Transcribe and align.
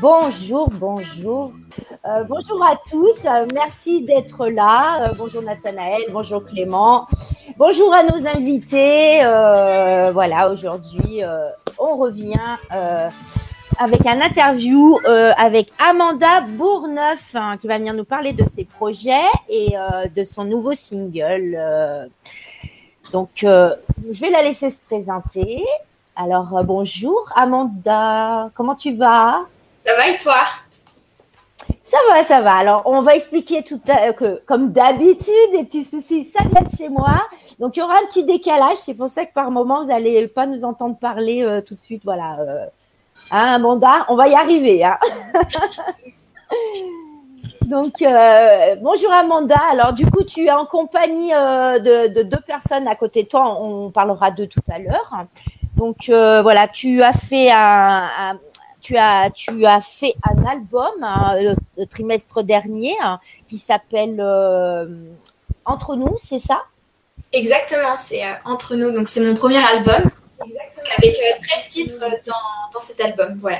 Bonjour, 0.00 0.70
bonjour. 0.70 1.52
Euh, 2.06 2.24
bonjour 2.24 2.64
à 2.64 2.76
tous. 2.90 3.14
Euh, 3.26 3.46
merci 3.52 4.00
d'être 4.02 4.48
là. 4.48 5.10
Euh, 5.10 5.12
bonjour 5.18 5.42
Nathanaël, 5.42 6.02
bonjour 6.10 6.42
Clément. 6.44 7.06
Bonjour 7.58 7.92
à 7.92 8.02
nos 8.02 8.26
invités. 8.26 9.18
voilà, 10.12 10.50
aujourd'hui, 10.50 11.22
on 11.78 11.96
revient 11.96 12.56
avec 13.78 14.06
un 14.06 14.22
interview 14.22 14.98
avec 15.36 15.70
Amanda 15.78 16.40
Bourneuf 16.40 17.20
hein, 17.34 17.58
qui 17.60 17.66
va 17.66 17.76
venir 17.76 17.92
nous 17.92 18.04
parler 18.04 18.32
de 18.32 18.44
ses 18.56 18.64
projets 18.64 19.28
et 19.50 19.74
de 20.14 20.24
son 20.24 20.44
nouveau 20.44 20.72
single. 20.72 22.08
Donc, 23.12 23.30
je 23.36 24.20
vais 24.20 24.30
la 24.30 24.42
laisser 24.42 24.70
se 24.70 24.80
présenter. 24.80 25.64
Alors, 26.16 26.62
bonjour 26.64 27.30
Amanda, 27.34 28.50
comment 28.54 28.74
tu 28.74 28.94
vas? 28.94 29.46
Ça 29.86 29.96
va 29.96 30.08
et 30.08 30.18
toi? 30.18 30.44
Ça 31.90 31.98
va, 32.08 32.24
ça 32.24 32.40
va. 32.40 32.54
Alors, 32.54 32.82
on 32.84 33.02
va 33.02 33.16
expliquer 33.16 33.62
tout 33.64 33.80
à, 33.88 34.12
que, 34.12 34.40
comme 34.46 34.70
d'habitude, 34.70 35.50
des 35.52 35.64
petits 35.64 35.84
soucis, 35.84 36.30
ça 36.36 36.44
vient 36.44 36.62
de 36.62 36.76
chez 36.76 36.88
moi. 36.88 37.26
Donc, 37.58 37.76
il 37.76 37.80
y 37.80 37.82
aura 37.82 37.94
un 37.94 38.06
petit 38.06 38.24
décalage. 38.24 38.76
C'est 38.76 38.94
pour 38.94 39.08
ça 39.08 39.24
que 39.24 39.32
par 39.32 39.50
moment, 39.50 39.82
vous 39.82 39.88
n'allez 39.88 40.28
pas 40.28 40.46
nous 40.46 40.64
entendre 40.64 40.96
parler 40.96 41.42
euh, 41.42 41.60
tout 41.60 41.74
de 41.74 41.80
suite. 41.80 42.02
Voilà. 42.04 42.38
Euh, 42.38 42.66
hein, 43.32 43.54
Amanda, 43.54 44.06
on 44.08 44.14
va 44.14 44.28
y 44.28 44.34
arriver. 44.34 44.84
Hein 44.84 44.98
Donc, 47.66 48.02
euh, 48.02 48.76
bonjour 48.80 49.12
Amanda. 49.12 49.58
Alors, 49.70 49.92
du 49.92 50.04
coup, 50.06 50.24
tu 50.24 50.46
es 50.46 50.50
en 50.50 50.66
compagnie 50.66 51.30
de, 51.30 52.08
de, 52.08 52.22
deux 52.22 52.40
personnes 52.46 52.88
à 52.88 52.96
côté 52.96 53.24
de 53.24 53.28
toi. 53.28 53.60
On 53.60 53.90
parlera 53.90 54.30
d'eux 54.30 54.46
tout 54.46 54.60
à 54.70 54.78
l'heure. 54.78 55.26
Donc, 55.76 55.96
voilà, 56.08 56.68
tu 56.68 57.02
as 57.02 57.12
fait 57.12 57.50
un, 57.50 58.08
un 58.18 58.38
tu 58.80 58.96
as, 58.96 59.30
tu 59.30 59.66
as 59.66 59.82
fait 59.82 60.14
un 60.22 60.44
album 60.44 60.92
hein, 61.02 61.54
le, 61.76 61.86
trimestre 61.86 62.42
dernier 62.42 62.96
hein, 63.02 63.20
qui 63.48 63.58
s'appelle 63.58 64.16
euh, 64.18 64.86
Entre 65.64 65.96
nous, 65.96 66.16
c'est 66.24 66.38
ça? 66.38 66.62
Exactement, 67.32 67.96
c'est 67.96 68.24
euh, 68.24 68.32
Entre 68.44 68.74
nous. 68.76 68.90
Donc 68.90 69.08
c'est 69.08 69.20
mon 69.20 69.34
premier 69.34 69.64
album. 69.64 70.10
Avec 70.96 71.14
13 71.14 71.20
euh, 71.20 71.68
titres 71.68 72.00
dans, 72.00 72.08
dans, 72.72 72.80
cet 72.80 73.00
album. 73.00 73.38
Voilà. 73.40 73.58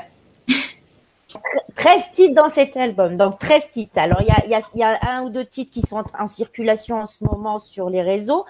13 1.76 2.02
titres 2.14 2.34
dans 2.34 2.48
cet 2.48 2.76
album, 2.76 3.16
donc 3.16 3.38
13 3.38 3.70
titres. 3.70 3.96
Alors, 3.96 4.20
il 4.20 4.26
y 4.26 4.30
a, 4.30 4.46
y, 4.46 4.54
a, 4.54 4.60
y 4.74 4.82
a, 4.82 4.98
un 5.10 5.22
ou 5.22 5.30
deux 5.30 5.44
titres 5.44 5.72
qui 5.72 5.82
sont 5.82 6.02
en, 6.18 6.28
circulation 6.28 6.96
en 6.96 7.06
ce 7.06 7.24
moment 7.24 7.58
sur 7.58 7.90
les 7.90 8.02
réseaux. 8.02 8.44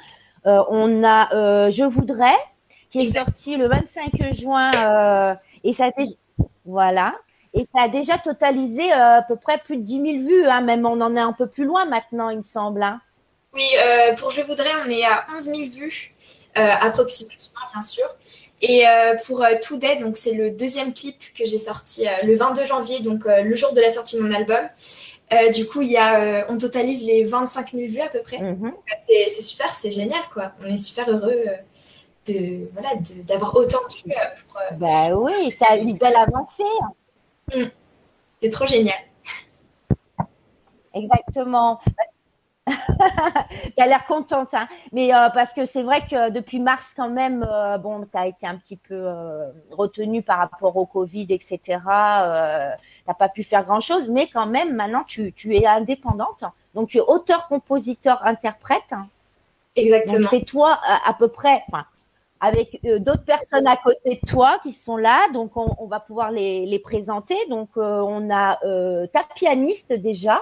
on 0.45 1.05
a 1.05 1.71
Je 1.71 1.85
voudrais, 1.85 2.39
qui 2.91 3.03
est 3.03 3.17
sorti 3.17 3.57
le 3.57 3.69
25 3.69 4.33
juin, 4.33 5.37
et 5.65 5.73
ça 5.73 5.87
a 5.87 5.91
voilà. 6.65 7.15
Et 7.53 7.67
ça 7.75 7.83
a 7.83 7.89
déjà 7.89 8.19
totalisé 8.19 8.93
euh, 8.93 9.19
à 9.19 9.23
peu 9.23 9.37
près 9.37 9.59
plus 9.59 9.77
de 9.77 9.83
10 9.83 9.93
000 9.93 10.05
vues, 10.29 10.47
hein, 10.47 10.61
même 10.61 10.87
on 10.87 11.01
en 11.01 11.17
est 11.17 11.21
un 11.21 11.33
peu 11.33 11.49
plus 11.49 11.65
loin 11.65 11.85
maintenant, 11.85 12.31
il 12.31 12.39
me 12.39 12.43
semble. 12.43 12.83
Hein. 12.83 13.01
Oui, 13.53 13.67
euh, 13.77 14.15
pour 14.15 14.31
Je 14.31 14.43
voudrais, 14.43 14.71
on 14.87 14.89
est 14.89 15.05
à 15.05 15.27
11 15.35 15.45
000 15.45 15.57
vues, 15.71 16.15
euh, 16.57 16.71
approximativement, 16.81 17.61
bien 17.73 17.83
sûr. 17.83 18.05
Et 18.63 18.85
pour 19.25 19.43
Today, 19.63 19.97
donc 19.97 20.19
c'est 20.19 20.35
le 20.35 20.51
deuxième 20.51 20.93
clip 20.93 21.17
que 21.35 21.47
j'ai 21.47 21.57
sorti 21.57 22.05
le 22.25 22.37
22 22.37 22.65
janvier, 22.65 23.01
donc 23.01 23.25
le 23.25 23.55
jour 23.55 23.73
de 23.73 23.81
la 23.81 23.89
sortie 23.89 24.17
de 24.17 24.23
mon 24.23 24.33
album. 24.33 24.69
du 25.55 25.67
coup, 25.67 25.81
il 25.81 25.91
y 25.91 25.97
a, 25.97 26.45
on 26.51 26.59
totalise 26.59 27.07
les 27.07 27.25
25 27.25 27.73
000 27.73 27.91
vues 27.91 28.01
à 28.01 28.09
peu 28.09 28.21
près. 28.21 28.37
Mm-hmm. 28.37 28.73
C'est 29.07 29.41
super, 29.41 29.71
c'est 29.71 29.91
génial, 29.91 30.21
quoi. 30.33 30.53
On 30.61 30.67
est 30.67 30.77
super 30.77 31.09
heureux 31.09 31.43
de 32.27 32.69
voilà 32.73 32.91
d'avoir 33.25 33.55
autant 33.57 33.79
de 33.89 34.13
pour, 34.49 34.61
euh, 34.61 34.75
bah 34.77 35.15
oui 35.15 35.51
ça 35.53 35.69
a 35.71 35.77
une 35.77 35.97
belle 35.97 36.17
avancée 36.17 36.63
mm. 37.55 37.71
c'est 38.43 38.51
trop 38.51 38.67
génial 38.67 38.99
exactement 40.95 41.81
tu 42.71 43.83
as 43.83 43.87
l'air 43.87 44.07
contente 44.07 44.53
hein. 44.53 44.69
mais 44.93 45.15
euh, 45.15 45.29
parce 45.31 45.53
que 45.53 45.65
c'est 45.65 45.83
vrai 45.83 46.03
que 46.03 46.31
depuis 46.31 46.59
mars 46.61 46.93
quand 46.97 47.11
même 47.11 47.47
euh, 47.49 47.79
bon 47.79 48.07
tu 48.11 48.19
as 48.19 48.27
été 48.27 48.47
un 48.47 48.57
petit 48.57 48.77
peu 48.77 49.09
retenu 49.71 50.23
par 50.23 50.39
rapport 50.39 50.77
au 50.77 50.87
covid 50.87 51.27
etc 51.31 51.79
euh, 51.89 52.71
t'as 53.07 53.15
pas 53.15 53.29
pu 53.29 53.45
faire 53.45 53.65
grand 53.65 53.81
chose 53.81 54.09
mais 54.09 54.29
quand 54.29 54.47
même 54.47 54.75
maintenant 54.75 55.05
tu, 55.05 55.33
tu 55.33 55.55
es 55.57 55.67
indépendante 55.67 56.45
donc 56.75 56.89
tu 56.89 56.99
es 56.99 57.01
auteur 57.01 57.49
compositeur 57.49 58.27
interprète 58.27 58.95
Exactement. 59.77 60.29
C'est 60.31 60.45
toi 60.45 60.79
à, 60.83 61.09
à, 61.09 61.15
peu 61.15 61.29
près, 61.29 61.63
enfin, 61.69 61.85
avec 62.41 62.81
euh, 62.85 62.99
d'autres 62.99 63.25
personnes 63.25 63.67
à 63.67 63.77
côté 63.77 64.21
de 64.23 64.29
toi 64.29 64.59
qui 64.63 64.73
sont 64.73 64.97
là. 64.97 65.29
Donc, 65.33 65.57
on, 65.57 65.75
on 65.79 65.87
va 65.87 66.01
pouvoir 66.01 66.31
les, 66.31 66.67
les 66.67 66.79
présenter. 66.79 67.37
Donc, 67.49 67.71
euh, 67.77 68.01
on 68.01 68.31
a 68.31 68.59
euh, 68.65 69.07
ta 69.09 69.25
pianiste 69.35 69.93
déjà, 69.93 70.41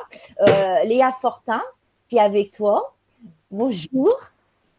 Léa 0.84 1.15
Fortin, 1.21 1.62
qui 2.09 2.17
est 2.17 2.21
avec 2.21 2.53
toi. 2.53 2.95
Bonjour. 3.51 4.21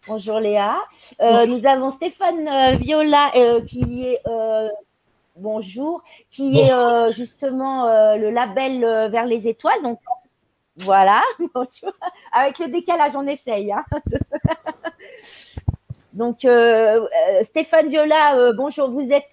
Bonjour 0.08 0.40
Léa. 0.40 0.78
Nous 1.20 1.66
avons 1.66 1.92
Stéphane 1.92 2.78
Viola 2.78 3.32
qui 3.68 4.06
est 4.06 4.22
bonjour, 5.36 6.04
qui 6.32 6.60
est 6.60 7.12
justement 7.12 7.86
le 8.16 8.30
label 8.30 8.82
vers 9.12 9.26
les 9.26 9.48
étoiles. 9.48 9.82
Donc 9.84 10.00
voilà, 10.80 11.22
bonjour. 11.54 11.94
Avec 12.32 12.60
le 12.60 12.70
décalage, 12.70 13.16
on 13.16 13.28
essaye. 13.28 13.72
Hein 13.72 13.86
Donc 16.20 16.44
euh, 16.44 16.50
euh, 17.00 17.44
Stéphane 17.46 17.90
Viola, 17.90 18.38
euh, 18.38 18.52
bonjour, 18.52 18.90
vous 18.90 19.08
êtes 19.10 19.32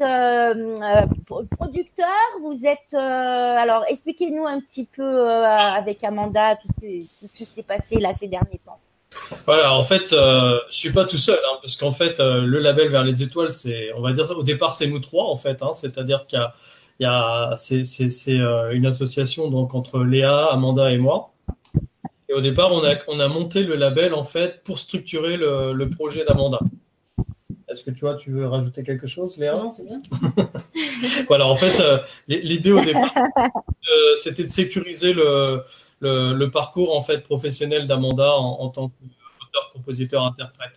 producteur, 1.56 2.06
vous 2.40 2.60
êtes 2.64 2.94
alors 2.94 3.82
expliquez-nous 3.88 4.46
un 4.46 4.60
petit 4.60 4.84
peu 4.84 5.28
avec 5.28 6.04
Amanda 6.04 6.54
tout 6.54 6.68
ce, 6.80 6.86
qui 7.34 7.44
s'est 7.44 7.64
passé 7.64 7.96
là 7.96 8.12
ces 8.16 8.28
derniers 8.28 8.60
temps. 8.64 8.78
Voilà, 9.46 9.74
en 9.74 9.82
fait, 9.82 10.10
je 10.10 10.60
suis 10.70 10.92
pas 10.92 11.06
tout 11.06 11.18
seul, 11.18 11.38
hein, 11.50 11.58
parce 11.60 11.76
qu'en 11.76 11.90
fait, 11.90 12.20
le 12.20 12.60
label 12.60 12.88
vers 12.88 13.02
les 13.02 13.20
étoiles, 13.20 13.50
c'est, 13.50 13.92
on 13.96 14.00
va 14.00 14.12
dire, 14.12 14.30
au 14.30 14.44
départ, 14.44 14.72
c'est 14.72 14.86
nous 14.86 15.00
trois, 15.00 15.24
en 15.24 15.36
fait, 15.36 15.64
hein, 15.64 15.72
c'est-à-dire 15.74 16.26
qu'il 16.28 16.38
y 17.00 17.04
a, 17.04 17.54
c'est, 17.56 17.84
c'est 17.84 18.38
une 18.70 18.86
association 18.86 19.50
donc 19.50 19.74
entre 19.74 20.04
Léa, 20.04 20.46
Amanda 20.52 20.92
et 20.92 20.98
moi. 20.98 21.32
Et 22.28 22.34
au 22.34 22.40
départ, 22.40 22.72
on 22.72 22.84
a, 22.84 22.94
on 23.08 23.20
a 23.20 23.28
monté 23.28 23.62
le 23.62 23.76
label 23.76 24.12
en 24.14 24.24
fait 24.24 24.62
pour 24.64 24.78
structurer 24.78 25.36
le, 25.36 25.72
le 25.72 25.90
projet 25.90 26.24
d'Amanda. 26.24 26.58
Est-ce 27.68 27.84
que 27.84 27.90
tu 27.90 28.00
vois, 28.00 28.14
tu 28.14 28.30
veux 28.30 28.46
rajouter 28.46 28.82
quelque 28.82 29.06
chose, 29.06 29.38
Léa 29.38 29.54
Non, 29.54 29.72
c'est 29.72 29.84
bien. 29.84 30.00
voilà, 31.28 31.46
en 31.46 31.56
fait, 31.56 31.80
euh, 31.80 31.98
l'idée 32.28 32.72
au 32.72 32.80
départ, 32.80 33.12
euh, 33.38 34.16
c'était 34.22 34.44
de 34.44 34.50
sécuriser 34.50 35.12
le, 35.12 35.62
le, 36.00 36.32
le, 36.34 36.50
parcours 36.50 36.96
en 36.96 37.00
fait 37.00 37.24
professionnel 37.24 37.86
d'Amanda 37.86 38.36
en, 38.36 38.60
en, 38.60 38.70
tant 38.70 38.88
qu'auteur, 38.88 39.72
compositeur, 39.72 40.24
interprète. 40.24 40.76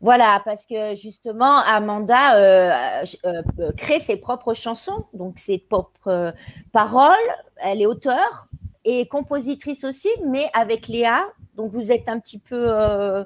Voilà, 0.00 0.40
parce 0.44 0.64
que 0.64 0.96
justement, 0.96 1.58
Amanda 1.58 2.36
euh, 2.36 3.04
euh, 3.26 3.72
crée 3.76 4.00
ses 4.00 4.16
propres 4.16 4.54
chansons, 4.54 5.04
donc 5.12 5.38
ses 5.38 5.58
propres 5.58 6.32
paroles. 6.72 7.14
Elle 7.56 7.82
est 7.82 7.86
auteure, 7.86 8.48
et 8.84 9.06
compositrice 9.08 9.84
aussi, 9.84 10.08
mais 10.26 10.50
avec 10.54 10.88
Léa. 10.88 11.26
Donc 11.56 11.72
vous 11.72 11.90
êtes 11.92 12.08
un 12.08 12.18
petit 12.18 12.38
peu 12.38 12.64
euh, 12.66 13.24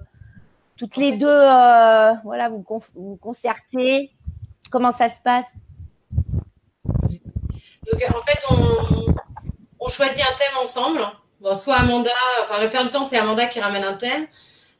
toutes 0.76 0.96
les 0.96 1.16
deux, 1.16 1.26
euh, 1.26 2.12
voilà, 2.24 2.48
vous 2.48 2.64
vous 2.94 3.16
concertez. 3.16 4.10
Comment 4.70 4.92
ça 4.92 5.08
se 5.08 5.20
passe? 5.22 5.46
Donc 6.98 8.02
en 8.08 8.20
fait, 8.22 8.40
on, 8.50 9.14
on, 9.78 9.88
choisit 9.88 10.20
un 10.20 10.36
thème 10.38 10.62
ensemble. 10.62 11.00
Bon, 11.40 11.54
soit 11.54 11.76
Amanda, 11.76 12.10
enfin 12.42 12.62
le 12.62 12.68
plupart 12.68 12.84
du 12.84 12.90
temps 12.90 13.04
c'est 13.04 13.18
Amanda 13.18 13.46
qui 13.46 13.60
ramène 13.60 13.84
un 13.84 13.92
thème. 13.92 14.26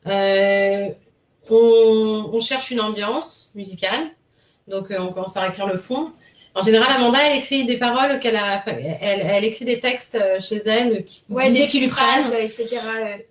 Euh, 0.07 0.89
on, 1.49 2.29
on, 2.33 2.39
cherche 2.39 2.71
une 2.71 2.81
ambiance 2.81 3.51
musicale. 3.55 4.09
Donc 4.67 4.87
on 4.97 5.13
commence 5.13 5.33
par 5.33 5.45
écrire 5.45 5.67
le 5.67 5.77
fond. 5.77 6.11
En 6.55 6.61
général, 6.61 6.87
Amanda, 6.95 7.19
elle 7.21 7.37
écrit 7.39 7.65
des 7.65 7.77
paroles 7.77 8.17
qu'elle 8.19 8.37
a, 8.37 8.63
elle, 8.65 9.27
elle, 9.29 9.43
écrit 9.43 9.65
des 9.65 9.81
textes 9.81 10.15
euh, 10.15 10.39
chez 10.39 10.61
elle, 10.65 11.03
qui, 11.03 11.21
ouais, 11.29 11.51
des, 11.51 11.67
lui 11.67 11.89
phrases, 11.89 12.33
etc. 12.33 12.77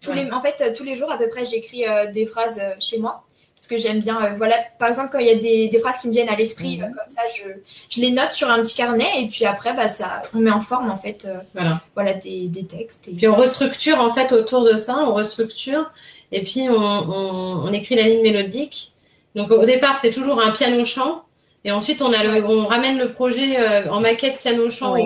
Tous 0.03 0.13
les, 0.13 0.31
en 0.31 0.43
fait, 0.43 0.75
tous 0.75 0.85
les 0.85 0.95
jours 0.95 1.11
à 1.11 1.17
peu 1.17 1.29
près, 1.31 1.47
j'écris 1.47 1.89
euh, 1.89 2.13
des 2.13 2.27
phrases 2.27 2.61
euh, 2.63 2.75
chez 2.79 2.99
moi 2.99 3.25
parce 3.57 3.67
que 3.67 3.77
j'aime 3.79 4.01
bien. 4.01 4.35
voilà, 4.37 4.57
par 4.79 4.89
exemple, 4.89 5.09
quand 5.11 5.21
il 5.21 5.27
y 5.27 5.31
a 5.31 5.37
des, 5.37 5.69
des 5.69 5.79
phrases 5.79 5.97
qui 5.97 6.09
me 6.09 6.13
viennent 6.13 6.29
à 6.29 6.37
l'esprit, 6.37 6.77
mhm. 6.77 6.83
comme 6.83 7.09
ça, 7.09 7.23
je, 7.35 7.45
je 7.89 8.01
les 8.03 8.11
note 8.11 8.33
sur 8.33 8.51
un 8.51 8.61
petit 8.61 8.75
carnet 8.75 9.23
et 9.23 9.27
puis 9.27 9.47
après, 9.47 9.73
bah, 9.73 9.89
ça, 9.89 10.23
on 10.35 10.41
met 10.41 10.51
en 10.51 10.61
forme 10.61 10.91
en 10.91 10.99
fait, 10.99 11.27
voilà, 11.55 11.81
voilà 11.95 12.13
des, 12.13 12.49
des 12.49 12.67
textes. 12.67 13.09
Et 13.09 13.13
puis 13.13 13.27
on 13.27 13.37
restructure 13.37 14.01
en 14.01 14.13
fait 14.13 14.33
autour 14.33 14.65
de 14.65 14.77
ça, 14.77 14.99
on 15.07 15.15
restructure 15.15 15.91
et 16.31 16.43
puis 16.43 16.67
on, 16.69 16.77
on, 16.77 17.65
on 17.65 17.73
écrit 17.73 17.95
la 17.95 18.03
ligne 18.03 18.23
mélodique. 18.23 18.93
Donc 19.35 19.51
au 19.51 19.65
départ, 19.65 19.97
c'est 19.97 20.11
toujours 20.11 20.43
un 20.43 20.51
piano 20.51 20.85
chant. 20.85 21.24
Et 21.65 21.73
ensuite, 21.73 22.03
on, 22.03 22.13
a 22.13 22.23
le, 22.23 22.45
on 22.45 22.67
ramène 22.67 22.99
le 22.99 23.13
projet 23.13 23.59
euh, 23.59 23.91
en 23.91 24.01
maquette 24.01 24.39
piano-chant 24.39 24.97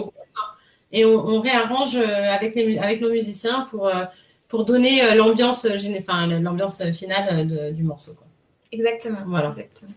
et 0.90 1.04
on, 1.04 1.10
on, 1.10 1.40
réarrange 1.40 1.96
euh, 1.96 2.30
avec, 2.30 2.54
les, 2.54 2.78
avec 2.78 3.00
nos 3.00 3.10
musiciens 3.10 3.62
pour, 3.70 3.86
euh, 3.86 4.04
pour 4.48 4.64
donner 4.64 5.14
l'ambiance 5.14 5.66
enfin, 5.98 6.26
l'ambiance 6.26 6.82
finale 6.92 7.46
de, 7.46 7.70
du 7.70 7.84
morceau. 7.84 8.14
Quoi. 8.14 8.26
exactement. 8.72 9.18
Voilà. 9.26 9.50
Exactement. 9.50 9.92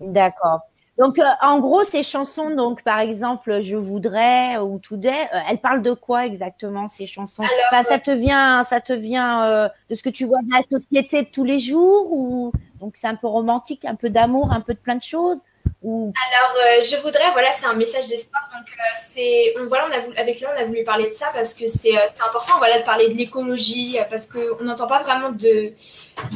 D'accord. 0.00 0.60
Donc, 0.98 1.18
euh, 1.18 1.24
en 1.42 1.58
gros, 1.58 1.84
ces 1.84 2.02
chansons, 2.02 2.50
donc 2.50 2.82
par 2.82 3.00
exemple, 3.00 3.60
Je 3.62 3.76
voudrais 3.76 4.56
ou 4.58 4.78
Today, 4.78 5.28
euh, 5.34 5.38
elles 5.48 5.58
parlent 5.58 5.82
de 5.82 5.92
quoi 5.92 6.24
exactement 6.24 6.88
ces 6.88 7.06
chansons? 7.06 7.42
Alors, 7.42 7.52
Enfin, 7.70 7.84
ça 7.84 7.98
te 7.98 8.10
vient, 8.10 8.64
ça 8.64 8.80
te 8.80 8.92
vient 8.94 9.44
euh, 9.44 9.68
de 9.90 9.94
ce 9.94 10.02
que 10.02 10.08
tu 10.08 10.24
vois 10.24 10.38
de 10.40 10.50
la 10.50 10.62
société 10.62 11.22
de 11.22 11.28
tous 11.28 11.44
les 11.44 11.58
jours 11.58 12.12
ou 12.12 12.52
donc 12.80 12.94
c'est 12.96 13.08
un 13.08 13.14
peu 13.14 13.26
romantique, 13.26 13.84
un 13.84 13.94
peu 13.94 14.08
d'amour, 14.08 14.52
un 14.52 14.60
peu 14.60 14.72
de 14.72 14.78
plein 14.78 14.96
de 14.96 15.02
choses 15.02 15.38
ou? 15.82 16.12
Alors, 16.32 16.56
euh, 16.56 16.82
je 16.82 16.96
voudrais, 16.96 17.30
voilà, 17.32 17.52
c'est 17.52 17.66
un 17.66 17.74
message 17.74 18.06
d'espoir. 18.08 18.48
Donc, 18.52 18.66
euh, 18.68 18.82
c'est, 18.96 19.54
on, 19.60 19.66
voilà, 19.66 19.86
on 19.88 19.92
a 19.92 20.00
voulu, 20.00 20.16
avec 20.16 20.40
Léon, 20.40 20.50
on 20.56 20.60
a 20.60 20.64
voulu 20.64 20.82
parler 20.84 21.06
de 21.08 21.12
ça 21.12 21.26
parce 21.34 21.54
que 21.54 21.66
c'est, 21.68 21.96
euh, 21.96 22.00
c'est 22.08 22.22
important, 22.22 22.54
voilà, 22.58 22.78
de 22.78 22.84
parler 22.84 23.08
de 23.08 23.14
l'écologie, 23.14 23.98
euh, 23.98 24.04
parce 24.08 24.26
qu'on 24.26 24.64
n'entend 24.64 24.86
pas 24.86 25.02
vraiment 25.02 25.30
de, 25.30 25.72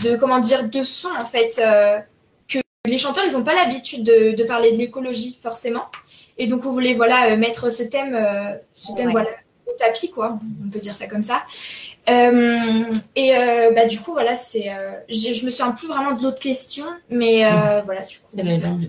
de, 0.03 0.17
comment 0.17 0.39
dire, 0.39 0.69
de 0.69 0.83
son, 0.83 1.09
en 1.19 1.25
fait, 1.25 1.61
euh, 1.65 1.99
les 2.87 2.99
chanteurs, 2.99 3.25
ils 3.27 3.33
n'ont 3.33 3.45
pas 3.45 3.55
l'habitude 3.55 4.05
de, 4.05 4.33
de 4.33 4.45
parler 4.45 4.73
de 4.73 4.79
l'écologie, 4.79 5.39
forcément. 5.43 5.85
Et 6.39 6.47
donc, 6.47 6.65
on 6.65 6.71
voulait, 6.71 6.95
voilà, 6.95 7.31
euh, 7.33 7.37
mettre 7.37 7.71
ce 7.71 7.83
thème, 7.83 8.15
euh, 8.15 8.55
ce 8.75 8.93
thème, 8.95 9.07
Ouais. 9.09 9.13
voilà, 9.13 9.29
au 9.67 9.73
tapis, 9.79 10.11
quoi. 10.11 10.39
On 10.67 10.71
peut 10.71 10.79
dire 10.79 10.95
ça 10.95 11.07
comme 11.07 11.23
ça. 11.23 11.43
Euh, 12.09 12.85
et 13.15 13.37
euh, 13.37 13.71
bah, 13.73 13.85
du 13.85 14.01
coup, 14.01 14.13
voilà, 14.13 14.35
c'est, 14.35 14.71
euh, 14.71 14.93
je 15.11 15.45
me 15.45 15.51
souviens 15.51 15.73
plus 15.73 15.87
vraiment 15.89 16.13
de 16.13 16.23
l'autre 16.23 16.41
question, 16.41 16.87
mais 17.11 17.45
euh, 17.45 17.83
voilà, 17.85 18.01
du 18.03 18.17
coup. 18.17 18.25
Les, 18.35 18.43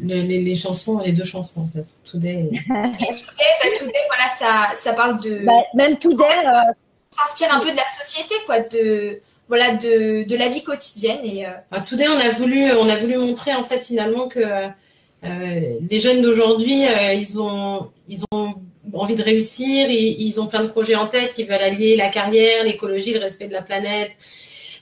les- 0.04 0.24
les- 0.24 0.42
les 0.42 0.56
chansons, 0.56 1.00
les 1.00 1.12
deux 1.12 1.26
chansons 1.26 1.62
en 1.64 1.68
fait. 1.78 1.86
Today. 2.10 2.50
et- 2.54 2.58
Today, 2.70 3.52
bah, 3.62 3.70
Today, 3.78 3.94
voilà, 4.08 4.28
ça, 4.40 4.70
ça 4.76 4.94
parle 4.94 5.20
de. 5.20 5.44
bah, 5.46 5.52
même 5.74 5.98
Today, 6.00 6.24
euh, 6.24 6.72
s'inspire 7.12 7.54
un 7.54 7.60
peu 7.60 7.72
de 7.72 7.76
la 7.78 7.84
société, 8.02 8.36
quoi, 8.46 8.62
de, 8.62 9.20
voilà, 9.52 9.76
de, 9.76 10.24
de 10.24 10.36
la 10.38 10.48
vie 10.48 10.64
quotidienne. 10.64 11.20
Et, 11.26 11.46
euh, 11.46 11.50
Today, 11.86 12.08
on 12.08 12.18
a 12.18 12.30
voulu, 12.30 12.72
on 12.72 12.88
a 12.88 12.96
voulu 12.96 13.18
montrer 13.18 13.54
en 13.54 13.66
fait 13.66 13.82
finalement 13.82 14.30
que 14.30 14.40
euh, 14.40 15.78
les 15.90 16.00
jeunes 16.00 16.22
d'aujourd'hui, 16.22 16.86
euh, 16.86 17.12
ils 17.12 17.38
ont, 17.38 17.90
ils 18.08 18.24
ont 18.32 18.56
envie 18.94 19.16
de 19.16 19.22
réussir, 19.22 19.90
ils, 19.90 20.22
ils 20.22 20.40
ont 20.40 20.48
plein 20.48 20.64
de 20.64 20.70
projets 20.70 20.96
en 20.96 21.08
tête, 21.08 21.34
ils 21.38 21.46
veulent 21.46 21.68
allier 21.72 21.98
la 21.98 22.08
carrière, 22.08 22.64
l'écologie, 22.64 23.12
le 23.12 23.20
respect 23.20 23.50
de 23.50 23.54
la 23.54 23.62
planète, 23.62 24.12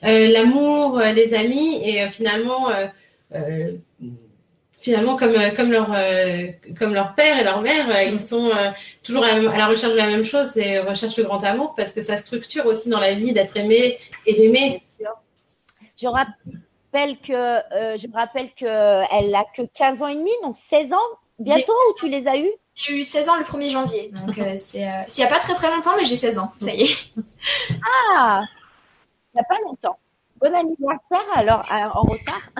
l'amour, 0.02 1.00
les 1.00 1.34
amis, 1.34 1.82
et 1.84 2.08
finalement, 2.08 2.68
finalement 4.80 5.16
comme 5.16 5.34
euh, 5.34 5.50
comme 5.54 5.70
leur 5.70 5.92
euh, 5.94 6.48
comme 6.78 6.94
leur 6.94 7.14
père 7.14 7.38
et 7.38 7.44
leur 7.44 7.60
mère, 7.60 7.88
euh, 7.90 8.02
ils 8.04 8.18
sont 8.18 8.50
toujours 9.02 9.24
à 9.24 9.38
la, 9.38 9.50
à 9.50 9.58
la 9.58 9.66
recherche 9.66 9.92
de 9.92 9.98
la 9.98 10.06
même 10.06 10.24
chose, 10.24 10.50
c'est 10.54 10.80
recherche 10.80 11.16
le 11.16 11.24
grand 11.24 11.42
amour 11.44 11.74
parce 11.76 11.92
que 11.92 12.02
ça 12.02 12.16
structure 12.16 12.66
aussi 12.66 12.88
dans 12.88 13.00
la 13.00 13.14
vie 13.14 13.32
d'être 13.32 13.56
aimé 13.56 13.98
et 14.26 14.34
d'aimer. 14.34 14.82
je 15.96 16.06
rappelle 16.06 17.18
que 17.18 17.32
euh, 17.32 17.98
je 17.98 18.06
me 18.06 18.14
rappelle 18.14 18.50
que 18.54 18.64
elle 19.14 19.34
a 19.34 19.44
que 19.56 19.62
15 19.62 20.02
ans 20.02 20.08
et 20.08 20.16
demi, 20.16 20.32
donc 20.42 20.56
16 20.56 20.92
ans 20.92 20.96
bientôt 21.38 21.72
ou 21.90 21.94
tu 21.98 22.08
les 22.08 22.26
as 22.26 22.38
eus 22.38 22.50
j'ai 22.74 22.98
eu 22.98 23.02
16 23.02 23.28
ans 23.28 23.36
le 23.36 23.44
1er 23.44 23.70
janvier, 23.70 24.10
donc 24.26 24.38
euh, 24.38 24.54
c'est 24.58 24.86
euh, 24.86 25.02
s'il 25.08 25.22
n'y 25.24 25.30
a 25.30 25.32
pas 25.34 25.40
très 25.40 25.54
très 25.54 25.70
longtemps, 25.70 25.90
mais 25.98 26.04
j'ai 26.04 26.16
16 26.16 26.38
ans, 26.38 26.52
ça 26.58 26.72
y 26.72 26.82
est. 26.82 26.96
Ah, 28.14 28.42
il 29.34 29.36
n'y 29.36 29.40
a 29.40 29.44
pas 29.44 29.58
longtemps. 29.64 29.98
Bon 30.40 30.54
anniversaire 30.54 31.26
alors 31.36 31.64
euh, 31.70 31.88
en 31.94 32.02
retard. 32.02 32.50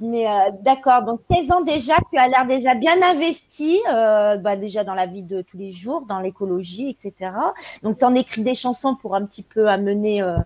Mais 0.00 0.28
euh, 0.28 0.50
d'accord, 0.62 1.02
donc 1.02 1.20
16 1.20 1.50
ans 1.52 1.60
déjà, 1.62 1.94
tu 2.10 2.18
as 2.18 2.28
l'air 2.28 2.46
déjà 2.46 2.74
bien 2.74 3.00
investi, 3.02 3.80
euh, 3.88 4.36
bah, 4.36 4.56
déjà 4.56 4.84
dans 4.84 4.94
la 4.94 5.06
vie 5.06 5.22
de 5.22 5.42
tous 5.42 5.56
les 5.58 5.72
jours, 5.72 6.02
dans 6.06 6.20
l'écologie, 6.20 6.88
etc. 6.90 7.30
Donc 7.82 7.98
tu 7.98 8.04
en 8.04 8.14
écris 8.14 8.42
des 8.42 8.54
chansons 8.54 8.96
pour 8.96 9.14
un 9.14 9.24
petit 9.26 9.42
peu 9.42 9.68
amener 9.68 10.22
euh, 10.22 10.36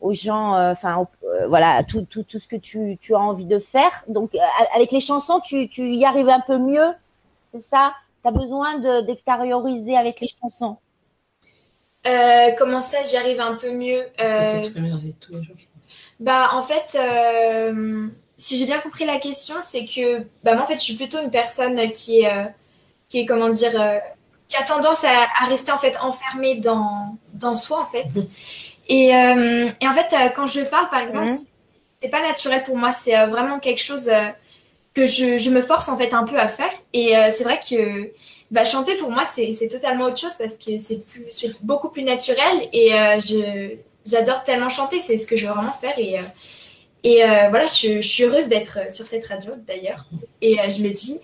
aux 0.00 0.14
gens, 0.14 0.54
enfin 0.72 1.06
euh, 1.24 1.46
voilà, 1.48 1.84
tout, 1.84 2.02
tout, 2.10 2.24
tout 2.24 2.38
ce 2.38 2.48
que 2.48 2.56
tu, 2.56 2.98
tu 3.00 3.14
as 3.14 3.20
envie 3.20 3.46
de 3.46 3.58
faire. 3.58 3.92
Donc 4.08 4.34
euh, 4.34 4.38
avec 4.74 4.92
les 4.92 5.00
chansons, 5.00 5.40
tu, 5.40 5.68
tu 5.68 5.94
y 5.94 6.04
arrives 6.04 6.28
un 6.28 6.40
peu 6.40 6.58
mieux, 6.58 6.92
c'est 7.54 7.62
ça? 7.62 7.94
Tu 8.22 8.28
as 8.28 8.32
besoin 8.32 8.78
de- 8.78 9.02
d'extérioriser 9.06 9.96
avec 9.96 10.20
les 10.20 10.28
chansons? 10.40 10.78
Euh, 12.06 12.50
comment 12.58 12.80
ça, 12.80 13.02
j'y 13.02 13.16
arrive 13.16 13.40
un 13.40 13.54
peu 13.54 13.70
mieux 13.70 14.02
euh, 14.20 14.50
T'exprimer 14.52 14.90
dans 14.90 14.98
tous 15.20 15.34
les 15.34 15.42
jours. 15.44 15.56
Bah, 16.18 16.50
en 16.52 16.62
fait, 16.62 16.96
euh, 16.98 18.06
si 18.36 18.56
j'ai 18.58 18.66
bien 18.66 18.80
compris 18.80 19.04
la 19.04 19.18
question, 19.18 19.56
c'est 19.60 19.84
que 19.86 20.18
bah, 20.42 20.54
moi, 20.54 20.64
en 20.64 20.66
fait, 20.66 20.74
je 20.74 20.80
suis 20.84 20.94
plutôt 20.96 21.18
une 21.22 21.30
personne 21.30 21.78
qui 21.90 22.20
est, 22.20 22.32
euh, 22.32 22.44
qui 23.08 23.20
est 23.20 23.26
comment 23.26 23.48
dire, 23.50 23.80
euh, 23.80 23.98
qui 24.48 24.56
a 24.56 24.62
tendance 24.64 25.04
à, 25.04 25.26
à 25.42 25.46
rester 25.46 25.70
en 25.72 25.78
fait 25.78 25.96
enfermée 26.00 26.56
dans, 26.56 27.16
dans 27.34 27.54
soi, 27.54 27.80
en 27.80 27.86
fait. 27.86 28.06
Et, 28.88 29.14
euh, 29.16 29.70
et 29.80 29.86
en 29.88 29.92
fait, 29.92 30.12
quand 30.34 30.46
je 30.46 30.60
parle, 30.62 30.88
par 30.88 31.00
exemple, 31.00 31.30
Mhm. 31.30 31.38
c'est- 32.02 32.08
pas 32.08 32.20
naturel 32.20 32.64
pour 32.64 32.76
moi, 32.76 32.92
c'est 32.92 33.14
vraiment 33.26 33.60
quelque 33.60 33.80
chose 33.80 34.08
euh, 34.08 34.26
que 34.94 35.06
je, 35.06 35.38
je 35.38 35.50
me 35.50 35.62
force 35.62 35.88
en 35.88 35.96
fait 35.96 36.12
un 36.14 36.24
peu 36.24 36.38
à 36.38 36.48
faire. 36.48 36.72
Et 36.92 37.16
euh, 37.16 37.30
c'est 37.32 37.44
vrai 37.44 37.58
que 37.58 38.10
bah, 38.50 38.64
chanter 38.64 38.96
pour 38.96 39.10
moi, 39.10 39.24
c'est 39.24 39.52
totalement 39.68 40.04
autre 40.06 40.18
chose 40.18 40.34
parce 40.38 40.54
que 40.54 40.76
c'est 40.78 41.00
beaucoup 41.62 41.88
plus 41.88 42.02
naturel 42.02 42.68
et 42.72 42.94
euh, 42.94 43.18
je 43.20 43.76
j'adore 44.04 44.42
tellement 44.44 44.68
chanter, 44.68 44.98
c'est 45.00 45.16
ce 45.16 45.26
que 45.26 45.36
je 45.36 45.46
veux 45.46 45.52
vraiment 45.52 45.72
faire. 45.72 45.96
Et, 45.98 46.18
euh, 46.18 46.22
et 47.04 47.24
euh, 47.24 47.48
voilà, 47.50 47.66
je, 47.66 48.00
je 48.02 48.06
suis 48.06 48.24
heureuse 48.24 48.48
d'être 48.48 48.92
sur 48.92 49.06
cette 49.06 49.26
radio 49.26 49.52
d'ailleurs. 49.66 50.04
Et 50.40 50.58
euh, 50.60 50.64
je 50.70 50.82
le 50.82 50.90
dis. 50.90 51.20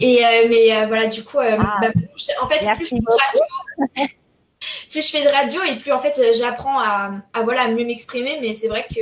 Et, 0.00 0.24
euh, 0.24 0.46
mais 0.48 0.74
euh, 0.74 0.86
voilà, 0.86 1.06
du 1.08 1.22
coup, 1.24 1.38
Ah. 1.40 1.56
bah, 1.82 1.88
je- 2.16 2.42
en 2.42 2.46
fait, 2.48 2.60
plus 2.76 2.86
je 2.86 2.94
fais 2.96 3.00
de 3.00 3.04
radio, 3.10 4.08
plus 4.90 5.02
je 5.06 5.10
fais 5.10 5.22
de 5.24 5.28
radio 5.28 5.60
et 5.64 5.76
plus 5.78 5.92
en 5.92 5.98
fait 5.98 6.20
j'apprends 6.36 6.78
à, 6.78 7.12
à, 7.32 7.42
voilà, 7.42 7.62
à 7.62 7.68
mieux 7.68 7.84
m'exprimer. 7.84 8.38
Mais 8.40 8.52
c'est 8.52 8.68
vrai 8.68 8.86
que 8.88 9.00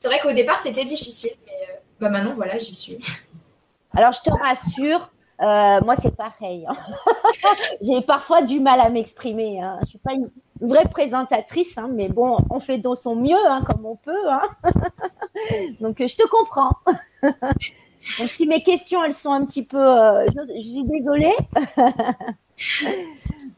c'est 0.00 0.08
vrai 0.08 0.18
qu'au 0.20 0.32
départ 0.32 0.58
c'était 0.58 0.84
difficile. 0.84 1.30
Mais 1.46 1.52
bah, 2.00 2.08
maintenant, 2.10 2.34
voilà, 2.34 2.58
j'y 2.58 2.74
suis. 2.74 2.98
Alors, 3.96 4.12
je 4.12 4.20
te 4.20 4.30
rassure, 4.30 5.10
euh, 5.40 5.80
moi, 5.82 5.94
c'est 6.02 6.14
pareil. 6.14 6.66
hein. 6.68 6.76
J'ai 7.80 8.02
parfois 8.02 8.42
du 8.42 8.60
mal 8.60 8.78
à 8.80 8.90
m'exprimer. 8.90 9.62
Hein. 9.62 9.78
Je 9.84 9.86
suis 9.86 9.98
pas 9.98 10.12
une 10.12 10.28
vraie 10.60 10.84
présentatrice, 10.84 11.78
hein, 11.78 11.88
mais 11.90 12.08
bon, 12.10 12.36
on 12.50 12.60
fait 12.60 12.76
de 12.76 12.94
son 12.94 13.16
mieux, 13.16 13.46
hein, 13.48 13.62
comme 13.66 13.86
on 13.86 13.96
peut. 13.96 14.12
Donc, 15.80 15.96
je 15.98 16.16
te 16.16 16.26
comprends. 16.28 16.72
Si 18.28 18.46
mes 18.46 18.62
questions, 18.62 19.02
elles 19.02 19.16
sont 19.16 19.32
un 19.32 19.44
petit 19.44 19.64
peu... 19.64 19.78
euh, 19.78 20.26
je, 20.28 20.60
suis 20.60 20.84
désolée. 20.84 21.34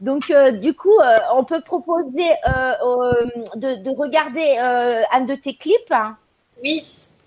Donc, 0.01 0.31
euh, 0.31 0.53
du 0.53 0.73
coup, 0.73 0.97
on 1.35 1.43
peut 1.43 1.61
proposer 1.61 2.31
de, 3.55 3.75
de 3.75 3.89
regarder 3.91 4.57
un 4.57 5.21
de 5.21 5.35
tes 5.35 5.53
clips. 5.53 5.93
Oui, 6.63 6.81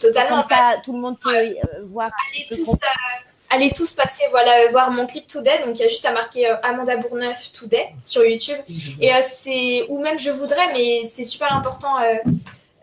totalement. 0.08 0.42
Comme 0.42 0.50
ça, 0.50 0.74
tout 0.84 0.92
le 0.92 0.98
monde 0.98 1.18
peut 1.18 1.34
euh, 1.34 1.54
voir. 1.90 2.10
allez 2.34 2.46
peut 2.48 2.56
tous, 2.56 2.64
comprendre. 2.66 2.92
euh, 2.92 3.54
allez 3.54 3.70
tous 3.72 3.92
passer 3.94 4.24
voilà, 4.30 4.52
euh, 4.64 4.70
voir 4.70 4.90
mon 4.90 5.06
clip 5.06 5.26
Today. 5.26 5.64
Donc 5.64 5.78
il 5.78 5.82
y 5.82 5.84
a 5.84 5.88
juste 5.88 6.04
à 6.04 6.12
marquer 6.12 6.48
euh, 6.50 6.56
Amanda 6.62 6.96
Bourneuf 6.96 7.50
Today 7.52 7.88
sur 8.02 8.24
YouTube. 8.24 8.58
Et 9.00 9.14
euh, 9.14 9.18
c'est 9.26 9.86
ou 9.88 10.00
même 10.00 10.18
je 10.18 10.30
voudrais, 10.30 10.72
mais 10.72 11.04
c'est 11.04 11.24
super 11.24 11.52
important. 11.52 11.98
euh, 12.00 12.14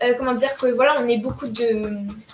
euh, 0.02 0.14
comment 0.18 0.34
dire 0.34 0.56
que 0.56 0.68
voilà, 0.68 0.96
on 1.02 1.10
ait 1.10 1.18
beaucoup 1.18 1.48
de, 1.48 1.84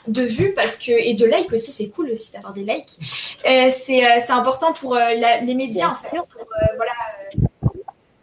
de 0.08 0.22
vues 0.22 0.54
parce 0.54 0.75
que 0.77 0.92
et 0.92 1.15
de 1.15 1.25
likes 1.25 1.51
aussi, 1.51 1.72
c'est 1.72 1.89
cool 1.89 2.12
aussi 2.12 2.32
d'avoir 2.32 2.54
des 2.54 2.63
likes. 2.63 3.00
Euh, 3.48 3.70
c'est 3.75 4.04
euh, 4.06 4.20
c'est 4.25 4.32
important 4.34 4.74
pour 4.74 4.96
euh, 4.96 5.13
la- 5.15 5.39
les 5.39 5.54
médias 5.56 5.86
Bien 5.88 5.92
en 5.92 5.96
fait. 5.96 6.10
Pour, 6.18 6.42
euh, 6.42 6.65
voilà, 6.77 6.92
euh, 7.36 7.70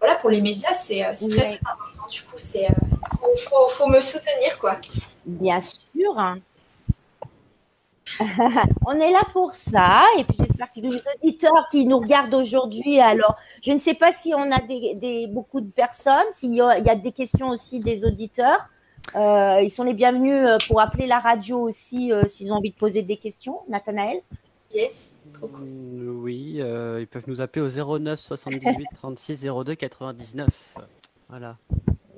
voilà 0.00 0.14
pour 0.16 0.30
les 0.30 0.40
médias, 0.40 0.74
c'est 0.74 1.00
très, 1.12 1.42
très 1.42 1.52
important. 1.54 2.08
Du 2.10 2.22
coup, 2.22 2.34
c'est 2.38 2.64
euh, 2.66 2.68
faut, 3.20 3.36
faut, 3.36 3.68
faut 3.68 3.86
me 3.88 4.00
soutenir 4.00 4.58
quoi. 4.60 4.78
Bien 5.26 5.60
sûr. 5.62 6.18
On 8.86 8.92
est 9.00 9.10
là 9.12 9.22
pour 9.32 9.54
ça. 9.54 10.02
Et 10.18 10.24
puis 10.24 10.36
j'espère 10.38 10.72
que 10.72 10.80
les 10.80 10.96
auditeurs 11.22 11.68
qui 11.70 11.86
nous 11.86 11.98
regardent 11.98 12.34
aujourd'hui, 12.34 13.00
alors 13.00 13.36
je 13.62 13.72
ne 13.72 13.78
sais 13.78 13.94
pas 13.94 14.12
si 14.12 14.34
on 14.34 14.50
a 14.50 14.60
des, 14.60 14.94
des- 14.96 15.26
beaucoup 15.26 15.60
de 15.60 15.70
personnes, 15.70 16.26
s'il 16.34 16.54
y 16.54 16.60
a, 16.60 16.78
il 16.78 16.84
y 16.84 16.90
a 16.90 16.96
des 16.96 17.12
questions 17.12 17.48
aussi 17.48 17.80
des 17.80 18.04
auditeurs. 18.04 18.68
Euh, 19.16 19.60
ils 19.62 19.70
sont 19.70 19.82
les 19.82 19.94
bienvenus 19.94 20.46
euh, 20.46 20.58
pour 20.68 20.80
appeler 20.80 21.06
la 21.06 21.18
radio 21.18 21.58
aussi 21.60 22.12
euh, 22.12 22.28
s'ils 22.28 22.52
ont 22.52 22.56
envie 22.56 22.70
de 22.70 22.76
poser 22.76 23.02
des 23.02 23.16
questions. 23.16 23.60
Nathanaël 23.68 24.20
Yes. 24.72 25.10
Mm, 25.42 26.20
Oui, 26.22 26.56
euh, 26.60 26.98
ils 27.00 27.06
peuvent 27.06 27.24
nous 27.26 27.40
appeler 27.40 27.62
au 27.62 27.98
09 27.98 28.18
78 28.20 28.86
36 28.94 29.44
02 29.64 29.74
99. 29.74 30.48
Voilà. 31.28 31.56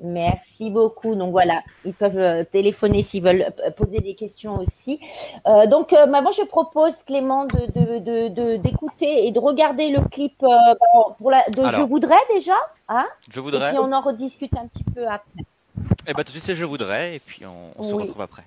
Merci 0.05 0.69
beaucoup. 0.71 1.15
Donc 1.15 1.31
voilà, 1.33 1.63
ils 1.85 1.95
peuvent 1.95 2.19
euh, 2.19 2.45
téléphoner 2.45 3.03
s'ils 3.03 3.23
veulent 3.23 3.47
euh, 3.65 3.71
poser 3.71 4.01
des 4.01 4.15
questions 4.15 4.59
aussi. 4.59 5.01
Euh, 5.47 5.67
donc 5.67 5.95
euh, 5.95 6.05
bah, 6.07 6.21
moi 6.21 6.31
je 6.31 6.43
propose 6.43 6.95
Clément 7.07 7.47
de 7.47 8.57
d'écouter 8.59 9.27
et 9.27 9.33
de 9.33 9.39
regarder 9.41 9.89
le 9.89 10.03
clip 10.09 10.35
euh, 10.43 10.49
bon, 10.95 11.15
pour 11.19 11.31
la 11.31 11.45
de 11.49 11.61
Alors. 11.61 11.73
Je 11.73 11.83
voudrais 11.83 12.21
déjà, 12.33 12.57
hein? 12.89 13.07
Je 13.31 13.39
Et 13.39 13.43
voudrais. 13.43 13.71
puis 13.71 13.79
on 13.79 13.93
en 13.93 14.03
rediscute 14.03 14.53
un 14.59 14.67
petit 14.67 14.85
peu 14.85 15.07
après. 15.09 15.41
Et 16.07 16.13
bah 16.13 16.23
tout 16.23 16.25
de 16.25 16.31
suite 16.33 16.45
c'est 16.45 16.55
je 16.55 16.65
voudrais 16.65 17.17
et 17.17 17.19
puis 17.19 17.47
on, 17.47 17.73
on 17.79 17.83
se 17.83 17.95
retrouve 17.95 18.21
après. 18.21 18.45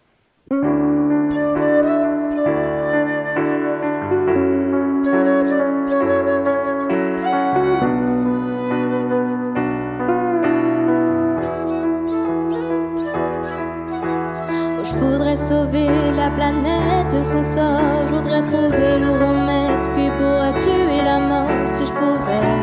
Sauver 15.47 15.87
la 16.15 16.29
planète 16.29 17.23
son 17.23 17.41
sort. 17.41 18.05
Je 18.07 18.15
voudrais 18.15 18.43
trouver 18.43 18.99
le 18.99 19.11
remède 19.23 19.85
qui 19.95 20.09
pourrait 20.17 20.57
tuer 20.59 21.01
la 21.03 21.19
mort 21.19 21.65
si 21.65 21.83
je 21.87 21.93
pouvais. 21.93 22.53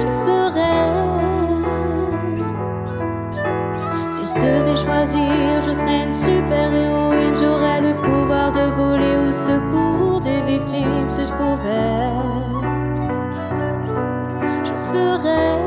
Je 0.00 0.06
ferais. 0.24 0.88
Si 4.10 4.22
je 4.28 4.34
devais 4.34 4.76
choisir, 4.84 5.60
je 5.66 5.72
serais 5.72 6.04
une 6.06 6.12
super 6.12 6.74
héroïne. 6.74 7.36
J'aurais 7.40 7.80
le 7.80 7.94
pouvoir 7.94 8.50
de 8.50 8.64
voler 8.80 9.16
au 9.28 9.32
secours 9.32 10.20
des 10.20 10.42
victimes 10.42 11.08
si 11.08 11.22
je 11.22 11.34
pouvais. 11.34 12.10
Je 14.64 14.74
ferais. 14.90 15.59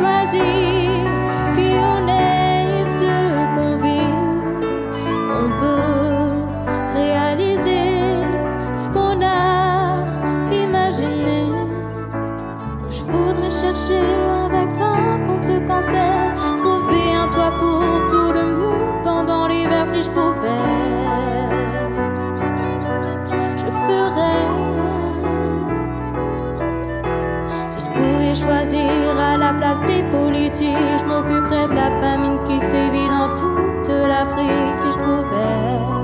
On 0.00 0.77
des 29.86 30.02
politiques, 30.04 30.98
je 30.98 31.04
m'occuperais 31.04 31.68
de 31.68 31.74
la 31.74 31.90
famine 32.00 32.38
qui 32.44 32.58
sévit 32.60 33.08
dans 33.08 33.34
toute 33.34 33.88
l'Afrique 33.88 34.76
si 34.76 34.92
je 34.92 34.98
pouvais. 34.98 35.97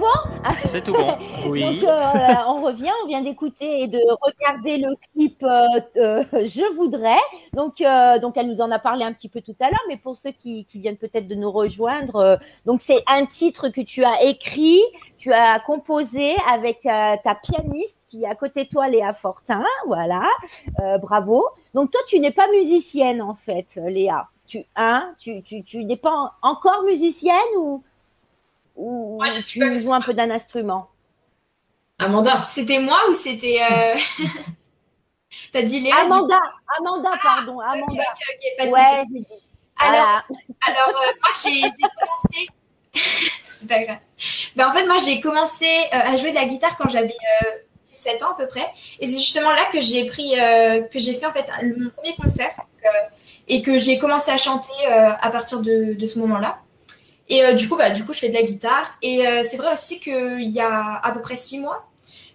Tout 0.00 0.06
bon 0.06 0.54
C'est 0.70 0.82
tout 0.82 0.92
bon. 0.92 1.18
Oui. 1.48 1.60
Donc, 1.62 1.82
euh, 1.88 2.34
on 2.48 2.62
revient, 2.62 2.90
on 3.02 3.06
vient 3.08 3.22
d'écouter 3.22 3.82
et 3.82 3.86
de 3.88 3.98
regarder 4.20 4.78
le 4.78 4.94
clip 5.12 5.42
euh, 5.42 5.66
euh, 5.96 6.22
Je 6.32 6.74
voudrais. 6.76 7.16
Donc, 7.54 7.80
euh, 7.80 8.18
donc, 8.18 8.36
elle 8.36 8.48
nous 8.48 8.60
en 8.60 8.70
a 8.70 8.78
parlé 8.78 9.04
un 9.04 9.12
petit 9.12 9.28
peu 9.28 9.40
tout 9.40 9.56
à 9.60 9.64
l'heure, 9.70 9.80
mais 9.88 9.96
pour 9.96 10.16
ceux 10.16 10.30
qui, 10.32 10.64
qui 10.66 10.78
viennent 10.78 10.96
peut-être 10.98 11.26
de 11.28 11.34
nous 11.34 11.50
rejoindre, 11.50 12.16
euh, 12.16 12.36
donc 12.66 12.82
c'est 12.82 13.02
un 13.06 13.26
titre 13.26 13.68
que 13.70 13.80
tu 13.80 14.04
as 14.04 14.22
écrit, 14.22 14.80
tu 15.18 15.32
as 15.32 15.58
composé 15.60 16.34
avec 16.48 16.78
euh, 16.86 17.16
ta 17.24 17.34
pianiste 17.34 17.96
qui 18.08 18.24
est 18.24 18.28
à 18.28 18.34
côté 18.34 18.64
de 18.64 18.68
toi, 18.68 18.88
Léa 18.88 19.12
Fortin. 19.14 19.64
Voilà, 19.86 20.22
Euh, 20.80 20.98
bravo. 20.98 21.46
Donc, 21.74 21.90
toi, 21.90 22.00
tu 22.08 22.18
n'es 22.20 22.32
pas 22.32 22.48
musicienne 22.48 23.22
en 23.22 23.34
fait, 23.34 23.66
Léa. 23.76 24.26
Tu, 24.46 24.64
hein, 24.74 25.14
tu, 25.20 25.42
tu, 25.42 25.62
tu 25.62 25.84
n'es 25.84 25.96
pas 25.96 26.10
en- 26.12 26.30
encore 26.42 26.82
musicienne 26.82 27.34
ou, 27.56 27.82
ou 28.80 29.22
suis 29.42 29.42
tu 29.42 29.58
pas 29.60 29.78
joues 29.78 29.92
un 29.92 30.00
peu 30.00 30.14
d'un 30.14 30.30
instrument 30.30 30.88
Amanda. 31.98 32.46
C'était 32.48 32.78
moi 32.78 32.98
ou 33.10 33.14
c'était. 33.14 33.60
euh, 33.70 33.94
T'as 35.52 35.62
dit 35.62 35.80
Léa 35.80 35.94
du 35.96 36.00
Amanda, 36.06 36.40
Amanda, 36.78 37.10
pardon, 37.22 37.60
Amanda. 37.60 38.02
pas 38.56 38.66
de 38.66 38.70
Ouais, 38.70 39.04
dit. 39.06 39.26
Alors, 39.78 39.90
Voilà. 39.90 40.24
Alors, 40.66 40.88
euh, 40.88 41.12
moi, 41.20 41.30
j'ai 41.42 41.60
commencé. 41.60 42.48
c'est 43.58 43.68
pas 43.68 43.82
grave. 43.82 43.98
Ben, 44.56 44.68
en 44.68 44.72
fait, 44.72 44.86
moi, 44.86 44.96
j'ai 45.04 45.20
commencé 45.20 45.66
euh, 45.66 45.88
à 45.92 46.16
jouer 46.16 46.30
de 46.30 46.36
la 46.36 46.46
guitare 46.46 46.76
quand 46.76 46.88
j'avais 46.88 47.16
euh, 47.44 47.50
6-7 47.86 48.24
ans 48.24 48.32
à 48.32 48.36
peu 48.36 48.46
près. 48.46 48.66
Et 48.98 49.06
c'est 49.06 49.18
justement 49.18 49.50
là 49.50 49.66
que 49.72 49.80
j'ai 49.80 50.06
pris, 50.06 50.38
euh, 50.40 50.82
que 50.82 50.98
j'ai 50.98 51.14
fait 51.14 51.26
en 51.26 51.32
fait 51.32 51.46
mon 51.62 51.90
premier 51.90 52.16
concert 52.16 52.54
euh, 52.84 52.88
et 53.48 53.62
que 53.62 53.78
j'ai 53.78 53.98
commencé 53.98 54.30
à 54.30 54.36
chanter 54.36 54.72
euh, 54.88 55.10
à 55.20 55.30
partir 55.30 55.60
de, 55.60 55.94
de 55.94 56.06
ce 56.06 56.18
moment-là. 56.18 56.60
Et 57.30 57.44
euh, 57.44 57.52
du 57.54 57.68
coup, 57.68 57.76
bah, 57.76 57.90
du 57.90 58.04
coup, 58.04 58.12
je 58.12 58.18
fais 58.18 58.28
de 58.28 58.34
la 58.34 58.42
guitare. 58.42 58.94
Et 59.02 59.26
euh, 59.26 59.42
c'est 59.44 59.56
vrai 59.56 59.72
aussi 59.72 60.00
qu'il 60.00 60.50
y 60.50 60.60
a 60.60 60.96
à 61.02 61.12
peu 61.12 61.20
près 61.22 61.36
6 61.36 61.60
mois, 61.60 61.88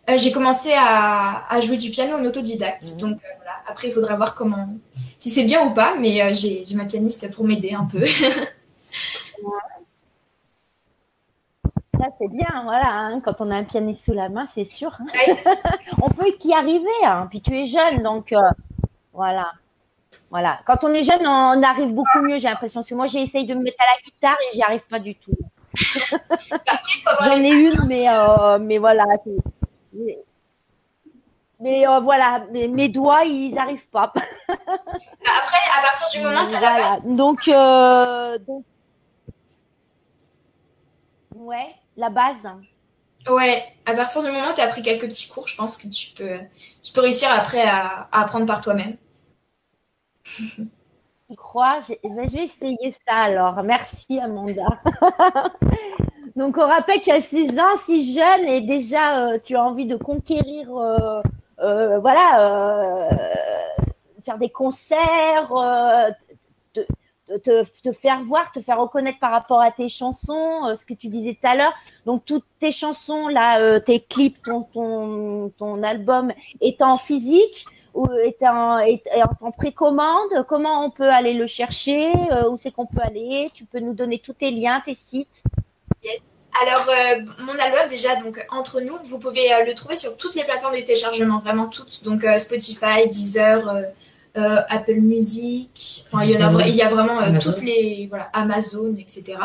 euh, 0.10 0.18
j'ai 0.18 0.32
commencé 0.32 0.72
à, 0.76 1.46
à 1.50 1.60
jouer 1.60 1.78
du 1.78 1.92
piano 1.92 2.16
en 2.18 2.26
autodidacte. 2.26 2.94
Mhm. 2.94 3.00
Donc 3.00 3.18
voilà. 3.38 3.52
Après, 3.68 3.90
il 3.90 3.94
faudra 3.94 4.16
voir 4.16 4.36
comment, 4.36 4.70
si 5.20 5.30
c'est 5.30 5.44
bien 5.44 5.66
ou 5.68 5.74
pas. 5.74 5.96
Mais 6.00 6.34
j'ai 6.34 6.64
ma 6.76 6.86
pianiste 6.86 7.30
pour 7.32 7.46
m'aider 7.46 7.74
un 7.74 7.86
peu. 7.86 8.06
Ça, 12.00 12.08
c'est 12.20 12.28
bien, 12.28 12.64
voilà. 12.64 12.90
hein, 12.92 13.22
quand 13.24 13.40
on 13.40 13.50
a 13.52 13.56
un 13.56 13.64
pianiste 13.64 14.04
sous 14.04 14.14
la 14.14 14.28
main, 14.28 14.46
c'est 14.54 14.66
sûr. 14.66 14.92
hein. 15.00 15.06
Ouais. 15.28 15.38
On 16.02 16.10
peut 16.10 16.32
qu'y 16.40 16.54
arriver. 16.54 16.90
Hein. 17.06 17.28
Puis 17.30 17.42
tu 17.42 17.58
es 17.58 17.68
jeune, 17.68 18.04
donc 18.04 18.34
voilà. 19.14 19.52
Voilà. 20.30 20.60
Quand 20.66 20.84
on 20.84 20.94
est 20.94 21.04
jeune, 21.04 21.26
on 21.26 21.62
arrive 21.64 21.94
beaucoup 21.94 22.20
mieux, 22.20 22.40
j'ai 22.40 22.48
l'impression. 22.50 22.82
Parce 22.82 22.90
que 22.90 22.96
moi, 22.96 23.08
j'ai 23.08 23.22
essayé 23.22 23.46
de 23.46 23.54
me 23.54 23.62
mettre 23.64 23.78
à 23.80 23.86
la 23.86 24.02
guitare 24.04 24.38
et 24.52 24.56
j'y 24.56 24.62
arrive 24.64 24.82
pas 24.90 25.00
du 25.00 25.16
tout. 25.16 25.32
J'en 27.22 27.42
ai 27.42 27.50
une, 27.52 27.86
mais, 27.88 28.10
euh, 28.10 28.60
mais 28.60 28.78
voilà. 28.78 29.06
c'est- 29.24 29.38
Mais, 29.94 30.18
mais, 31.60 31.88
euh, 31.88 32.00
voilà, 32.02 32.44
mes, 32.52 32.68
mes 32.68 32.90
doigts, 32.90 33.24
ils 33.24 33.58
arrivent 33.58 33.88
pas. 33.90 34.12
Après, 34.48 35.64
à 35.78 35.82
partir 35.82 36.08
du 36.20 36.26
moment 36.26 36.44
où 36.46 36.50
tu 36.50 36.56
as 36.56 36.60
la 36.60 36.72
Voilà. 36.72 37.00
Donc, 37.04 37.48
euh, 37.48 38.38
donc, 38.40 38.64
ouais, 41.36 41.76
la 41.98 42.10
base. 42.10 42.36
base, 42.44 43.34
ouais, 43.34 43.64
à 43.86 43.94
partir 43.94 44.22
du 44.24 44.32
moment 44.32 44.52
où 44.52 44.54
tu 44.54 44.62
as 44.62 44.68
pris 44.68 44.82
quelques 44.82 45.08
petits 45.08 45.30
cours, 45.30 45.48
je 45.48 45.56
pense 45.56 45.78
que 45.78 45.88
tu 45.88 46.12
peux, 46.14 46.40
tu 46.84 46.92
peux 46.92 47.02
réussir 47.02 47.30
après 47.32 47.62
à, 47.64 48.08
à 48.12 48.22
apprendre 48.24 48.46
par 48.46 48.60
toi-même. 48.62 48.98
Tu 50.26 51.36
crois? 51.36 51.80
Ben, 52.04 52.28
Je 52.30 52.36
vais 52.38 52.44
essayer 52.46 52.96
ça 53.08 53.16
alors. 53.16 53.62
Merci 53.64 54.20
Amanda. 54.20 54.66
Donc 56.36 56.58
on 56.58 56.68
rappelle 56.68 57.00
que 57.00 57.06
tu 57.06 57.12
as 57.12 57.22
6 57.22 57.58
ans, 57.60 57.78
si 57.86 58.14
jeune, 58.14 58.48
et 58.48 58.62
déjà 58.62 59.26
euh, 59.28 59.40
tu 59.42 59.56
as 59.56 59.64
envie 59.64 59.86
de 59.86 59.96
conquérir, 59.96 60.76
euh, 60.76 61.22
euh, 61.62 62.00
voilà, 62.00 63.08
faire 64.26 64.38
des 64.38 64.50
concerts, 64.50 65.50
te, 66.74 67.64
te- 67.64 67.92
faire 67.94 68.22
voir, 68.26 68.52
te 68.52 68.60
faire 68.60 68.80
reconnaître 68.82 69.20
par 69.20 69.32
rapport 69.32 69.62
à 69.62 69.72
tes 69.72 69.88
chansons, 69.88 70.76
ce 70.76 70.86
que 70.86 70.94
tu 70.94 71.08
disais 71.08 71.38
tout 71.42 71.48
à 71.48 71.56
l'heure. 71.56 71.74
Donc 72.06 72.26
toutes 72.26 72.46
tes 72.60 72.72
chansons 72.74 73.28
là, 73.30 73.80
tes 73.80 74.02
clips, 74.02 74.42
ton, 74.44 74.64
ton 74.64 75.50
ton 75.58 75.84
album 75.84 76.34
est 76.60 76.82
en 76.82 76.98
physique 76.98 77.66
ou 77.96 78.08
est 78.14 78.38
en, 78.44 78.78
est, 78.80 79.02
est 79.08 79.24
en 79.42 79.52
précommande 79.52 80.46
Comment 80.48 80.86
on 80.86 80.92
peut 80.92 81.10
aller 81.10 81.34
le 81.34 81.48
chercher 81.48 82.12
Euh, 82.32 82.50
Où 82.50 82.58
c'est 82.62 82.72
qu'on 82.72 82.86
peut 82.86 83.02
aller 83.02 83.50
Tu 83.54 83.64
peux 83.64 83.80
nous 83.80 83.94
donner 83.94 84.20
tous 84.20 84.34
tes 84.34 84.52
liens, 84.52 84.82
tes 84.86 84.98
sites 85.10 85.42
Alors, 86.62 86.88
euh, 86.90 87.22
mon 87.40 87.54
album, 87.54 87.88
déjà, 87.90 88.18
donc 88.18 88.46
entre 88.52 88.82
nous, 88.82 88.98
vous 89.06 89.18
pouvez 89.18 89.52
euh, 89.54 89.66
le 89.66 89.74
trouver 89.74 89.96
sur 89.96 90.18
toutes 90.18 90.36
les 90.36 90.44
plateformes 90.44 90.76
de 90.76 90.82
téléchargement, 90.82 91.40
vraiment 91.40 91.68
toutes. 91.68 92.04
Donc, 92.04 92.24
euh, 92.24 92.38
Spotify, 92.38 93.08
Deezer, 93.10 93.68
euh, 93.68 93.82
euh, 94.38 94.62
Apple 94.68 94.96
Music. 94.96 96.06
Enfin, 96.12 96.26
il, 96.26 96.32
y 96.32 96.44
en 96.44 96.58
a, 96.58 96.68
il 96.68 96.76
y 96.76 96.82
a 96.82 96.90
vraiment 96.90 97.22
euh, 97.22 97.32
toutes 97.42 97.62
les. 97.62 98.08
Voilà, 98.10 98.30
Amazon, 98.34 98.94
etc. 99.00 99.38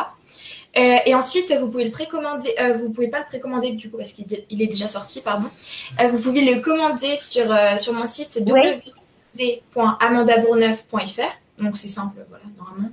Euh, 0.79 0.97
et 1.05 1.15
ensuite, 1.15 1.53
vous 1.59 1.69
pouvez 1.69 1.85
le 1.85 1.91
précommander. 1.91 2.55
Euh, 2.61 2.75
vous 2.75 2.91
pouvez 2.91 3.09
pas 3.09 3.19
le 3.19 3.25
précommander 3.27 3.73
du 3.73 3.91
coup 3.91 3.97
parce 3.99 4.13
qu'il 4.13 4.27
est 4.33 4.67
déjà 4.67 4.87
sorti, 4.87 5.21
pardon. 5.21 5.49
Euh, 6.01 6.07
vous 6.09 6.19
pouvez 6.21 6.43
le 6.43 6.61
commander 6.61 7.17
sur, 7.17 7.53
euh, 7.53 7.77
sur 7.77 7.93
mon 7.93 8.07
site 8.07 8.41
Oui. 8.47 8.81
www.amandabourneuf.fr. 9.35 11.63
Donc, 11.63 11.77
c'est 11.77 11.89
simple, 11.89 12.25
voilà, 12.29 12.45
normalement. 12.57 12.91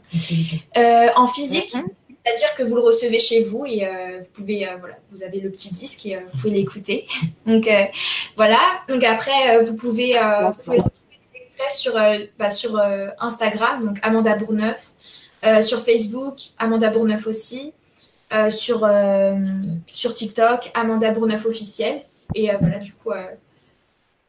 En 1.15 1.27
physique, 1.27 1.73
Mhm. 1.75 1.85
c'est-à-dire 2.25 2.53
que 2.57 2.63
vous 2.63 2.75
le 2.75 2.81
recevez 2.81 3.19
chez 3.19 3.43
vous 3.43 3.65
et 3.65 3.85
euh, 3.85 4.19
vous 4.19 4.25
pouvez, 4.41 4.67
euh, 4.67 4.75
voilà, 4.79 4.95
vous 5.11 5.23
avez 5.23 5.39
le 5.39 5.49
petit 5.51 5.73
disque 5.73 6.05
et 6.05 6.15
euh, 6.17 6.21
vous 6.33 6.39
pouvez 6.39 6.53
l'écouter. 6.53 7.05
Donc 7.45 7.69
voilà. 8.35 8.59
Donc 8.89 9.03
après, 9.03 9.63
vous 9.63 9.75
pouvez, 9.75 10.13
vous 10.19 10.53
pouvez 10.63 10.79
sur, 11.69 11.93
bah, 12.37 12.49
sur 12.49 12.79
Instagram, 13.19 13.85
donc 13.85 13.97
Amanda 14.03 14.35
Bourneuf, 14.35 14.79
sur 15.61 15.79
Facebook, 15.83 16.39
Amanda 16.57 16.89
Bourneuf 16.89 17.27
aussi, 17.27 17.73
euh, 18.33 18.49
sur 18.49 18.83
euh, 18.83 19.35
sur 19.87 20.13
TikTok, 20.13 20.71
Amanda 20.73 21.11
Bourneuf 21.11 21.45
officiel. 21.45 22.03
Et 22.35 22.51
euh, 22.51 22.57
voilà, 22.59 22.79
du 22.79 22.93
coup, 22.93 23.11
euh, 23.11 23.23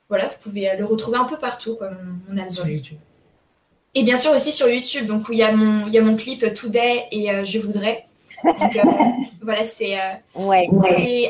voilà, 0.08 0.28
vous 0.28 0.37
pouvez 0.42 0.70
euh, 0.70 0.76
le 0.76 0.84
retrouver 0.84 1.18
un 1.18 1.25
peu 1.25 1.37
partout, 1.37 1.76
quoi, 1.76 1.90
mon, 1.90 2.18
mon 2.28 2.38
album. 2.38 2.50
Sur 2.50 2.68
YouTube. 2.68 2.98
Et 3.94 4.02
bien 4.02 4.16
sûr 4.16 4.32
aussi 4.32 4.52
sur 4.52 4.68
YouTube, 4.68 5.06
donc 5.06 5.28
où 5.28 5.32
il 5.32 5.38
y 5.38 5.42
a 5.42 5.50
mon, 5.52 5.87
il 5.87 5.94
y 5.94 5.98
a 5.98 6.02
mon 6.02 6.16
clip 6.16 6.54
Today 6.54 7.06
et 7.10 7.30
euh, 7.32 7.44
Je 7.44 7.58
voudrais. 7.58 8.06
Donc 8.44 8.76
euh, 8.76 8.82
voilà, 9.42 9.64
c'est, 9.64 9.96
euh, 9.98 10.14
Ouais. 10.37 10.68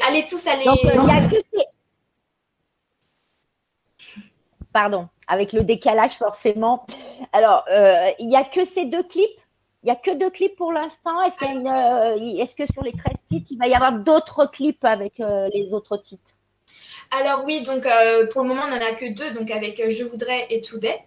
allez 0.07 0.25
tous 0.29 0.47
aller. 0.47 0.65
Donc, 0.65 0.85
euh, 0.85 0.91
il 0.95 1.09
y 1.09 1.11
a 1.11 1.29
que. 1.29 1.37
Pardon, 4.73 5.09
avec 5.27 5.53
le 5.55 5.65
décalage 5.65 6.13
forcément. 6.13 6.87
Alors, 7.33 7.65
euh, 7.73 8.11
il 8.19 8.31
y 8.31 8.37
a 8.37 8.45
que 8.45 8.65
ces 8.67 8.85
deux 8.85 9.03
clips 9.03 9.41
Il 9.85 9.89
y 9.89 9.93
a 9.93 9.97
que 9.97 10.11
deux 10.11 10.31
clips 10.31 10.57
pour 10.57 10.73
l'instant 10.73 11.23
Est-ce 11.23 11.39
qu'il 11.39 11.47
y 11.49 11.51
a 11.51 11.55
une, 11.55 11.69
euh, 11.69 12.43
est-ce 12.43 12.55
que 12.57 12.67
sur 12.73 12.83
les 12.83 12.93
13 12.93 13.15
titres, 13.31 13.47
il 13.51 13.59
va 13.59 13.69
y 13.69 13.75
avoir 13.75 13.93
d'autres 13.93 14.47
clips 14.47 14.85
avec 14.85 15.21
euh, 15.21 15.49
les 15.55 15.73
autres 15.73 15.97
titres? 15.99 16.33
Alors 17.11 17.45
oui, 17.47 17.63
donc 17.63 17.87
euh, 17.87 18.27
pour 18.27 18.43
le 18.43 18.49
moment 18.49 18.63
on 18.67 18.71
n'en 18.71 18.77
a 18.85 18.93
que 18.93 19.11
deux, 19.13 19.33
donc 19.35 19.51
avec 19.51 19.83
Je 19.89 20.05
voudrais 20.05 20.47
et 20.51 20.61
Today. 20.61 20.99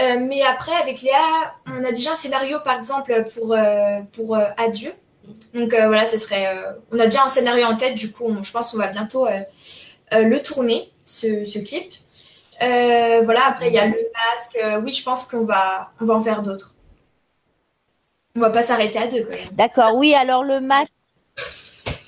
Euh, 0.00 0.18
mais 0.20 0.42
après 0.42 0.72
avec 0.72 1.02
Léa, 1.02 1.54
on 1.66 1.84
a 1.84 1.92
déjà 1.92 2.12
un 2.12 2.16
scénario 2.16 2.58
par 2.64 2.76
exemple 2.78 3.24
pour 3.34 3.54
euh, 3.54 4.00
pour 4.12 4.36
Adieu. 4.56 4.92
Donc 5.54 5.70
voilà, 5.70 6.06
ce 6.06 6.18
serait, 6.18 6.46
on 6.92 6.98
a 6.98 7.04
déjà 7.06 7.24
un 7.24 7.28
scénario 7.28 7.64
en 7.66 7.76
tête, 7.76 7.94
du 7.94 8.10
coup 8.12 8.24
on- 8.26 8.42
je 8.42 8.50
pense 8.52 8.72
qu'on 8.72 8.78
va 8.78 8.88
bientôt 8.88 9.26
le 10.12 10.38
tourner 10.42 10.92
ce, 11.04 11.44
ce 11.44 11.58
clip. 11.60 11.92
Voilà, 12.60 13.46
après 13.46 13.68
il 13.68 13.74
y 13.74 13.78
a 13.78 13.86
le 13.86 13.96
masque. 14.14 14.84
Oui, 14.84 14.92
je 14.92 15.02
pense 15.04 15.24
qu'on 15.24 15.44
va 15.44 15.92
on 16.00 16.06
va 16.06 16.14
en 16.14 16.22
faire 16.22 16.42
d'autres. 16.42 16.74
On 18.36 18.40
va 18.40 18.50
pas 18.50 18.62
s'arrêter 18.62 18.98
à 18.98 19.06
deux 19.06 19.24
quand 19.24 19.30
même. 19.36 19.48
D'accord, 19.52 19.94
oui, 19.96 20.14
alors 20.14 20.44
le 20.44 20.60
masque. 20.60 20.92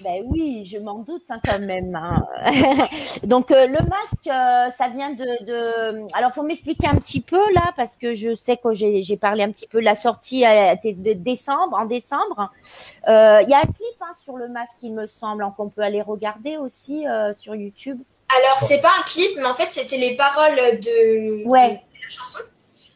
Ben 0.05 0.21
oui, 0.27 0.69
je 0.71 0.79
m'en 0.79 0.99
doute 0.99 1.23
hein, 1.29 1.39
quand 1.45 1.61
même. 1.61 1.95
hein. 1.95 2.27
Donc 3.23 3.53
euh, 3.53 3.67
le 3.69 3.79
masque, 3.79 4.27
euh, 4.27 4.69
ça 4.77 4.89
vient 4.89 5.11
de, 5.11 5.45
de... 5.45 6.09
Alors 6.13 6.33
faut 6.35 6.43
m'expliquer 6.43 6.89
un 6.89 6.97
petit 6.97 7.21
peu 7.21 7.39
là, 7.55 7.73
parce 7.77 7.95
que 7.97 8.13
je 8.15 8.35
sais 8.35 8.57
que 8.57 8.73
j'ai 8.73 9.17
parlé 9.17 9.45
un 9.45 9.53
petit 9.53 9.69
peu 9.69 9.79
de 9.79 9.85
la 9.85 9.95
sortie 9.95 10.45
euh, 10.45 10.75
de 10.85 11.13
décembre, 11.13 11.77
en 11.81 11.87
décembre. 11.87 12.51
Euh, 13.09 13.43
Il 13.45 13.49
y 13.49 13.55
a 13.55 13.59
un 13.59 13.63
clip 13.63 14.01
hein, 14.01 14.13
sur 14.25 14.37
le 14.37 14.49
masque, 14.49 14.73
il 14.83 14.93
me 14.93 15.07
semble, 15.07 15.47
qu'on 15.57 15.69
peut 15.69 15.83
aller 15.83 16.03
regarder 16.03 16.57
aussi 16.57 17.05
sur 17.39 17.55
YouTube. 17.55 18.01
Alors 18.41 18.57
c'est 18.59 18.81
pas 18.81 18.93
un 18.99 19.03
clip, 19.05 19.31
mais 19.37 19.45
en 19.45 19.55
fait 19.55 19.71
c'était 19.71 19.99
les 19.99 20.17
paroles 20.17 20.57
de, 20.57 21.47
Ouais. 21.47 21.69
de 21.69 22.03
la 22.03 22.09
chanson. 22.09 22.39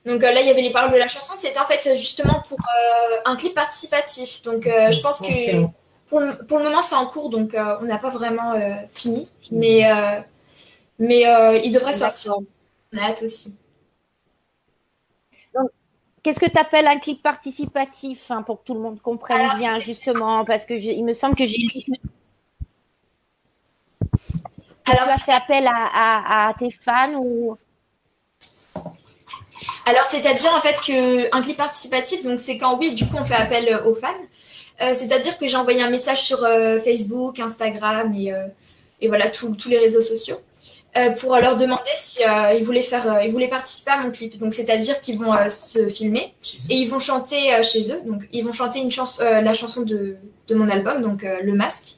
Donc 0.06 0.22
euh, 0.22 0.32
là 0.32 0.40
il 0.40 0.46
y 0.46 0.50
avait 0.50 0.62
les 0.62 0.72
paroles 0.72 0.92
de 0.92 0.96
la 0.98 1.08
chanson. 1.08 1.32
C'était 1.36 1.58
en 1.58 1.64
fait 1.64 1.82
justement 1.96 2.40
pour 2.48 2.58
euh, 2.60 3.16
un 3.24 3.36
clip 3.36 3.54
participatif. 3.54 4.42
Donc 4.42 4.66
euh, 4.66 4.90
je 4.92 5.00
pense 5.00 5.20
que 5.20 5.64
pour, 6.08 6.20
le- 6.20 6.46
pour 6.46 6.58
le 6.58 6.64
moment 6.64 6.82
c'est 6.82 6.94
en 6.94 7.06
cours, 7.06 7.28
donc 7.30 7.54
euh, 7.54 7.76
on 7.80 7.84
n'a 7.84 7.98
pas 7.98 8.10
vraiment 8.10 8.52
euh, 8.52 8.70
fini. 8.94 9.28
Mais 9.50 9.84
euh, 9.90 10.20
mais 10.98 11.26
euh, 11.26 11.58
il 11.64 11.72
devrait 11.72 11.92
sortir. 11.92 12.36
On 12.94 12.98
a 12.98 13.02
hâte 13.10 13.22
aussi. 13.22 13.56
Qu'est-ce 16.22 16.40
que 16.40 16.50
tu 16.50 16.58
appelles 16.58 16.88
un 16.88 16.98
clip 16.98 17.22
participatif 17.22 18.18
hein, 18.30 18.42
pour 18.42 18.60
que 18.60 18.66
tout 18.66 18.74
le 18.74 18.80
monde 18.80 19.00
comprenne 19.00 19.42
Alors, 19.42 19.56
bien 19.56 19.78
justement? 19.78 20.44
Parce 20.44 20.64
que 20.64 20.76
je- 20.78 20.90
il 20.90 21.04
me 21.04 21.12
semble 21.14 21.36
que 21.36 21.44
j'ai 21.46 21.58
lu 21.58 21.84
Alors 24.86 25.04
tu 25.04 25.10
as 25.12 25.18
fait 25.18 25.32
appel 25.32 25.66
à, 25.68 25.72
à, 25.94 26.48
à 26.48 26.54
tes 26.54 26.70
fans 26.70 27.14
ou 27.14 27.56
Alors, 29.86 30.04
c'est-à-dire 30.04 30.52
en 30.54 30.60
fait 30.60 30.76
que 30.86 31.34
un 31.34 31.42
clip 31.42 31.56
participatif, 31.56 32.24
donc 32.24 32.40
c'est 32.40 32.58
quand 32.58 32.78
oui, 32.78 32.94
du 32.94 33.04
coup, 33.04 33.16
on 33.18 33.24
fait 33.24 33.34
appel 33.34 33.68
euh, 33.68 33.84
aux 33.84 33.94
fans. 33.94 34.14
Euh, 34.82 34.92
c'est-à-dire 34.94 35.38
que 35.38 35.46
j'ai 35.46 35.56
envoyé 35.56 35.82
un 35.82 35.90
message 35.90 36.22
sur 36.22 36.44
euh, 36.44 36.78
Facebook, 36.78 37.40
Instagram 37.40 38.14
et, 38.14 38.32
euh, 38.32 38.46
et 39.00 39.08
voilà 39.08 39.28
tous 39.28 39.68
les 39.68 39.78
réseaux 39.78 40.02
sociaux 40.02 40.40
pour 41.20 41.36
leur 41.36 41.56
demander 41.56 41.90
si 41.94 42.22
ils 42.58 42.64
voulaient 42.64 42.80
faire, 42.80 43.20
ils 43.22 43.30
voulaient 43.30 43.50
participer 43.50 43.90
à 43.90 43.98
mon 43.98 44.10
clip. 44.10 44.38
Donc, 44.38 44.54
c'est-à-dire 44.54 44.98
qu'ils 45.02 45.18
vont 45.18 45.34
se 45.50 45.90
filmer 45.90 46.32
et 46.70 46.76
ils 46.76 46.88
vont 46.88 46.98
chanter 46.98 47.62
chez 47.62 47.92
eux. 47.92 48.00
Donc, 48.06 48.22
ils 48.32 48.42
vont 48.42 48.54
chanter 48.54 48.78
une 48.78 48.90
chanson, 48.90 49.22
la 49.22 49.52
chanson 49.52 49.82
de, 49.82 50.16
de 50.48 50.54
mon 50.54 50.70
album, 50.70 51.02
donc 51.02 51.22
Le 51.22 51.52
Masque. 51.52 51.96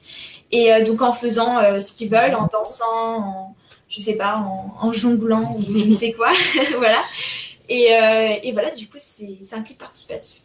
Et 0.51 0.83
donc 0.83 1.01
en 1.01 1.13
faisant 1.13 1.79
ce 1.79 1.93
qu'ils 1.93 2.09
veulent, 2.09 2.35
en 2.35 2.49
dansant, 2.51 3.15
en, 3.15 3.55
je 3.87 4.01
sais 4.01 4.15
pas, 4.15 4.35
en, 4.35 4.75
en 4.81 4.91
jonglant 4.91 5.55
ou 5.57 5.61
je 5.61 5.85
ne 5.85 5.93
sais 5.93 6.11
quoi, 6.11 6.33
voilà. 6.77 6.99
Et, 7.69 7.93
euh, 7.93 8.35
et 8.43 8.51
voilà, 8.51 8.71
du 8.71 8.87
coup, 8.87 8.97
c'est 8.99 9.53
un 9.53 9.61
clip 9.61 9.77
participatif. 9.77 10.41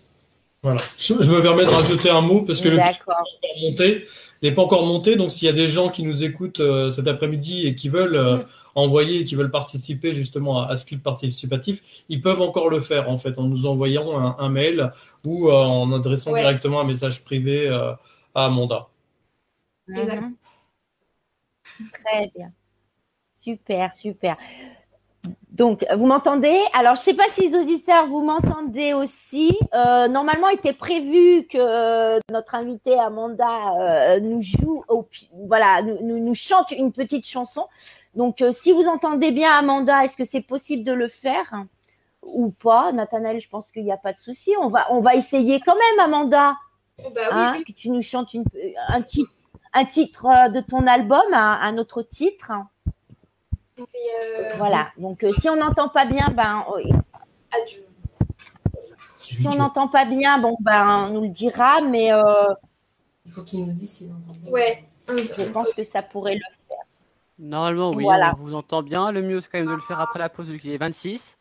Voilà. 0.63 0.81
Je, 0.99 1.15
je 1.21 1.31
me 1.31 1.43
permets 1.43 1.65
de 1.65 1.71
rajouter 1.71 2.11
un 2.11 2.21
mot 2.23 2.43
parce 2.43 2.61
que 2.61 2.69
le 2.69 2.77
clip 2.77 2.87
D'accord. 2.87 3.23
n'est 3.43 3.49
pas 3.49 3.49
encore 3.49 3.61
monté. 3.71 4.07
Il 4.43 4.49
n'est 4.49 4.55
pas 4.55 4.63
encore 4.63 4.87
monté, 4.87 5.17
donc 5.17 5.31
s'il 5.31 5.47
y 5.47 5.49
a 5.49 5.55
des 5.55 5.69
gens 5.69 5.89
qui 5.89 6.03
nous 6.03 6.23
écoutent 6.23 6.61
euh, 6.61 6.91
cet 6.91 7.07
après-midi 7.09 7.67
et 7.67 7.75
qui 7.75 7.89
veulent 7.89 8.17
euh, 8.17 8.37
Mm. 8.39 8.47
envoyer, 8.77 9.21
et 9.21 9.25
qui 9.25 9.37
veulent 9.37 9.51
participer 9.53 10.13
justement 10.15 10.63
à, 10.63 10.73
à 10.73 10.77
ce 10.77 10.85
clip 10.85 11.03
participatif, 11.03 11.83
ils 12.09 12.21
peuvent 12.21 12.43
encore 12.43 12.69
le 12.71 12.81
faire 12.81 13.09
en 13.09 13.17
fait 13.17 13.39
en 13.39 13.45
nous 13.45 13.67
envoyant 13.67 14.19
un, 14.19 14.37
un 14.39 14.49
mail 14.49 14.91
ou 15.25 15.49
euh, 15.49 15.53
en 15.55 15.93
adressant 15.93 16.33
Ouais. 16.33 16.41
directement 16.41 16.81
un 16.81 16.85
message 16.85 17.23
privé 17.25 17.69
euh, 17.69 17.93
à 18.35 18.47
Amanda. 18.47 18.89
Exact. 19.89 20.21
Mhm. 20.23 20.37
Très 21.93 22.31
bien. 22.35 22.53
Super, 23.35 23.95
super. 23.95 24.37
Donc, 25.51 25.87
vous 25.97 26.07
m'entendez? 26.07 26.61
Alors, 26.73 26.97
je 26.97 27.01
sais 27.03 27.15
pas 27.15 27.29
si 27.31 27.49
les 27.49 27.57
auditeurs, 27.57 28.07
vous 28.09 28.23
m'entendez 28.23 28.93
aussi. 28.93 29.57
Euh, 29.73 30.09
normalement, 30.09 30.49
il 30.49 30.57
était 30.57 30.73
prévu 30.73 31.47
que 31.47 31.59
euh, 31.59 32.19
notre 32.31 32.55
invité 32.57 32.99
Amanda 32.99 33.47
euh, 33.81 34.21
nous 34.21 34.43
joue, 34.43 34.85
au, 34.89 35.09
voilà, 35.47 35.83
nous, 35.83 36.19
nous, 36.19 36.35
chante 36.35 36.73
une 36.73 36.93
petite 36.93 37.27
chanson. 37.27 37.67
Donc, 38.15 38.43
euh, 38.43 38.53
si 38.53 38.73
vous 38.73 38.87
entendez 38.87 39.31
bien 39.31 39.53
Amanda, 39.53 40.05
est-ce 40.05 40.17
que 40.17 40.25
c'est 40.25 40.41
possible 40.41 40.85
de 40.85 40.93
le 40.93 41.09
faire? 41.09 41.55
Ou 42.23 42.51
pas? 42.51 42.91
Nathanaël, 42.93 43.41
je 43.41 43.49
pense 43.49 43.71
qu'il 43.71 43.85
n'y 43.85 43.93
a 43.93 43.97
pas 43.97 44.13
de 44.13 44.19
souci. 44.19 44.53
On 44.61 44.69
va, 44.69 44.87
on 44.91 45.01
va 45.01 45.15
essayer 45.15 45.61
quand 45.61 45.75
même, 45.75 46.01
Amanda 46.01 46.55
Oh, 47.03 47.11
bah 47.15 47.23
oui, 47.25 47.29
hein, 47.33 47.55
oui. 47.57 47.65
que 47.65 47.73
tu 47.73 47.91
nous 47.91 48.03
chantes 48.03 48.35
une, 48.35 48.45
un, 48.89 49.03
titre, 49.03 49.33
un 49.73 49.85
titre 49.85 50.29
de 50.53 50.61
ton 50.61 50.87
album, 50.87 51.23
un, 51.33 51.59
un 51.61 51.79
autre 51.79 52.03
titre. 52.03 52.53
Voilà. 54.57 54.89
Donc, 54.99 55.23
euh, 55.25 55.33
si 55.41 55.49
on 55.49 55.57
n'entend 55.57 55.89
pas 55.89 56.07
bien, 56.07 56.29
ben, 56.31 56.65
euh, 56.75 56.83
Adieu. 57.53 57.85
si 59.21 59.47
on 59.49 59.55
n'entend 59.57 59.89
pas 59.89 60.05
bien, 60.05 60.39
bon, 60.39 60.57
ben, 60.61 61.07
on 61.09 61.15
nous 61.15 61.21
le 61.23 61.29
dira, 61.29 61.81
mais 61.81 62.13
euh, 62.13 62.23
Il 63.27 63.33
faut 63.33 63.43
qu'ils 63.43 63.67
nous 63.67 63.73
disent 63.73 63.91
s'ils 63.91 64.13
entendent 64.13 64.37
bien. 64.43 64.53
Ouais. 64.53 64.85
je 65.09 65.43
pense 65.51 65.73
que 65.73 65.85
ça 65.85 66.03
pourrait 66.03 66.37
le. 66.37 66.41
Normalement, 67.39 67.91
oui, 67.91 68.05
Voilà. 68.05 68.35
on 68.39 68.45
vous 68.45 68.55
entend 68.55 68.83
bien. 68.83 69.11
Le 69.11 69.21
mieux, 69.23 69.41
c'est 69.41 69.49
quand 69.51 69.59
même 69.59 69.67
de 69.67 69.73
le 69.73 69.81
faire 69.81 70.01
après 70.01 70.21
la 70.21 70.29
pause 70.29 70.49
vu 70.49 70.61
qu'il 70.61 70.71
est 70.71 70.77
26. 70.77 71.37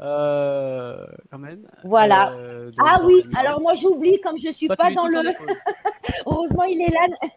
Euh, 0.00 1.04
quand 1.30 1.38
même. 1.38 1.68
Voilà. 1.84 2.30
Euh, 2.32 2.70
donc, 2.70 2.86
Ah 2.86 3.00
oui. 3.04 3.22
Alors 3.36 3.60
moi, 3.60 3.74
j'oublie 3.74 4.20
comme 4.22 4.38
je 4.40 4.50
suis 4.50 4.68
Toi, 4.68 4.76
pas 4.76 4.90
dans 4.90 5.06
le. 5.06 5.20
Heureusement, 6.26 6.62
il 6.64 6.80
est 6.80 6.88
là. 6.90 7.28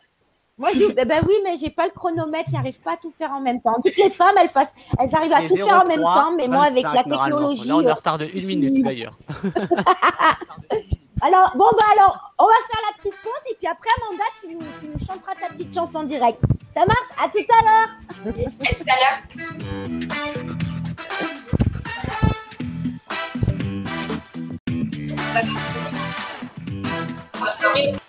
Moi, 0.62 0.69
je 0.76 0.78
dis, 0.78 0.93
ben, 0.93 1.24
oui, 1.28 1.34
mais 1.43 1.58
j'ai 1.58 1.71
pas 1.71 1.86
le 1.86 1.91
chronomètre, 1.91 2.52
j'arrive 2.52 2.80
pas 2.82 2.91
à 2.93 2.97
tout 2.97 3.12
faire 3.17 3.32
en 3.32 3.41
même 3.41 3.60
temps. 3.63 3.78
Toutes 3.84 3.97
les 3.97 4.12
femmes, 4.12 4.36
elles, 4.39 4.47
fassent, 4.50 4.71
elles 5.00 5.15
arrivent 5.15 5.34
à 5.34 5.47
tout 5.47 5.56
faire 5.56 5.82
en 5.82 5.88
même 5.88 6.02
03, 6.02 6.13
temps, 6.13 6.32
mais 6.38 6.47
moi, 6.47 6.65
avec 6.65 6.84
la 6.84 6.89
25 6.89 7.08
normalement. 7.08 7.36
technologie. 7.50 7.67
Là, 7.67 7.76
on 7.78 7.82
est 7.82 7.86
en 7.86 7.89
euh, 7.89 7.93
retard 7.95 8.17
de 8.19 8.26
une 8.32 8.45
minute 8.45 8.84
d'ailleurs. 8.84 9.17
Alors, 11.24 11.52
bon, 11.56 11.65
bah 11.78 11.86
alors, 11.97 12.34
on 12.38 12.45
va 12.45 12.54
faire 12.67 12.82
la 12.89 12.97
petite 12.97 13.19
pause 13.24 13.32
et 13.50 13.56
puis 13.56 13.67
après, 13.67 13.89
Amanda, 14.02 14.24
tu, 14.39 14.47
nous- 14.54 14.60
tu 14.80 14.88
nous 14.88 15.00
chanteras 15.06 15.34
ta 15.39 15.47
petite 15.54 15.74
chanson 15.74 15.97
en 16.00 16.04
direct. 16.04 16.39
Ça 16.76 16.82
marche? 16.86 17.10
À 17.19 17.28
tout 17.30 17.45
à 17.47 17.63
l'heure 17.63 17.89
À 18.65 18.74
tout 18.74 18.86
à 18.88 18.95
l'heure. 27.76 28.00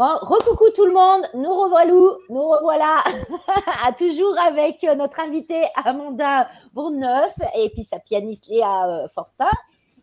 Bon, 0.00 0.16
recoucou 0.22 0.70
tout 0.74 0.86
le 0.86 0.94
monde, 0.94 1.28
nous 1.34 1.54
revoilà, 1.54 1.92
nous 2.30 2.48
revoilà, 2.48 3.04
à 3.86 3.92
toujours 3.92 4.34
avec 4.38 4.82
euh, 4.82 4.94
notre 4.94 5.20
invitée 5.20 5.66
Amanda 5.74 6.48
Bourneuf 6.72 7.34
et 7.54 7.68
puis 7.68 7.84
sa 7.84 7.98
pianiste 7.98 8.46
Léa 8.46 8.88
euh, 8.88 9.08
Fortin. 9.14 9.50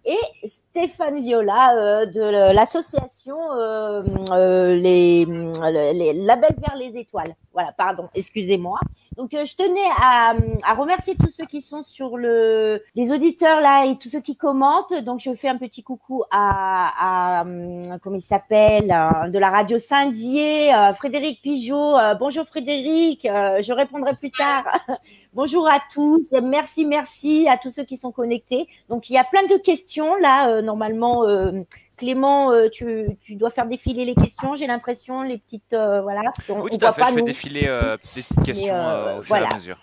Et 0.05 0.19
Stéphane 0.77 1.21
Viola 1.23 1.75
euh, 1.75 2.05
de 2.05 2.53
l'association 2.53 3.35
euh, 3.53 4.03
euh, 4.29 4.75
les, 4.75 5.25
les 5.25 6.13
labels 6.13 6.55
vers 6.59 6.75
les 6.75 6.95
étoiles. 6.99 7.35
Voilà, 7.51 7.71
pardon, 7.71 8.09
excusez-moi. 8.13 8.79
Donc 9.15 9.31
je 9.31 9.55
tenais 9.55 9.89
à, 9.99 10.35
à 10.61 10.75
remercier 10.75 11.15
tous 11.15 11.31
ceux 11.31 11.45
qui 11.45 11.61
sont 11.61 11.81
sur 11.81 12.17
le 12.17 12.83
les 12.93 13.11
auditeurs 13.11 13.61
là 13.61 13.87
et 13.87 13.97
tous 13.97 14.09
ceux 14.09 14.21
qui 14.21 14.35
commentent. 14.35 14.93
Donc 14.93 15.21
je 15.21 15.33
fais 15.33 15.47
un 15.47 15.57
petit 15.57 15.81
coucou 15.81 16.23
à, 16.29 17.39
à 17.39 17.43
comment 18.03 18.17
il 18.17 18.21
s'appelle 18.21 18.89
de 19.31 19.39
la 19.39 19.49
radio 19.49 19.79
Saint-Dié, 19.79 20.71
Frédéric 20.97 21.41
Pigeot. 21.41 21.95
Bonjour 22.19 22.45
Frédéric, 22.45 23.21
je 23.23 23.73
répondrai 23.73 24.13
plus 24.13 24.29
tard. 24.29 24.65
bonjour 25.33 25.67
à 25.67 25.79
tous, 25.91 26.31
merci 26.43 26.85
merci 26.85 27.47
à 27.49 27.57
tous 27.57 27.71
ceux 27.71 27.85
qui 27.85 27.97
sont 27.97 28.11
connectés. 28.11 28.67
Donc 28.87 29.09
il 29.09 29.13
y 29.13 29.17
a 29.17 29.23
plein 29.23 29.47
de 29.47 29.57
questions 29.57 30.15
là 30.17 30.61
normalement. 30.67 31.23
euh, 31.27 31.51
Clément, 31.97 32.51
euh, 32.51 32.67
tu, 32.71 33.17
tu 33.25 33.33
dois 33.33 33.49
faire 33.49 33.65
défiler 33.65 34.05
les 34.05 34.13
questions. 34.13 34.53
J'ai 34.53 34.67
l'impression 34.67 35.23
les 35.23 35.39
petites 35.39 35.73
euh, 35.73 35.99
voilà. 36.03 36.21
On, 36.47 36.61
Oui, 36.61 36.69
on 36.73 36.77
tout 36.77 36.85
à 36.85 36.91
fait. 36.93 37.01
pas 37.01 37.09
Je 37.09 37.15
fais 37.15 37.21
défiler 37.23 37.61
des 37.61 38.21
petites 38.21 38.43
questions 38.45 38.75
au 39.17 39.23
fur 39.23 39.35
et 39.35 39.39
voilà. 39.39 39.47
à 39.49 39.55
mesure. 39.55 39.77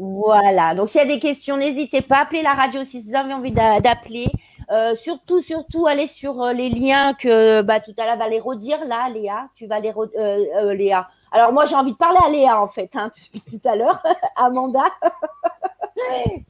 Voilà, 0.00 0.74
donc 0.74 0.88
s'il 0.88 1.00
y 1.00 1.04
a 1.04 1.06
des 1.06 1.18
questions, 1.20 1.58
n'hésitez 1.58 2.00
pas, 2.00 2.20
appelez 2.20 2.40
la 2.42 2.54
radio 2.54 2.84
si 2.84 3.02
vous 3.02 3.14
avez 3.14 3.34
envie 3.34 3.50
d'a- 3.52 3.80
d'appeler. 3.80 4.28
Euh, 4.70 4.94
surtout, 4.94 5.42
surtout, 5.42 5.86
allez 5.86 6.06
sur 6.06 6.42
les 6.46 6.70
liens 6.70 7.12
que 7.12 7.60
bah, 7.60 7.80
tout 7.80 7.92
à 7.98 8.06
l'heure 8.06 8.16
va 8.16 8.28
les 8.28 8.40
redire 8.40 8.82
là, 8.86 9.10
Léa. 9.10 9.48
Tu 9.56 9.66
vas 9.66 9.78
les 9.80 9.90
re- 9.92 10.08
euh, 10.16 10.38
euh, 10.56 10.72
Léa. 10.72 11.08
Alors 11.32 11.52
moi 11.52 11.66
j'ai 11.66 11.74
envie 11.74 11.92
de 11.92 11.96
parler 11.98 12.18
à 12.24 12.28
Léa 12.30 12.62
en 12.62 12.68
fait 12.68 12.90
hein, 12.94 13.10
depuis 13.34 13.60
tout 13.60 13.68
à 13.68 13.76
l'heure, 13.76 14.02
Amanda. 14.36 14.84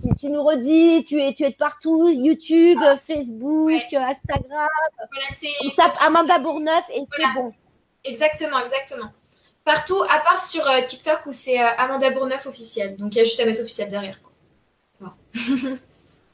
tu, 0.00 0.14
tu 0.16 0.26
nous 0.28 0.42
redis, 0.42 1.04
tu 1.06 1.20
es, 1.22 1.34
tu 1.34 1.44
es 1.44 1.50
de 1.50 1.56
partout, 1.56 2.08
YouTube, 2.08 2.78
Facebook, 3.06 3.66
Ouais. 3.66 3.86
euh, 3.94 3.98
Instagram. 4.00 4.44
Voilà, 4.50 5.52
On 5.64 5.70
tape 5.70 5.96
Amanda 6.04 6.38
Bourneuf 6.38 6.84
et 6.94 7.02
c'est 7.16 7.34
bon. 7.34 7.52
exactement, 8.04 8.58
exactement. 8.64 9.10
Partout, 9.64 10.02
à 10.10 10.18
part 10.20 10.40
sur 10.40 10.66
euh, 10.68 10.80
TikTok 10.86 11.26
où 11.26 11.32
c'est 11.32 11.60
euh, 11.60 11.66
Amanda 11.78 12.10
Bourneuf 12.10 12.46
officiel. 12.46 12.96
Donc 12.96 13.14
il 13.14 13.18
y 13.18 13.20
a 13.20 13.24
juste 13.24 13.38
à 13.40 13.44
mettre 13.46 13.60
officiel 13.60 13.90
derrière. 13.90 14.18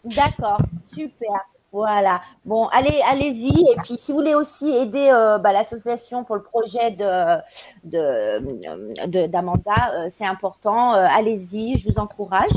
D'accord, 0.05 0.59
super. 0.95 1.45
Voilà. 1.71 2.23
Bon, 2.47 2.67
allez, 2.69 3.03
allez-y. 3.07 3.49
Et 3.71 3.77
puis, 3.85 3.99
si 3.99 4.11
vous 4.11 4.19
voulez 4.19 4.35
aussi 4.35 4.71
aider 4.71 5.11
euh, 5.13 5.37
bah, 5.37 5.53
l'association 5.53 6.25
pour 6.25 6.37
le 6.37 6.43
projet 6.43 6.93
de 6.93 7.37
de 7.85 9.07
de- 9.07 9.27
d'Amanda, 9.27 9.93
euh, 9.93 10.09
c'est 10.11 10.25
important. 10.25 10.95
Euh, 10.95 11.07
allez-y, 11.11 11.79
je 11.79 11.91
vous 11.91 11.99
encourage. 11.99 12.51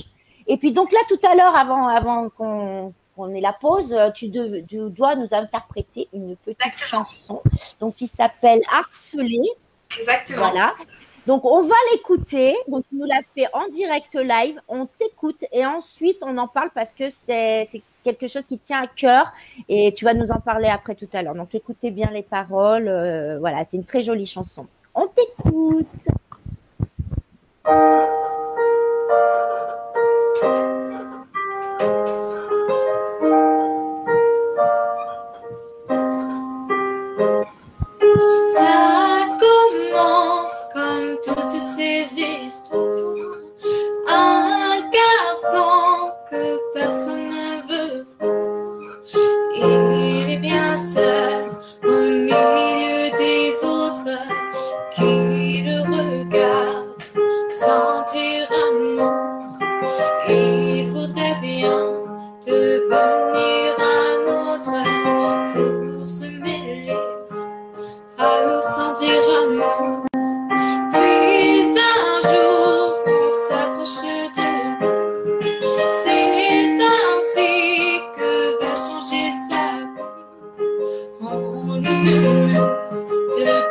Et 0.47 0.57
puis, 0.57 0.71
donc 0.73 0.91
là, 0.91 0.99
tout 1.07 1.19
à 1.27 1.35
l'heure, 1.35 1.55
avant 1.55 1.87
avant 1.87 2.29
qu'on 2.29 2.93
qu'on 3.15 3.33
ait 3.35 3.41
la 3.41 3.53
pause, 3.53 3.91
euh, 3.93 4.09
tu, 4.11 4.29
de- 4.29 4.63
tu 4.67 4.77
dois 4.89 5.15
nous 5.15 5.27
interpréter 5.33 6.07
une 6.13 6.35
petite 6.37 6.65
Exactement. 6.65 7.03
chanson, 7.05 7.41
donc 7.79 7.95
qui 7.95 8.07
s'appelle 8.07 8.61
Harcelé. 8.71 9.41
Exactement. 9.99 10.37
Voilà. 10.39 10.73
Donc 11.27 11.43
on 11.45 11.61
va 11.63 11.75
l'écouter. 11.91 12.55
Donc 12.67 12.83
tu 12.89 12.95
nous 12.95 13.05
l'as 13.05 13.21
fait 13.35 13.47
en 13.53 13.67
direct 13.67 14.15
live. 14.15 14.59
On 14.67 14.87
t'écoute 14.87 15.43
et 15.51 15.65
ensuite 15.65 16.17
on 16.21 16.37
en 16.37 16.47
parle 16.47 16.69
parce 16.73 16.93
que 16.93 17.09
c'est 17.27 17.67
c'est 17.71 17.81
quelque 18.03 18.27
chose 18.27 18.45
qui 18.47 18.57
tient 18.57 18.81
à 18.83 18.87
cœur 18.87 19.31
et 19.69 19.93
tu 19.93 20.05
vas 20.05 20.13
nous 20.15 20.31
en 20.31 20.39
parler 20.39 20.69
après 20.69 20.95
tout 20.95 21.09
à 21.13 21.21
l'heure. 21.21 21.35
Donc 21.35 21.53
écoutez 21.53 21.91
bien 21.91 22.09
les 22.11 22.23
paroles. 22.23 22.87
euh, 22.87 23.37
voilà, 23.39 23.57
c'est 23.69 23.77
une 23.77 23.85
très 23.85 24.01
jolie 24.01 24.25
chanson. 24.25 24.65
On 24.95 25.07
t'écoute. 25.07 25.85
Ça 30.41 30.47
commence 39.39 40.57
comme 40.73 41.17
toutes 41.23 41.61
ces 41.75 42.05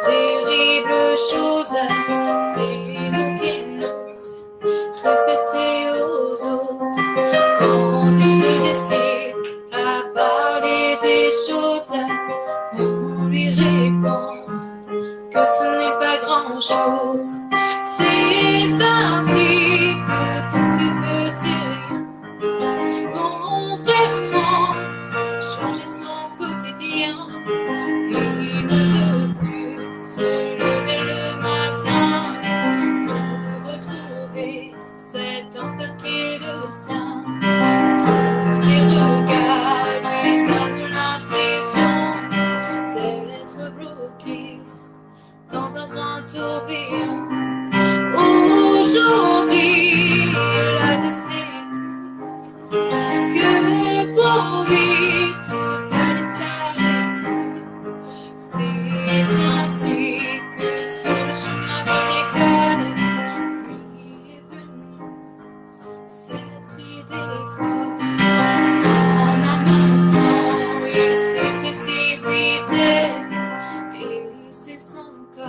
de 0.07 0.83
terribles 0.87 2.20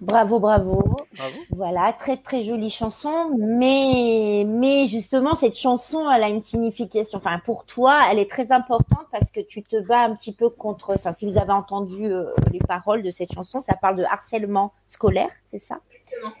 Bravo, 0.00 0.38
bravo. 0.38 0.82
Bravo. 1.16 1.36
Voilà, 1.50 1.92
très 1.98 2.16
très 2.18 2.44
jolie 2.44 2.70
chanson, 2.70 3.30
mais 3.38 4.44
mais 4.46 4.86
justement 4.86 5.34
cette 5.34 5.56
chanson, 5.56 6.10
elle 6.10 6.22
a 6.24 6.28
une 6.28 6.42
signification. 6.42 7.18
Enfin, 7.18 7.40
pour 7.44 7.64
toi, 7.64 8.02
elle 8.10 8.18
est 8.18 8.30
très 8.30 8.52
importante 8.52 9.06
parce 9.12 9.30
que 9.30 9.40
tu 9.40 9.62
te 9.62 9.80
bats 9.80 10.02
un 10.02 10.14
petit 10.14 10.32
peu 10.34 10.50
contre. 10.50 10.94
Enfin, 10.94 11.14
si 11.14 11.24
vous 11.24 11.38
avez 11.38 11.52
entendu 11.52 12.06
euh, 12.06 12.34
les 12.52 12.58
paroles 12.58 13.02
de 13.02 13.10
cette 13.10 13.32
chanson, 13.32 13.60
ça 13.60 13.74
parle 13.74 13.96
de 13.96 14.04
harcèlement 14.04 14.72
scolaire, 14.86 15.30
c'est 15.50 15.60
ça? 15.60 15.78
Exactement. 15.90 16.32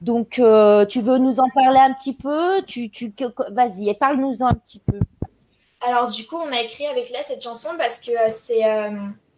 Donc, 0.00 0.38
euh, 0.38 0.84
tu 0.84 1.00
veux 1.00 1.18
nous 1.18 1.40
en 1.40 1.48
parler 1.48 1.78
un 1.78 1.94
petit 1.94 2.12
peu? 2.14 2.62
Tu 2.66 2.90
tu 2.90 3.12
vas-y, 3.50 3.88
et 3.88 3.94
parle-nous-en 3.94 4.46
un 4.46 4.54
petit 4.54 4.80
peu. 4.80 5.00
Alors 5.86 6.10
du 6.10 6.26
coup, 6.26 6.36
on 6.36 6.50
a 6.52 6.60
écrit 6.62 6.86
avec 6.86 7.10
Léa 7.10 7.22
cette 7.22 7.42
chanson 7.42 7.70
parce 7.76 8.00
que 8.00 8.10
euh, 8.10 8.30
c'est 8.30 8.64
euh, 8.64 8.90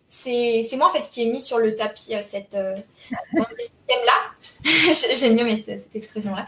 c'est 0.09 0.63
c'est 0.63 0.77
moi 0.77 0.89
en 0.89 0.91
fait 0.91 1.09
qui 1.11 1.23
ai 1.23 1.27
mis 1.27 1.43
sur 1.43 1.59
le 1.59 1.75
tapis 1.75 2.15
euh, 2.15 2.21
cette 2.23 2.55
euh, 2.55 2.77
thème-là. 3.33 4.63
J'aime 5.17 5.35
bien 5.35 5.45
mettre 5.45 5.67
cette 5.67 5.95
expression-là 5.95 6.47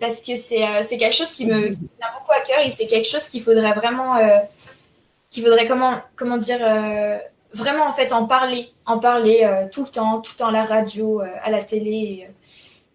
parce 0.00 0.20
que 0.20 0.36
c'est 0.36 0.98
quelque 0.98 1.14
chose 1.14 1.32
qui 1.32 1.46
me 1.46 1.70
tient 1.70 2.10
beaucoup 2.18 2.32
à 2.32 2.40
cœur 2.40 2.60
et 2.64 2.70
c'est 2.70 2.86
quelque 2.86 3.08
chose 3.08 3.28
qu'il 3.28 3.42
faudrait 3.42 3.72
vraiment 3.72 4.16
qu'il 5.30 5.42
faudrait 5.42 5.66
comment 5.66 6.00
comment 6.16 6.36
dire 6.36 6.60
vraiment 7.52 7.84
en 7.84 7.92
fait 7.92 8.12
en 8.12 8.26
parler 8.26 8.70
en 8.86 8.98
parler 8.98 9.48
tout 9.72 9.82
le 9.82 9.88
temps 9.88 10.20
tout 10.20 10.32
le 10.34 10.38
temps 10.38 10.48
à 10.48 10.52
la 10.52 10.64
radio 10.64 11.20
à 11.20 11.50
la 11.50 11.62
télé 11.62 12.28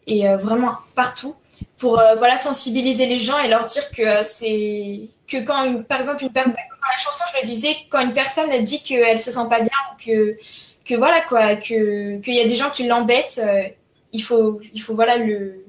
et, 0.08 0.20
et, 0.20 0.36
vraiment 0.36 0.74
partout 0.96 1.36
pour 1.78 2.02
voilà 2.18 2.36
sensibiliser 2.36 3.06
les 3.06 3.20
gens 3.20 3.38
et 3.40 3.48
leur 3.48 3.66
dire 3.66 3.90
que 3.92 4.24
c'est 4.24 5.10
que 5.30 5.38
quand 5.48 5.64
une, 5.66 5.84
par 5.84 6.00
exemple 6.00 6.24
une 6.24 6.32
personne 6.32 6.54
dans 6.54 6.88
la 6.92 6.98
chanson 6.98 7.24
je 7.34 7.40
le 7.42 7.46
disais 7.46 7.76
quand 7.90 8.02
une 8.02 8.14
personne 8.14 8.50
dit 8.64 8.82
qu'elle 8.84 9.20
se 9.20 9.32
sent 9.32 9.48
pas 9.50 9.60
bien 9.62 9.78
ou 9.92 10.04
que 10.04 10.38
que 10.86 10.96
voilà 10.96 11.22
quoi 11.22 11.56
que 11.56 12.20
qu'il 12.20 12.34
y 12.34 12.40
a 12.40 12.48
des 12.48 12.56
gens 12.56 12.70
qui 12.70 12.84
l'embêtent 12.88 13.40
euh, 13.44 13.64
il 14.12 14.24
faut 14.24 14.60
il 14.74 14.82
faut 14.82 14.96
voilà 14.96 15.18
le 15.18 15.64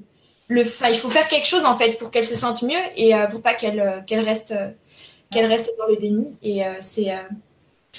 le 0.47 0.61
enfin, 0.63 0.89
il 0.89 0.97
faut 0.97 1.09
faire 1.09 1.27
quelque 1.27 1.47
chose 1.47 1.63
en 1.65 1.77
fait 1.77 1.97
pour 1.99 2.11
qu'elle 2.11 2.25
se 2.25 2.35
sente 2.35 2.61
mieux 2.63 2.83
et 2.95 3.13
euh, 3.15 3.27
pour 3.27 3.41
pas 3.41 3.53
qu'elle 3.53 3.79
euh, 3.79 4.01
qu'elle 4.07 4.21
reste 4.31 4.51
euh, 4.51 4.69
qu'elle 5.31 5.45
reste 5.45 5.71
dans 5.79 5.87
le 5.87 5.95
déni 5.97 6.35
et 6.41 6.65
euh, 6.65 6.73
c'est 6.79 7.11
euh, 7.11 7.17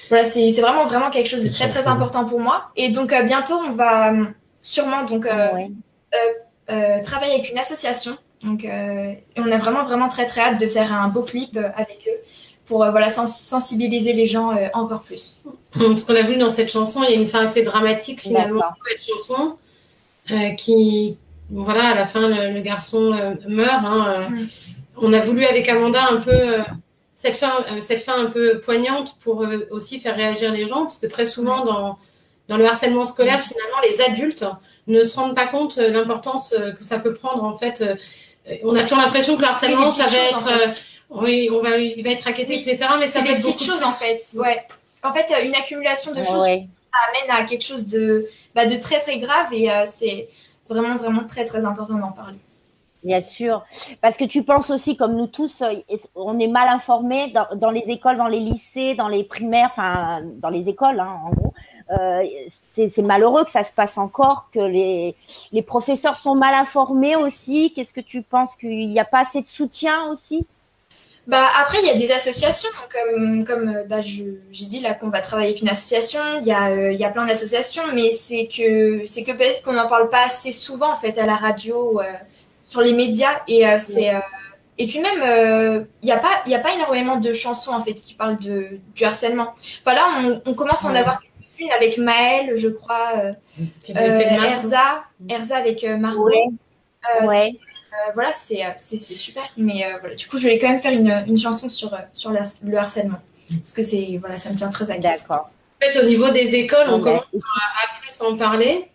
voilà 0.09 0.25
c'est 0.25 0.51
c'est 0.51 0.61
vraiment 0.63 0.85
vraiment 0.85 1.11
quelque 1.11 1.29
chose 1.29 1.45
de 1.45 1.49
très 1.49 1.69
très 1.69 1.87
important 1.87 2.25
pour 2.25 2.41
moi 2.41 2.71
et 2.77 2.89
donc 2.91 3.13
euh, 3.13 3.23
bientôt 3.23 3.55
on 3.55 3.73
va 3.73 4.13
sûrement 4.63 5.05
donc 5.05 5.27
euh, 5.27 5.49
Ouais. 5.55 5.71
euh, 6.71 7.03
travailler 7.03 7.35
avec 7.35 7.51
une 7.51 7.59
association. 7.59 8.17
Donc, 8.43 8.65
euh, 8.65 9.13
on 9.37 9.51
a 9.53 9.57
vraiment, 9.57 9.85
vraiment 9.85 10.09
très, 10.09 10.27
très 10.27 10.41
hâte 10.41 10.61
de 10.61 10.67
faire 10.67 10.93
un 10.93 11.09
beau 11.09 11.23
clip 11.23 11.57
euh, 11.57 11.69
avec 11.77 12.09
eux 12.09 12.19
pour 12.67 12.83
euh, 12.83 12.91
voilà, 12.91 13.09
sens- 13.09 13.39
sensibiliser 13.41 14.13
les 14.13 14.27
gens 14.27 14.51
euh, 14.57 14.69
encore 14.75 15.03
plus. 15.03 15.37
Ce 15.75 16.05
qu'on 16.05 16.15
a 16.17 16.23
vu 16.23 16.37
dans 16.37 16.49
cette 16.51 16.71
chanson, 16.71 17.03
il 17.05 17.11
y 17.15 17.17
a 17.17 17.21
une 17.21 17.29
fin 17.29 17.47
assez 17.47 17.63
dramatique 17.63 18.21
finalement 18.21 18.61
dans 18.61 18.85
cette 18.89 19.03
chanson 19.03 19.57
qui, 20.57 21.17
voilà, 21.51 21.91
à 21.91 21.95
la 21.95 22.07
fin 22.07 22.29
le, 22.29 22.53
le 22.53 22.61
garçon 22.61 23.13
meurt. 23.49 23.85
hein, 23.85 24.29
Mm. 24.31 24.47
On 24.97 25.13
a 25.15 25.21
voulu 25.21 25.45
avec 25.47 25.69
Amanda 25.69 26.01
un 26.11 26.19
peu 26.19 26.39
cette 27.15 27.37
fin, 27.37 27.53
cette 27.81 28.03
fin 28.03 28.21
un 28.27 28.31
peu 28.31 28.61
poignante 28.61 29.17
pour 29.21 29.47
aussi 29.71 29.99
faire 29.99 30.15
réagir 30.17 30.53
les 30.53 30.67
gens, 30.67 30.83
parce 30.83 30.99
que 30.99 31.07
très 31.07 31.27
souvent 31.27 31.65
dans 31.65 31.99
dans 32.49 32.57
le 32.59 32.67
harcèlement 32.67 33.05
scolaire, 33.05 33.41
finalement, 33.41 33.79
les 33.89 34.03
adultes 34.03 34.45
ne 34.87 35.03
se 35.05 35.17
rendent 35.19 35.35
pas 35.35 35.47
compte 35.47 35.79
de 35.79 35.87
l'importance 35.87 36.55
que 36.77 36.83
ça 36.83 36.99
peut 36.99 37.15
prendre 37.15 37.43
en 37.45 37.57
fait. 37.57 37.83
Euh, 38.51 38.55
on 38.65 38.75
a 38.77 38.83
toujours 38.83 38.99
l'impression 38.99 39.37
que 39.37 39.43
le 39.43 39.49
harcèlement, 39.49 39.93
ça 39.93 40.05
va 40.07 40.11
en 40.11 40.39
être, 40.39 40.49
fait. 40.49 40.69
euh, 40.69 40.73
oui, 41.11 41.49
on 41.53 41.63
va, 41.63 41.77
il 41.79 42.03
va 42.03 42.11
être 42.11 42.25
raquetté, 42.25 42.55
Oui. 42.55 42.65
etc. 42.69 42.89
Mais 42.99 43.07
ça 43.09 43.21
peut 43.21 43.27
des 43.27 43.33
être 43.33 43.39
petites 43.39 43.59
beaucoup 43.59 43.65
choses 43.65 43.83
en 43.83 43.91
fait. 43.93 44.21
Ouais. 44.37 44.63
En 45.03 45.13
fait, 45.13 45.27
une 45.45 45.55
accumulation 45.55 46.13
de 46.13 46.23
choses 46.23 46.43
Ouais. 46.43 46.67
amène 46.93 47.31
à 47.31 47.45
quelque 47.45 47.65
chose 47.65 47.87
de, 47.87 48.29
bah, 48.55 48.67
de 48.67 48.77
très, 48.77 49.01
très 49.01 49.19
grave 49.19 49.53
et 49.53 49.71
euh, 49.71 49.85
c'est 49.87 50.29
vraiment, 50.69 50.97
vraiment 50.97 51.25
très, 51.25 51.45
très 51.45 51.65
important 51.65 51.95
d'en 51.95 52.13
parler. 52.13 52.39
Bien 53.05 53.21
sûr, 53.21 53.65
parce 54.01 54.17
que 54.17 54.23
tu 54.25 54.45
penses 54.45 54.71
aussi, 54.71 54.97
comme 54.97 55.17
nous 55.17 55.27
tous, 55.27 55.61
on 56.15 56.39
est 56.39 56.47
mal 56.47 56.69
informés 56.69 57.33
dans, 57.33 57.49
dans 57.57 57.71
les 57.71 57.83
écoles, 57.89 58.17
dans 58.17 58.29
les 58.29 58.39
lycées, 58.39 58.95
dans 58.95 59.09
les 59.09 59.25
primaires, 59.25 59.71
enfin 59.73 60.21
dans 60.37 60.51
les 60.51 60.69
écoles, 60.69 61.01
hein, 61.01 61.19
en 61.27 61.31
gros. 61.31 61.53
Euh, 61.93 62.23
c'est 62.75 63.03
malheureux 63.03 63.45
que 63.45 63.51
ça 63.51 63.65
se 63.65 63.73
passe 63.73 63.99
encore, 63.99 64.49
que 64.55 64.61
les, 64.61 65.15
les 65.53 65.63
professeurs 65.63 66.17
sont 66.17 66.35
mal 66.35 66.55
informés 66.55 67.17
aussi. 67.17 67.73
Qu'est-ce 67.75 67.93
que 67.93 68.01
tu 68.01 68.23
penses 68.23 68.57
qu'il 68.57 68.89
n'y 68.89 68.99
a 68.99 69.05
pas 69.05 69.21
assez 69.21 69.43
de 69.43 69.49
soutien 69.49 70.11
aussi? 70.11 70.47
Bah, 71.27 71.47
après, 71.61 71.79
il 71.81 71.87
y 71.87 71.91
a 71.91 71.95
des 71.95 72.11
associations, 72.11 72.69
donc, 72.81 72.91
comme, 72.93 73.45
comme 73.45 73.69
euh, 73.77 73.85
bah, 73.85 74.01
j'ai 74.01 74.35
dit 74.53 74.81
là 74.81 74.95
qu'on 74.95 75.11
va 75.11 75.21
travailler 75.21 75.51
avec 75.51 75.63
une 75.63 75.69
association, 75.69 76.21
il 76.41 76.47
y 76.47 76.53
a, 76.53 76.71
euh, 76.71 76.93
il 76.93 76.99
y 76.99 77.05
a 77.05 77.11
plein 77.11 77.27
d'associations, 77.27 77.85
mais 77.95 78.11
c'est 78.11 78.49
que, 78.49 79.07
c'est 79.07 79.23
que 79.23 79.31
peut-être 79.33 79.63
qu'on 79.63 79.75
n'en 79.75 79.89
parle 79.89 80.09
pas 80.09 80.25
assez 80.25 80.51
souvent 80.53 80.91
en 80.93 80.97
fait 80.97 81.17
à 81.19 81.27
la 81.27 81.37
radio, 81.37 82.01
euh, 82.01 82.05
sur 82.69 82.81
les 82.81 82.93
médias, 82.93 83.43
et 83.47 83.69
euh, 83.69 83.79
c'est. 83.79 84.11
et 84.79 84.87
puis 84.87 84.99
même, 84.99 85.87
il 86.03 86.07
n'y 86.07 86.11
a, 86.11 86.17
pas- 86.17 86.43
y 86.47 86.55
a 86.55 86.59
pas 86.59 86.75
énormément 86.75 87.17
de 87.19 87.33
chansons 87.35 87.73
en 87.73 87.83
fait 87.83 87.95
qui 87.95 88.15
parlent 88.15 88.39
de, 88.39 88.81
du 88.95 89.05
harcèlement. 89.05 89.55
Enfin 89.83 89.95
là, 89.95 90.07
on, 90.19 90.43
on 90.45 90.55
commence 90.55 90.85
à 90.85 90.89
en 90.89 90.95
avoir 90.95 91.21
avec 91.71 91.99
Maëlle, 91.99 92.57
je 92.57 92.69
crois, 92.69 93.13
euh, 93.17 93.33
fait 93.85 93.97
euh. 93.97 94.21
Erza, 94.43 95.05
Erza 95.29 95.57
avec 95.57 95.85
euh, 95.85 95.97
Margot. 95.97 96.25
Ouais. 96.27 96.45
Euh, 97.23 97.27
Ouais. 97.27 97.53
euh, 97.93 98.13
voilà, 98.15 98.33
c'est 98.33 98.63
c'est 98.77 98.97
c'est 98.97 99.15
super. 99.17 99.43
Mais 99.57 99.85
euh, 99.85 99.99
voilà, 100.01 100.15
du 100.15 100.27
coup, 100.29 100.39
je 100.39 100.43
voulais 100.45 100.59
quand 100.59 100.69
même 100.69 100.81
faire 100.81 100.93
une, 100.93 101.25
une 101.27 101.39
chanson 101.39 101.69
sur, 101.69 101.97
sur 102.13 102.31
le, 102.31 102.39
le 102.65 102.77
harcèlement. 102.77 103.19
Parce 103.51 103.73
que 103.73 103.83
c'est 103.83 104.17
voilà, 104.21 104.37
ça 104.39 104.51
me 104.51 104.55
tient 104.57 104.71
très 104.71 104.91
à 104.91 104.97
cœur. 104.99 105.13
D'accord. 105.19 105.51
En 105.83 105.85
fait, 105.85 106.01
au 106.01 106.05
niveau 106.07 106.31
des 106.31 106.55
écoles, 106.55 106.87
on 106.89 106.97
Ouais. 106.99 107.03
commence 107.03 107.25
à 107.35 108.01
plus 108.01 108.21
en 108.23 108.37
parler, 108.37 108.89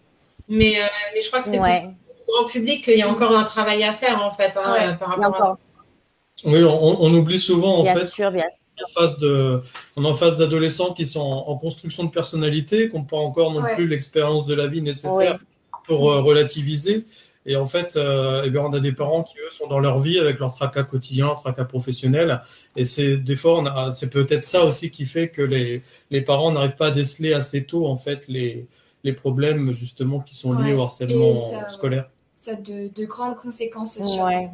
mais, 0.47 0.79
euh, 0.81 0.85
mais 1.13 1.21
je 1.21 1.27
crois 1.27 1.41
que 1.41 1.49
c'est 1.49 1.59
Ouais. 1.59 1.81
plus 1.81 1.89
au 2.27 2.31
grand 2.41 2.45
public 2.49 2.83
qu'il 2.85 2.97
y 2.97 3.01
a 3.01 3.09
encore 3.09 3.37
un 3.37 3.43
travail 3.43 3.83
à 3.83 3.91
faire 3.93 4.23
en 4.23 4.31
fait 4.31 4.55
hein, 4.57 4.73
Ouais. 4.73 4.95
par 4.97 5.09
rapport 5.09 5.25
à 5.25 5.27
encore, 5.29 5.57
Oui, 6.45 6.63
on, 6.63 7.01
on 7.03 7.13
oublie 7.13 7.39
souvent 7.39 7.79
en 7.79 7.83
bien 7.83 7.93
fait 7.95 8.07
sûr, 8.07 8.31
bien 8.31 8.43
sûr. 8.49 8.59
En 8.83 8.87
face 9.01 9.17
de, 9.19 9.61
on 9.95 10.03
est 10.03 10.07
en 10.07 10.13
face 10.13 10.37
d'adolescents 10.37 10.93
qui 10.93 11.05
sont 11.05 11.19
en, 11.21 11.47
en 11.49 11.57
construction 11.57 12.03
de 12.03 12.09
personnalité, 12.11 12.89
qui 12.89 12.95
n'ont 12.95 13.03
pas 13.03 13.17
encore 13.17 13.51
non 13.53 13.61
Ouais. 13.63 13.75
plus 13.75 13.87
l'expérience 13.87 14.45
de 14.45 14.53
la 14.53 14.67
vie 14.67 14.81
nécessaire 14.81 15.39
pour 15.85 16.11
euh, 16.11 16.21
relativiser. 16.21 17.05
Et 17.49 17.55
en 17.55 17.65
fait, 17.65 17.95
euh, 17.95 18.41
eh 18.45 18.49
bien, 18.49 18.61
on 18.61 18.73
a 18.73 18.79
des 18.81 18.91
parents 18.91 19.23
qui 19.23 19.37
eux 19.37 19.51
sont 19.51 19.67
dans 19.67 19.79
leur 19.79 19.99
vie 19.99 20.19
avec 20.19 20.37
leur 20.39 20.53
tracas 20.53 20.83
quotidien, 20.83 21.27
leur 21.27 21.41
tracas 21.41 21.63
professionnel. 21.63 22.41
Et 22.75 22.83
c'est 22.83 23.15
des 23.17 23.37
fois, 23.37 23.57
on 23.59 23.65
a, 23.65 23.91
c'est 23.93 24.09
peut-être 24.09 24.43
ça 24.43 24.65
aussi 24.65 24.91
qui 24.91 25.05
fait 25.05 25.29
que 25.29 25.41
les, 25.41 25.81
les 26.11 26.21
parents 26.21 26.51
n'arrivent 26.51 26.75
pas 26.75 26.87
à 26.87 26.91
déceler 26.91 27.33
assez 27.33 27.63
tôt 27.63 27.87
en 27.87 27.95
fait 27.95 28.23
les, 28.27 28.67
les 29.05 29.13
problèmes 29.13 29.71
justement 29.71 30.19
qui 30.19 30.35
sont 30.35 30.51
liés 30.53 30.73
Ouais. 30.73 30.79
au 30.79 30.81
harcèlement 30.83 31.35
ça- 31.37 31.69
scolaire. 31.69 32.09
Ça 32.35 32.51
a 32.51 32.55
de, 32.55 32.89
de 32.93 33.05
grandes 33.05 33.37
conséquences 33.37 33.93
sur, 33.93 34.25
Ouais. 34.25 34.49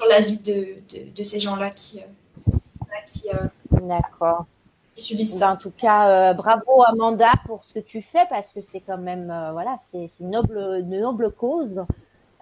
sur 0.00 0.08
la 0.08 0.20
vie 0.22 0.38
de, 0.38 0.52
de, 0.90 1.12
de 1.14 1.22
ces 1.22 1.40
gens-là 1.40 1.68
qui, 1.70 2.00
euh, 2.00 2.56
qui, 3.10 3.28
euh, 3.28 3.46
D'accord. 3.82 4.46
qui 4.94 5.02
subissent 5.02 5.38
ça. 5.38 5.52
en 5.52 5.56
tout 5.56 5.70
cas, 5.70 6.08
euh, 6.08 6.32
bravo 6.34 6.82
Amanda 6.82 7.32
pour 7.46 7.64
ce 7.64 7.74
que 7.74 7.78
tu 7.78 8.02
fais 8.02 8.26
parce 8.28 8.48
que 8.52 8.60
c'est 8.60 8.80
quand 8.80 8.98
même, 8.98 9.30
euh, 9.30 9.52
voilà, 9.52 9.76
c'est 9.90 10.10
c'est 10.16 10.24
une 10.24 10.30
noble, 10.30 10.58
une 10.80 11.00
noble 11.00 11.30
cause 11.32 11.84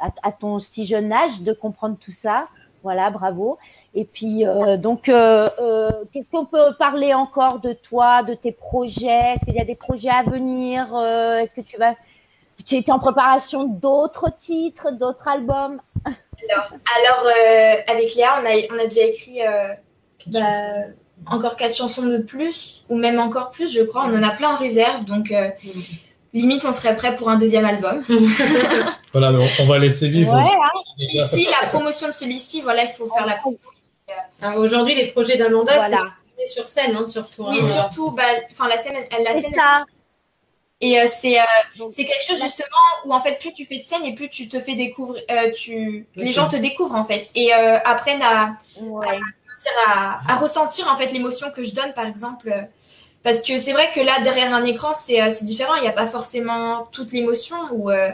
à, 0.00 0.08
à 0.22 0.32
ton 0.32 0.58
si 0.60 0.86
jeune 0.86 1.12
âge 1.12 1.40
de 1.40 1.52
comprendre 1.52 1.96
tout 2.00 2.12
ça. 2.12 2.48
Voilà, 2.82 3.10
bravo. 3.10 3.58
Et 3.94 4.04
puis, 4.04 4.46
euh, 4.46 4.76
donc, 4.76 5.04
qu'est-ce 5.04 6.30
qu'on 6.30 6.44
peut 6.44 6.74
parler 6.78 7.14
encore 7.14 7.58
de 7.58 7.72
toi, 7.72 8.22
de 8.22 8.34
tes 8.34 8.52
projets? 8.52 9.34
Est-ce 9.34 9.44
qu'il 9.44 9.54
y 9.54 9.60
a 9.60 9.64
des 9.64 9.74
projets 9.74 10.10
à 10.10 10.22
venir? 10.22 10.96
Est-ce 10.96 11.52
que 11.52 11.62
tu 11.62 11.78
vas, 11.78 11.94
tu 12.64 12.76
étais 12.76 12.92
en 12.92 13.00
préparation 13.00 13.64
d'autres 13.64 14.30
titres, 14.38 14.92
d'autres 14.92 15.26
albums? 15.26 15.80
Alors, 16.04 16.70
alors 16.96 17.32
avec 17.88 18.14
Léa, 18.14 18.34
on 18.40 18.46
a, 18.46 18.76
on 18.76 18.78
a 18.78 18.84
déjà 18.84 19.02
écrit 19.02 19.40
bah, 20.28 20.40
encore 21.26 21.56
quatre 21.56 21.74
chansons 21.76 22.02
de 22.06 22.18
plus, 22.18 22.84
ou 22.88 22.96
même 22.96 23.18
encore 23.18 23.50
plus, 23.50 23.72
je 23.72 23.82
crois. 23.82 24.04
On 24.06 24.16
en 24.16 24.22
a 24.22 24.30
plein 24.30 24.50
en 24.50 24.56
réserve, 24.56 25.04
donc 25.04 25.30
euh, 25.32 25.48
limite, 26.34 26.64
on 26.64 26.72
serait 26.72 26.94
prêt 26.96 27.16
pour 27.16 27.30
un 27.30 27.36
deuxième 27.36 27.64
album. 27.64 28.02
Voilà, 29.12 29.32
mais 29.32 29.48
on, 29.58 29.62
on 29.62 29.66
va 29.66 29.78
laisser 29.78 30.08
vivre. 30.10 30.34
Ouais, 30.34 30.42
hein. 30.42 30.80
Ici, 30.98 31.48
la 31.62 31.68
promotion 31.68 32.06
de 32.08 32.12
celui-ci, 32.12 32.60
voilà, 32.60 32.82
il 32.84 32.90
faut 32.90 33.08
faire 33.08 33.24
la 33.24 33.38
Ah, 34.42 34.58
Aujourd'hui, 34.58 34.94
les 34.94 35.06
projets 35.06 35.38
d'Amanda, 35.38 35.72
Voilà. 35.74 36.10
c'est 36.38 36.48
sur 36.48 36.66
scène 36.66 36.94
hein, 36.94 37.06
surtout. 37.06 37.46
Oui, 37.48 37.64
surtout, 37.64 38.10
bah, 38.10 38.24
enfin, 38.52 38.68
la 38.68 38.76
scène, 38.76 38.92
elle- 39.10 39.24
la 39.24 39.32
C'est 39.34 39.40
scène, 39.40 39.54
ça. 39.54 39.84
et 40.82 41.00
euh, 41.00 41.04
c'est, 41.08 41.38
euh, 41.40 41.44
c'est 41.90 42.04
quelque 42.04 42.24
chose 42.28 42.42
justement 42.42 42.66
où 43.06 43.14
en 43.14 43.20
fait, 43.20 43.38
plus 43.38 43.54
tu 43.54 43.64
fais 43.64 43.78
de 43.78 43.82
scène 43.84 44.04
et 44.04 44.14
plus 44.14 44.28
tu 44.28 44.48
te 44.48 44.60
fais 44.60 44.74
découvrir, 44.74 45.22
euh, 45.30 45.50
tu, 45.50 46.06
les 46.14 46.32
gens 46.32 46.48
te 46.48 46.56
découvrent 46.56 46.94
en 46.96 47.04
fait 47.04 47.30
et 47.34 47.54
euh, 47.54 47.78
apprennent 47.86 48.20
à, 48.22 48.58
Ouais. 48.78 49.18
À, 49.86 50.20
à 50.28 50.36
ressentir 50.36 50.88
en 50.92 50.96
fait 50.96 51.12
l'émotion 51.12 51.50
que 51.50 51.62
je 51.62 51.72
donne 51.74 51.92
par 51.94 52.06
exemple 52.06 52.50
euh, 52.52 52.62
parce 53.22 53.40
que 53.40 53.58
c'est 53.58 53.72
vrai 53.72 53.90
que 53.94 54.00
là 54.00 54.20
derrière 54.22 54.52
un 54.54 54.64
écran 54.64 54.92
c'est 54.94 55.20
euh, 55.22 55.30
c'est 55.30 55.44
différent 55.44 55.74
il 55.76 55.82
n'y 55.82 55.88
a 55.88 55.92
pas 55.92 56.06
forcément 56.06 56.86
toute 56.92 57.12
l'émotion 57.12 57.56
ou 57.72 57.90
euh, 57.90 58.10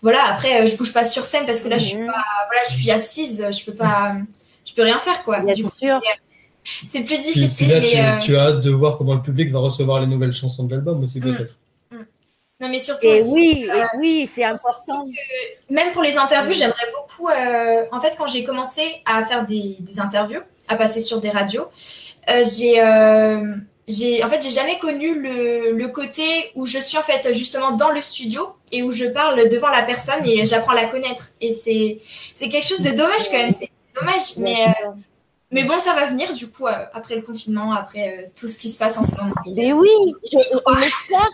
voilà, 0.00 0.26
après, 0.32 0.62
euh, 0.62 0.66
je 0.66 0.76
bouge 0.76 0.92
pas 0.92 1.04
sur 1.04 1.26
scène 1.26 1.44
parce 1.44 1.60
que 1.60 1.66
là, 1.68 1.76
je 1.76 1.86
suis 1.86 1.96
Mhm. 1.96 2.06
pas, 2.06 2.22
voilà, 2.46 2.62
je 2.70 2.76
suis 2.76 2.88
assise, 2.92 3.44
je 3.50 3.64
peux 3.64 3.74
pas, 3.74 4.14
je 4.64 4.72
peux 4.72 4.82
rien 4.82 5.00
faire, 5.00 5.24
quoi. 5.24 5.40
C'est 6.86 7.02
plus 7.02 7.18
difficile, 7.20 7.66
puis 7.66 7.66
là, 7.66 7.80
mais 7.80 7.88
tu, 7.88 7.96
euh, 7.98 8.18
tu 8.26 8.36
as 8.36 8.42
hâte 8.42 8.60
de 8.60 8.70
voir 8.70 8.96
comment 8.96 9.14
le 9.14 9.22
public 9.22 9.50
va 9.50 9.58
recevoir 9.58 10.00
les 10.00 10.06
nouvelles 10.06 10.32
chansons 10.32 10.64
de 10.64 10.70
l'album 10.74 11.02
aussi, 11.02 11.18
Mm. 11.18 11.34
peut-être. 11.34 11.56
non, 12.60 12.68
mais 12.68 12.78
surtout 12.78 13.06
Et 13.06 13.22
aussi, 13.22 13.32
oui, 13.34 13.70
et 13.74 13.96
oui, 13.98 14.30
c'est 14.32 14.44
important. 14.44 15.08
même 15.68 15.92
pour 15.92 16.02
les 16.02 16.16
interviews, 16.16 16.52
j'aimerais 16.52 16.92
beaucoup. 16.96 17.28
euh, 17.28 17.84
en 17.90 17.98
fait, 18.00 18.14
quand 18.16 18.28
j'ai 18.28 18.44
commencé 18.44 19.02
à 19.04 19.24
faire 19.24 19.44
des, 19.44 19.78
des 19.80 19.98
interviews, 19.98 20.42
à 20.68 20.76
passer 20.76 21.00
sur 21.00 21.20
des 21.20 21.30
radios, 21.30 21.66
euh, 22.30 22.44
j'ai, 22.56 22.80
euh, 22.80 23.54
j'ai, 23.86 24.22
en 24.22 24.28
fait, 24.28 24.42
j'ai 24.42 24.50
jamais 24.50 24.78
connu 24.78 25.18
le, 25.18 25.72
le 25.72 25.88
côté 25.88 26.50
où 26.54 26.66
je 26.66 26.78
suis 26.78 26.98
en 26.98 27.02
fait 27.02 27.32
justement 27.32 27.72
dans 27.72 27.90
le 27.90 28.00
studio 28.00 28.54
et 28.70 28.82
où 28.82 28.92
je 28.92 29.06
parle 29.06 29.48
devant 29.48 29.68
la 29.70 29.82
personne 29.82 30.24
et 30.26 30.44
j'apprends 30.44 30.72
à 30.72 30.76
la 30.82 30.86
connaître. 30.86 31.30
Et 31.40 31.52
c'est, 31.52 31.98
c'est 32.34 32.48
quelque 32.48 32.66
chose 32.66 32.82
de 32.82 32.90
dommage 32.90 33.30
quand 33.30 33.38
même. 33.38 33.54
C'est 33.58 33.70
dommage, 33.98 34.36
mais, 34.36 34.66
euh, 34.68 34.90
mais 35.50 35.64
bon, 35.64 35.78
ça 35.78 35.94
va 35.94 36.04
venir 36.06 36.34
du 36.34 36.48
coup 36.48 36.66
euh, 36.66 36.72
après 36.92 37.16
le 37.16 37.22
confinement, 37.22 37.72
après 37.72 38.18
euh, 38.18 38.26
tout 38.38 38.46
ce 38.48 38.58
qui 38.58 38.68
se 38.68 38.78
passe 38.78 38.98
en 38.98 39.04
ce 39.04 39.14
moment. 39.16 39.34
Mais 39.46 39.72
oui, 39.72 39.88
je- 40.30 40.58
on 40.66 40.74
l'espère. 40.74 41.30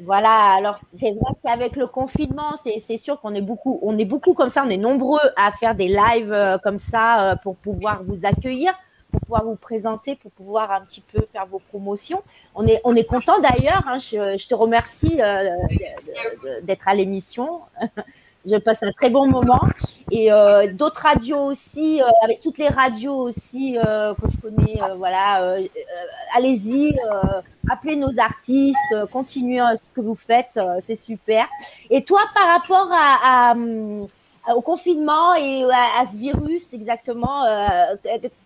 Voilà, 0.00 0.52
alors 0.52 0.78
c'est 0.98 1.10
vrai 1.10 1.32
qu'avec 1.42 1.74
le 1.74 1.88
confinement, 1.88 2.54
c'est 2.56 2.96
sûr 2.98 3.20
qu'on 3.20 3.34
est 3.34 3.40
beaucoup, 3.40 3.80
on 3.82 3.98
est 3.98 4.04
beaucoup 4.04 4.32
comme 4.32 4.50
ça, 4.50 4.62
on 4.64 4.70
est 4.70 4.76
nombreux 4.76 5.20
à 5.36 5.50
faire 5.52 5.74
des 5.74 5.88
lives 5.88 6.32
euh, 6.32 6.56
comme 6.58 6.78
ça 6.78 7.32
euh, 7.32 7.36
pour 7.36 7.56
pouvoir 7.56 8.02
vous 8.02 8.18
accueillir, 8.22 8.72
pour 9.10 9.20
pouvoir 9.22 9.44
vous 9.44 9.56
présenter, 9.56 10.14
pour 10.14 10.30
pouvoir 10.30 10.70
un 10.70 10.82
petit 10.82 11.00
peu 11.00 11.26
faire 11.32 11.46
vos 11.46 11.58
promotions. 11.58 12.22
On 12.54 12.64
est, 12.66 12.80
on 12.84 12.94
est 12.94 13.04
content 13.04 13.40
d'ailleurs. 13.40 13.82
hein, 13.88 13.98
je, 13.98 14.46
te 14.46 14.54
remercie 14.54 15.20
euh, 15.20 15.48
d'être 16.62 16.86
à 16.86 16.94
l'émission. 16.94 17.60
Je 18.46 18.56
passe 18.56 18.82
un 18.82 18.92
très 18.92 19.10
bon 19.10 19.26
moment 19.26 19.60
et 20.10 20.32
euh, 20.32 20.72
d'autres 20.72 21.02
radios 21.02 21.44
aussi, 21.44 22.00
euh, 22.00 22.06
avec 22.22 22.40
toutes 22.40 22.58
les 22.58 22.68
radios 22.68 23.16
aussi 23.16 23.76
euh, 23.76 24.14
que 24.14 24.30
je 24.30 24.36
connais. 24.38 24.80
euh, 24.82 24.94
voilà, 24.94 25.56
allez-y. 26.34 26.98
euh, 26.98 27.40
appelez 27.70 27.96
nos 27.96 28.18
artistes, 28.18 28.78
euh, 28.94 29.06
continuez 29.06 29.60
ce 29.76 29.82
que 29.94 30.00
vous 30.00 30.14
faites, 30.14 30.52
euh, 30.56 30.78
c'est 30.86 30.96
super. 30.96 31.46
Et 31.90 32.04
toi, 32.04 32.20
par 32.34 32.46
rapport 32.48 32.88
à, 32.92 33.50
à, 34.46 34.54
au 34.54 34.62
confinement 34.62 35.34
et 35.34 35.64
à, 35.64 36.00
à 36.00 36.06
ce 36.06 36.16
virus 36.16 36.72
exactement, 36.72 37.44
euh, 37.44 37.96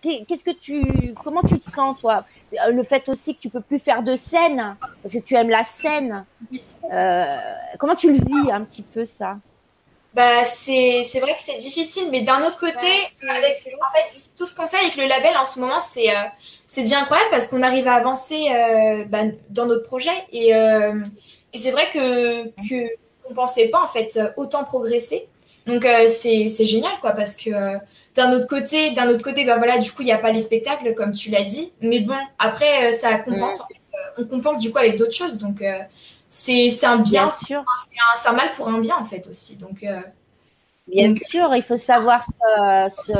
qu'est-ce 0.01 0.43
que 0.43 0.51
tu, 0.51 1.13
comment 1.23 1.41
tu 1.43 1.57
te 1.59 1.69
sens 1.69 1.97
toi? 2.01 2.25
Le 2.69 2.83
fait 2.83 3.07
aussi 3.07 3.35
que 3.35 3.39
tu 3.41 3.49
peux 3.49 3.61
plus 3.61 3.79
faire 3.79 4.03
de 4.03 4.17
scène 4.17 4.75
parce 5.01 5.13
que 5.13 5.19
tu 5.19 5.35
aimes 5.35 5.49
la 5.49 5.63
scène. 5.63 6.25
Euh, 6.91 7.37
comment 7.79 7.95
tu 7.95 8.11
le 8.11 8.19
vis 8.19 8.51
un 8.51 8.61
petit 8.65 8.83
peu 8.83 9.05
ça? 9.05 9.37
Bah, 10.13 10.45
c'est 10.45 11.03
c'est 11.03 11.19
vrai 11.19 11.33
que 11.33 11.41
c'est 11.41 11.57
difficile, 11.57 12.09
mais 12.11 12.21
d'un 12.21 12.45
autre 12.45 12.59
côté, 12.59 12.87
avec, 13.27 13.53
en 13.81 13.93
fait, 13.93 14.29
tout 14.37 14.45
ce 14.45 14.53
qu'on 14.55 14.67
fait 14.67 14.77
avec 14.77 14.95
le 14.95 15.07
label 15.07 15.35
en 15.35 15.45
ce 15.45 15.59
moment, 15.59 15.81
c'est 15.81 16.09
euh, 16.11 16.21
c'est 16.67 16.81
déjà 16.81 16.99
incroyable 16.99 17.31
parce 17.31 17.47
qu'on 17.47 17.63
arrive 17.63 17.87
à 17.87 17.95
avancer 17.95 18.45
euh, 18.49 19.05
bah, 19.05 19.23
dans 19.49 19.65
notre 19.65 19.83
projet 19.85 20.11
et, 20.31 20.55
euh, 20.55 20.99
et 21.53 21.57
c'est 21.57 21.71
vrai 21.71 21.89
que 21.91 22.45
que 22.69 22.89
on 23.29 23.33
pensait 23.33 23.69
pas 23.69 23.81
en 23.81 23.87
fait 23.87 24.19
autant 24.37 24.63
progresser. 24.63 25.27
Donc 25.65 25.85
euh, 25.85 26.07
c'est 26.09 26.47
c'est 26.47 26.65
génial 26.65 26.91
quoi 27.01 27.11
parce 27.13 27.35
que 27.35 27.49
euh, 27.49 27.77
d'un 28.15 28.33
autre 28.33 28.47
côté, 28.47 28.91
d'un 28.91 29.09
autre 29.09 29.23
côté, 29.23 29.45
bah 29.45 29.55
voilà, 29.57 29.79
du 29.79 29.91
coup 29.91 30.03
il 30.03 30.09
y 30.09 30.11
a 30.11 30.17
pas 30.19 30.31
les 30.31 30.41
spectacles 30.41 30.93
comme 30.93 31.13
tu 31.13 31.31
l'as 31.31 31.43
dit, 31.43 31.71
mais 31.81 31.99
bon 32.01 32.17
après 32.37 32.89
euh, 32.89 32.91
ça 32.91 33.17
compense, 33.17 33.61
en 33.61 33.65
fait, 33.67 33.79
on 34.17 34.25
compense 34.25 34.59
du 34.59 34.71
coup 34.71 34.77
avec 34.77 34.97
d'autres 34.97 35.15
choses, 35.15 35.37
donc 35.37 35.61
euh, 35.61 35.79
c'est 36.35 36.85
un 36.85 36.97
bien, 36.97 37.25
Bien 37.25 37.31
sûr, 37.45 37.63
c'est 38.21 38.29
un- 38.29 38.33
mal 38.33 38.51
pour 38.53 38.67
un 38.67 38.79
bien 38.79 38.97
en 38.97 39.05
fait 39.05 39.27
aussi, 39.27 39.55
donc. 39.55 39.83
euh, 39.83 39.99
bien 40.87 41.09
Donc- 41.09 41.19
sûr, 41.29 41.53
il 41.55 41.61
faut 41.63 41.77
savoir 41.77 42.23
se, 42.23 43.13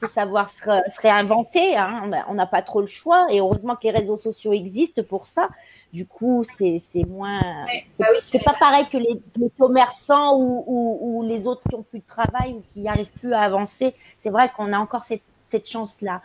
faut 0.00 0.08
savoir 0.14 0.48
se, 0.50 0.60
réinventer. 1.02 1.76
Hein. 1.76 2.10
On 2.28 2.34
n'a 2.34 2.46
pas 2.46 2.62
trop 2.62 2.80
le 2.80 2.86
choix 2.86 3.26
et 3.30 3.40
heureusement 3.40 3.74
que 3.74 3.82
les 3.84 3.90
réseaux 3.90 4.16
sociaux 4.16 4.52
existent 4.52 5.02
pour 5.02 5.26
ça. 5.26 5.48
Du 5.92 6.06
coup, 6.06 6.44
c'est 6.58 6.80
moins. 7.08 7.40
Ouais, 7.66 7.86
bah 7.98 8.06
oui, 8.12 8.18
C'est 8.20 8.42
pas 8.42 8.54
pareil 8.54 8.88
que 8.88 8.96
les, 8.98 9.20
les 9.36 9.50
commerçants 9.58 10.34
ou, 10.36 10.64
ou, 10.66 10.98
ou 11.02 11.28
les 11.28 11.46
autres 11.46 11.62
qui 11.68 11.74
ont 11.76 11.82
plus 11.84 12.00
de 12.00 12.06
travail 12.06 12.52
ou 12.52 12.62
qui 12.72 12.80
n'arrivent 12.80 13.12
plus 13.12 13.32
à 13.32 13.40
avancer. 13.42 13.94
C'est 14.18 14.30
vrai 14.30 14.50
qu'on 14.56 14.72
a 14.72 14.78
encore 14.78 15.04
cette, 15.04 15.22
cette 15.50 15.68
chance-là. 15.68 16.20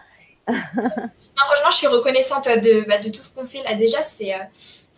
Non, 0.48 1.46
franchement, 1.46 1.72
je 1.72 1.76
suis 1.78 1.88
reconnaissante 1.88 2.46
de, 2.50 2.86
bah, 2.90 2.98
de 2.98 3.10
tout 3.10 3.22
ce 3.22 3.34
qu'on 3.34 3.46
fait 3.46 3.64
là. 3.64 3.74
Déjà, 3.76 4.02
c'est 4.02 4.34
euh, 4.34 4.40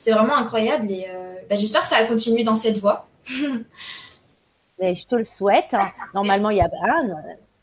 c'est 0.01 0.11
vraiment 0.11 0.35
incroyable 0.35 0.91
et 0.91 1.05
euh, 1.09 1.35
bah, 1.47 1.55
j'espère 1.55 1.81
que 1.81 1.87
ça 1.87 2.01
va 2.01 2.07
continuer 2.07 2.43
dans 2.43 2.55
cette 2.55 2.77
voie. 2.79 3.05
Mais 4.79 4.95
je 4.95 5.05
te 5.05 5.13
le 5.15 5.25
souhaite. 5.25 5.73
hein. 5.73 5.91
Normalement, 6.15 6.49
il 6.49 6.57
y 6.57 6.61
a 6.61 6.65
euh, 6.65 7.13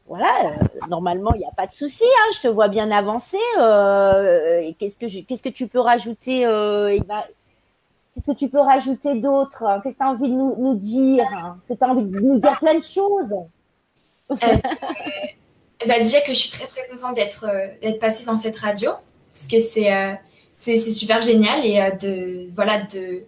voilà, 0.07 0.53
euh, 0.53 0.87
normalement, 0.89 1.33
il 1.35 1.41
n'y 1.41 1.45
a 1.47 1.51
pas 1.57 1.67
de 1.67 1.73
souci. 1.73 2.05
Hein. 2.05 2.31
Je 2.37 2.41
te 2.43 2.49
vois 2.49 2.69
bien 2.69 2.93
avancer. 2.93 3.39
Euh, 3.59 4.71
qu'est-ce 4.79 4.97
que 4.97 5.09
je- 5.09 5.21
qu'est-ce 5.21 5.43
que 5.43 5.49
tu 5.49 5.67
peux 5.67 5.81
rajouter 5.81 6.47
euh, 6.47 6.95
Eva? 6.95 7.25
Qu'est-ce 8.15 8.27
que 8.33 8.37
tu 8.39 8.49
peux 8.49 8.61
rajouter 8.61 9.17
d'autre 9.17 9.81
Qu'est-ce 9.83 9.95
que 9.95 9.99
tu 9.99 10.05
as 10.05 10.11
envie 10.11 10.29
de 10.31 10.35
nous, 10.35 10.55
nous 10.59 10.75
dire 10.77 11.25
Est-ce 11.25 11.75
que 11.75 11.79
tu 11.79 11.85
as 11.85 11.89
envie 11.93 12.05
de 12.05 12.21
nous 12.21 12.39
dire 12.39 12.59
plein 12.61 12.75
de 12.79 12.85
choses? 12.85 13.35
Et 14.31 15.87
bah, 15.89 15.99
déjà 15.99 16.21
que 16.21 16.33
je 16.33 16.39
suis 16.39 16.51
très 16.51 16.67
très 16.67 16.87
contente 16.89 17.17
d'être 17.17 17.47
d'être 17.83 17.99
passée 17.99 18.25
dans 18.25 18.37
cette 18.37 18.57
radio 18.59 18.93
parce 19.33 19.47
que 19.47 19.59
c'est 19.61 19.91
c'est 20.59 20.77
super 20.79 21.23
génial 21.23 21.65
et 21.65 21.81
euh, 21.81 21.91
de 21.91 22.51
voilà 22.55 22.83
de, 22.83 23.23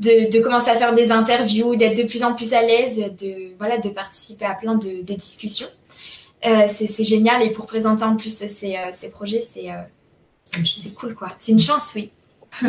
de 0.00 0.30
de 0.30 0.42
commencer 0.42 0.70
à 0.70 0.76
faire 0.76 0.92
des 0.94 1.10
interviews, 1.12 1.76
d'être 1.76 1.96
de 1.96 2.04
plus 2.04 2.22
en 2.22 2.34
plus 2.34 2.52
à 2.52 2.62
l'aise, 2.62 2.98
de 2.98 3.56
voilà 3.58 3.78
de 3.78 3.88
participer 3.88 4.44
à 4.44 4.54
plein 4.54 4.74
de, 4.74 5.02
de 5.02 5.14
discussions. 5.14 5.68
Euh, 6.46 6.66
c'est 6.68 7.04
génial 7.04 7.42
et 7.42 7.50
pour 7.50 7.66
présenter 7.66 8.04
en 8.04 8.16
plus 8.16 8.36
ces 8.36 8.76
euh, 8.76 8.90
ces 8.92 9.10
projets, 9.10 9.40
c'est 9.42 9.68
c'est 10.44 10.94
cool 10.96 11.14
quoi. 11.14 11.30
C'est 11.38 11.52
une 11.52 11.60
chance, 11.60 11.92
oui. 11.94 12.10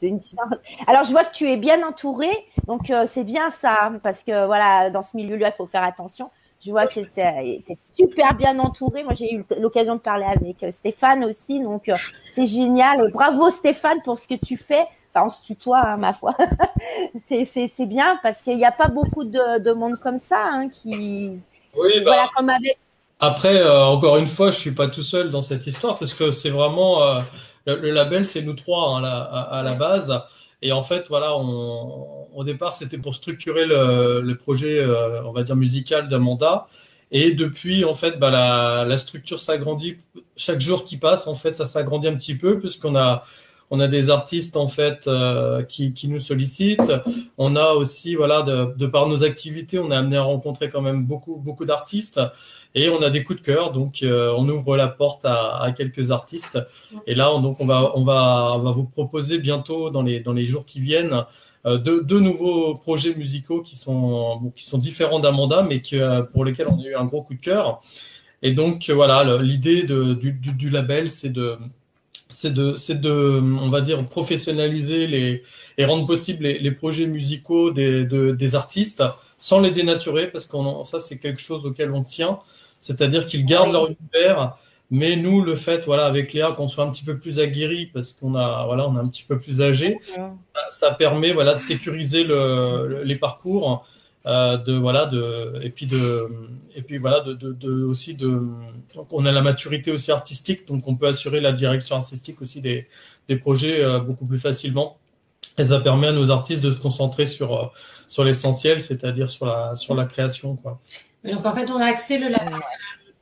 C'est 0.00 0.08
une 0.08 0.20
chance. 0.20 0.58
Alors, 0.86 1.04
je 1.04 1.10
vois 1.10 1.24
que 1.24 1.34
tu 1.34 1.50
es 1.50 1.56
bien 1.56 1.86
entouré, 1.86 2.30
donc 2.66 2.90
euh, 2.90 3.06
c'est 3.12 3.24
bien 3.24 3.50
ça, 3.50 3.86
hein, 3.86 3.98
parce 4.02 4.22
que 4.22 4.46
voilà, 4.46 4.90
dans 4.90 5.02
ce 5.02 5.16
milieu-là, 5.16 5.48
il 5.48 5.56
faut 5.56 5.66
faire 5.66 5.82
attention. 5.82 6.30
Je 6.66 6.72
vois 6.72 6.88
que 6.88 7.02
c'est 7.02 7.22
es 7.22 7.78
super 7.96 8.34
bien 8.34 8.58
entouré. 8.58 9.04
Moi, 9.04 9.14
j'ai 9.14 9.32
eu 9.32 9.44
l'occasion 9.60 9.94
de 9.94 10.00
parler 10.00 10.24
avec 10.24 10.64
euh, 10.64 10.72
Stéphane 10.72 11.24
aussi, 11.24 11.60
donc 11.60 11.88
euh, 11.88 11.94
c'est 12.34 12.48
génial. 12.48 13.08
Bravo 13.12 13.50
Stéphane 13.50 14.02
pour 14.04 14.18
ce 14.18 14.26
que 14.26 14.34
tu 14.34 14.56
fais. 14.56 14.84
Enfin, 15.14 15.26
on 15.26 15.30
se 15.30 15.40
tutoie, 15.46 15.80
hein, 15.86 15.96
ma 15.96 16.12
foi. 16.12 16.34
c'est 17.28 17.86
bien 17.86 18.18
parce 18.22 18.42
qu'il 18.42 18.56
n'y 18.56 18.64
a 18.64 18.72
pas 18.72 18.88
beaucoup 18.88 19.22
de, 19.22 19.60
de 19.60 19.72
monde 19.72 19.96
comme 20.02 20.18
ça 20.18 20.40
hein, 20.40 20.68
qui 20.68 21.38
Oui, 21.76 21.92
bah, 21.98 22.02
voilà 22.04 22.28
comme 22.34 22.50
avec 22.50 22.76
Après, 23.20 23.54
euh, 23.54 23.84
encore 23.84 24.16
une 24.16 24.26
fois, 24.26 24.50
je 24.50 24.56
suis 24.56 24.74
pas 24.74 24.88
tout 24.88 25.02
seul 25.02 25.30
dans 25.30 25.42
cette 25.42 25.68
histoire 25.68 25.98
parce 25.98 26.14
que 26.14 26.32
c'est 26.32 26.50
vraiment 26.50 27.00
euh, 27.02 27.20
le, 27.66 27.76
le 27.76 27.90
label, 27.92 28.26
c'est 28.26 28.42
nous 28.42 28.54
trois 28.54 28.96
hein, 28.96 29.04
à, 29.04 29.58
à 29.58 29.62
la 29.62 29.74
base. 29.74 30.12
Et 30.66 30.72
en 30.72 30.82
fait, 30.82 31.06
voilà, 31.08 31.36
au 31.36 32.42
départ, 32.42 32.74
c'était 32.74 32.98
pour 32.98 33.14
structurer 33.14 33.66
le, 33.66 34.20
le 34.20 34.36
projet, 34.36 34.80
euh, 34.80 35.22
on 35.22 35.30
va 35.30 35.44
dire 35.44 35.54
musical 35.54 36.08
d'Amanda. 36.08 36.66
Et 37.12 37.30
depuis, 37.34 37.84
en 37.84 37.94
fait, 37.94 38.18
bah, 38.18 38.32
la, 38.32 38.84
la 38.84 38.98
structure 38.98 39.38
s'agrandit 39.38 39.98
chaque 40.36 40.60
jour 40.60 40.84
qui 40.84 40.96
passe. 40.96 41.28
En 41.28 41.36
fait, 41.36 41.54
ça 41.54 41.66
s'agrandit 41.66 42.08
un 42.08 42.16
petit 42.16 42.34
peu 42.34 42.58
puisqu'on 42.58 42.96
a 42.96 43.22
on 43.70 43.80
a 43.80 43.88
des 43.88 44.10
artistes 44.10 44.56
en 44.56 44.68
fait 44.68 45.06
euh, 45.06 45.62
qui, 45.62 45.92
qui 45.92 46.08
nous 46.08 46.20
sollicitent. 46.20 46.92
On 47.36 47.56
a 47.56 47.72
aussi, 47.72 48.14
voilà, 48.14 48.42
de, 48.42 48.74
de 48.76 48.86
par 48.86 49.08
nos 49.08 49.24
activités, 49.24 49.78
on 49.78 49.90
est 49.90 49.96
amené 49.96 50.16
à 50.16 50.22
rencontrer 50.22 50.68
quand 50.70 50.82
même 50.82 51.04
beaucoup 51.04 51.36
beaucoup 51.36 51.64
d'artistes. 51.64 52.20
Et 52.74 52.90
on 52.90 53.00
a 53.00 53.08
des 53.08 53.24
coups 53.24 53.40
de 53.40 53.44
cœur, 53.44 53.72
donc 53.72 54.02
euh, 54.02 54.34
on 54.36 54.46
ouvre 54.50 54.76
la 54.76 54.88
porte 54.88 55.24
à, 55.24 55.56
à 55.62 55.72
quelques 55.72 56.10
artistes. 56.10 56.58
Et 57.06 57.14
là, 57.14 57.32
on, 57.32 57.40
donc 57.40 57.58
on 57.58 57.66
va, 57.66 57.92
on 57.94 58.04
va, 58.04 58.52
on 58.54 58.58
va 58.58 58.70
vous 58.70 58.84
proposer 58.84 59.38
bientôt 59.38 59.88
dans 59.88 60.02
les 60.02 60.20
dans 60.20 60.34
les 60.34 60.44
jours 60.44 60.66
qui 60.66 60.80
viennent 60.80 61.24
euh, 61.64 61.78
deux, 61.78 62.20
nouveaux 62.20 62.74
projets 62.74 63.14
musicaux 63.14 63.62
qui 63.62 63.76
sont 63.76 64.52
qui 64.54 64.64
sont 64.64 64.76
différents 64.76 65.20
d'Amanda, 65.20 65.62
mais 65.62 65.80
que, 65.80 65.96
euh, 65.96 66.22
pour 66.22 66.44
lesquels 66.44 66.68
on 66.68 66.78
a 66.78 66.84
eu 66.84 66.94
un 66.94 67.06
gros 67.06 67.22
coup 67.22 67.34
de 67.34 67.40
cœur. 67.40 67.80
Et 68.42 68.52
donc 68.52 68.90
voilà, 68.90 69.38
l'idée 69.40 69.84
du, 69.84 70.32
du, 70.32 70.52
du 70.52 70.68
label, 70.68 71.08
c'est 71.08 71.30
de 71.30 71.56
c'est 72.28 72.52
de, 72.52 72.74
c'est 72.76 73.00
de, 73.00 73.10
on 73.10 73.68
va 73.70 73.80
dire, 73.80 74.02
professionnaliser 74.04 75.06
les, 75.06 75.42
et 75.78 75.84
rendre 75.84 76.06
possible 76.06 76.44
les, 76.44 76.58
les 76.58 76.70
projets 76.72 77.06
musicaux 77.06 77.70
des, 77.70 78.04
de- 78.04 78.32
des 78.32 78.54
artistes 78.54 79.02
sans 79.38 79.60
les 79.60 79.70
dénaturer, 79.70 80.28
parce 80.28 80.46
qu'on, 80.46 80.84
ça, 80.84 80.98
c'est 81.00 81.18
quelque 81.18 81.40
chose 81.40 81.64
auquel 81.66 81.90
on 81.92 82.02
tient. 82.02 82.40
C'est-à-dire 82.80 83.26
qu'ils 83.26 83.44
gardent 83.44 83.72
leur 83.72 83.86
univers, 83.88 84.56
mais 84.90 85.16
nous, 85.16 85.42
le 85.42 85.56
fait, 85.56 85.84
voilà, 85.86 86.06
avec 86.06 86.32
Léa, 86.32 86.52
qu'on 86.52 86.68
soit 86.68 86.84
un 86.84 86.90
petit 86.90 87.04
peu 87.04 87.18
plus 87.18 87.38
aguerri, 87.40 87.86
parce 87.86 88.12
qu'on 88.12 88.34
a, 88.34 88.64
voilà, 88.66 88.88
on 88.88 88.96
est 88.96 89.00
un 89.00 89.08
petit 89.08 89.24
peu 89.24 89.38
plus 89.38 89.60
âgé, 89.62 89.98
ça, 90.54 90.88
ça 90.88 90.94
permet, 90.94 91.32
voilà, 91.32 91.54
de 91.54 91.60
sécuriser 91.60 92.24
le, 92.24 92.86
le- 92.88 93.02
les 93.02 93.16
parcours, 93.16 93.84
euh, 94.26 94.56
de, 94.56 94.74
voilà, 94.74 95.06
de, 95.06 95.60
et 95.62 95.70
puis 95.70 95.86
de, 95.86 96.28
et 96.74 96.82
puis 96.82 96.98
voilà, 96.98 97.20
de, 97.20 97.34
de, 97.34 97.84
aussi 97.84 98.14
de, 98.14 98.40
donc 98.92 99.06
on 99.12 99.24
a 99.24 99.30
la 99.30 99.40
maturité 99.40 99.92
aussi 99.92 100.10
artistique, 100.10 100.66
donc 100.66 100.88
on 100.88 100.96
peut 100.96 101.06
assurer 101.06 101.40
la 101.40 101.52
direction 101.52 101.94
artistique 101.94 102.42
aussi 102.42 102.60
des, 102.60 102.88
des 103.28 103.36
projets 103.36 103.84
euh, 103.84 104.00
beaucoup 104.00 104.26
plus 104.26 104.38
facilement. 104.38 104.98
Et 105.58 105.66
ça 105.66 105.78
permet 105.78 106.08
à 106.08 106.12
nos 106.12 106.32
artistes 106.32 106.60
de 106.60 106.72
se 106.72 106.78
concentrer 106.78 107.26
sur, 107.26 107.54
euh, 107.54 107.66
sur 108.08 108.24
l'essentiel, 108.24 108.80
c'est-à-dire 108.80 109.30
sur 109.30 109.46
la, 109.46 109.76
sur 109.76 109.94
la 109.94 110.06
création. 110.06 110.56
Quoi. 110.56 110.78
Donc 111.22 111.46
en 111.46 111.54
fait, 111.54 111.70
on 111.70 111.80
a 111.80 111.86
axé 111.86 112.18
le 112.18 112.28
label, 112.28 112.60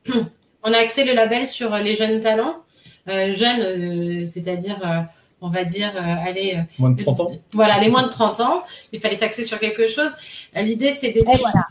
on 0.62 0.72
a 0.72 0.80
le 0.80 1.14
label 1.14 1.46
sur 1.46 1.70
les 1.76 1.96
jeunes 1.96 2.22
talents, 2.22 2.64
jeunes, 3.06 4.24
c'est-à-dire, 4.24 5.06
on 5.44 5.50
va 5.50 5.64
dire, 5.64 5.92
euh, 5.94 6.28
allez, 6.28 6.54
euh, 6.56 6.62
Moins 6.78 6.90
de 6.90 7.02
30 7.02 7.20
ans. 7.20 7.32
voilà, 7.52 7.78
les 7.78 7.88
moins 7.90 8.02
de 8.02 8.08
30 8.08 8.40
ans. 8.40 8.64
Il 8.92 9.00
fallait 9.00 9.16
s'axer 9.16 9.44
sur 9.44 9.58
quelque 9.60 9.86
chose. 9.88 10.12
L'idée, 10.56 10.92
c'est 10.92 11.12
d'aider, 11.12 11.36
voilà. 11.38 11.66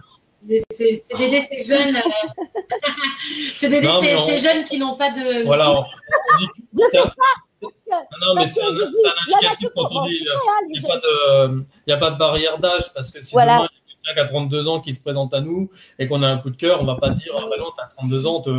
c'est 0.77 1.03
d'aider 1.17 1.41
ces 1.49 1.63
jeunes, 1.63 1.95
euh, 1.95 2.79
c'est 3.55 3.69
d'aider 3.69 3.87
ces, 4.01 4.15
on- 4.15 4.25
ces 4.27 4.37
jeunes 4.39 4.63
qui 4.65 4.77
n'ont 4.77 4.95
pas 4.95 5.09
de. 5.09 5.43
Voilà. 5.45 5.71
on-. 5.71 5.85
Non, 7.63 7.99
non, 8.21 8.35
mais 8.35 8.45
c'est 8.47 8.61
un, 8.61 8.69
il 8.71 8.77
y 8.77 8.81
en 8.81 9.09
a 9.09 9.37
indicatif 9.47 9.69
quand 9.75 9.87
on 9.91 10.05
dit 10.07 10.19
Ah, 10.31 10.59
il 10.69 10.79
n'y 10.81 10.85
a, 10.85 10.89
pas 10.89 10.97
de- 10.97 11.63
il 11.87 11.89
y 11.89 11.93
a 11.93 11.97
pas 11.97 12.11
de 12.11 12.17
barrière 12.17 12.57
d'âge 12.59 12.93
parce 12.93 13.09
que 13.11 13.21
si 13.21 13.31
Voilà. 13.31 13.57
demain 13.57 13.67
il 13.71 14.09
y 14.09 14.11
a 14.11 14.13
quelqu'un 14.15 14.21
qui 14.23 14.27
a 14.27 14.29
32 14.33 14.67
ans 14.67 14.81
qui 14.81 14.93
se 14.93 14.99
présente 15.01 15.33
à 15.33 15.39
nous 15.41 15.69
et 15.99 16.07
qu'on 16.07 16.23
a 16.23 16.27
un 16.27 16.37
coup 16.37 16.49
de 16.49 16.57
cœur, 16.57 16.81
on 16.81 16.85
va 16.85 16.95
pas 16.95 17.09
dire 17.11 17.33
ah 17.37 17.43
bah 17.49 17.55
non 17.57 17.67
t'as 17.77 17.85
32 17.97 18.25
ans, 18.25 18.41
te, 18.41 18.49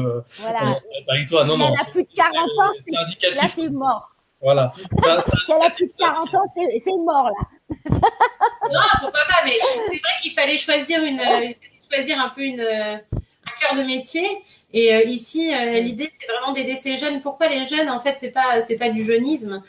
Voilà. 0.41 0.61
on- 0.65 1.13
avec 1.13 1.29
toi 1.29 1.45
non 1.45 1.59
non 1.59 1.69
elle 1.69 1.75
a 1.81 1.85
c'est 1.85 1.91
plus 1.91 2.05
de 2.05 2.09
40 2.17 2.35
ans, 2.37 2.73
c'est 2.85 2.93
là 2.93 3.03
indicatif 3.03 3.53
c'est 3.57 3.69
mort. 3.69 4.14
Voilà. 4.45 4.73
Ça, 5.03 5.17
ça- 5.23 5.33
Si 5.47 5.53
elle 5.53 5.67
a 5.67 5.71
plus 5.71 5.87
de 5.87 5.93
40 5.99 6.35
ans, 6.35 6.45
c'est 6.55 6.91
mort 6.91 7.31
là. 7.31 7.47
Non, 8.73 8.81
pourquoi 9.01 9.21
pas, 9.29 9.43
mais 9.45 9.53
c'est 9.61 9.99
vrai 9.99 10.11
qu'il 10.23 10.33
fallait 10.33 10.57
choisir 10.59 11.03
une, 11.03 11.19
euh, 11.21 11.49
choisir 11.93 12.21
un 12.21 12.29
peu 12.29 12.43
une, 12.43 12.61
euh, 12.61 12.95
un 12.97 13.61
cœur 13.61 13.75
de 13.77 13.83
métier. 13.83 14.27
Et 14.73 14.93
euh, 14.95 15.03
ici, 15.05 15.55
euh, 15.55 15.79
l'idée, 15.81 16.11
c'est 16.21 16.27
vraiment 16.33 16.53
d'aider 16.53 16.77
ces 16.83 16.97
jeunes. 16.97 17.21
Pourquoi 17.21 17.47
les 17.49 17.65
jeunes 17.67 17.89
En 17.91 18.01
fait, 18.01 18.17
c'est 18.19 18.33
pas, 18.33 18.61
c'est 18.67 18.77
pas 18.77 18.89
du 18.91 19.05
jeunisme? 19.05 19.63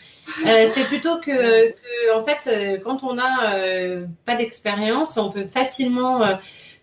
Euh, 0.47 0.67
c'est 0.73 0.85
plutôt 0.85 1.19
que, 1.19 1.69
que, 1.71 2.17
en 2.17 2.23
fait, 2.23 2.81
quand 2.83 3.03
on 3.03 3.17
a 3.19 3.53
euh, 3.53 4.05
pas 4.25 4.35
d'expérience, 4.35 5.17
on 5.17 5.29
peut 5.29 5.45
facilement 5.45 6.23
euh, 6.23 6.33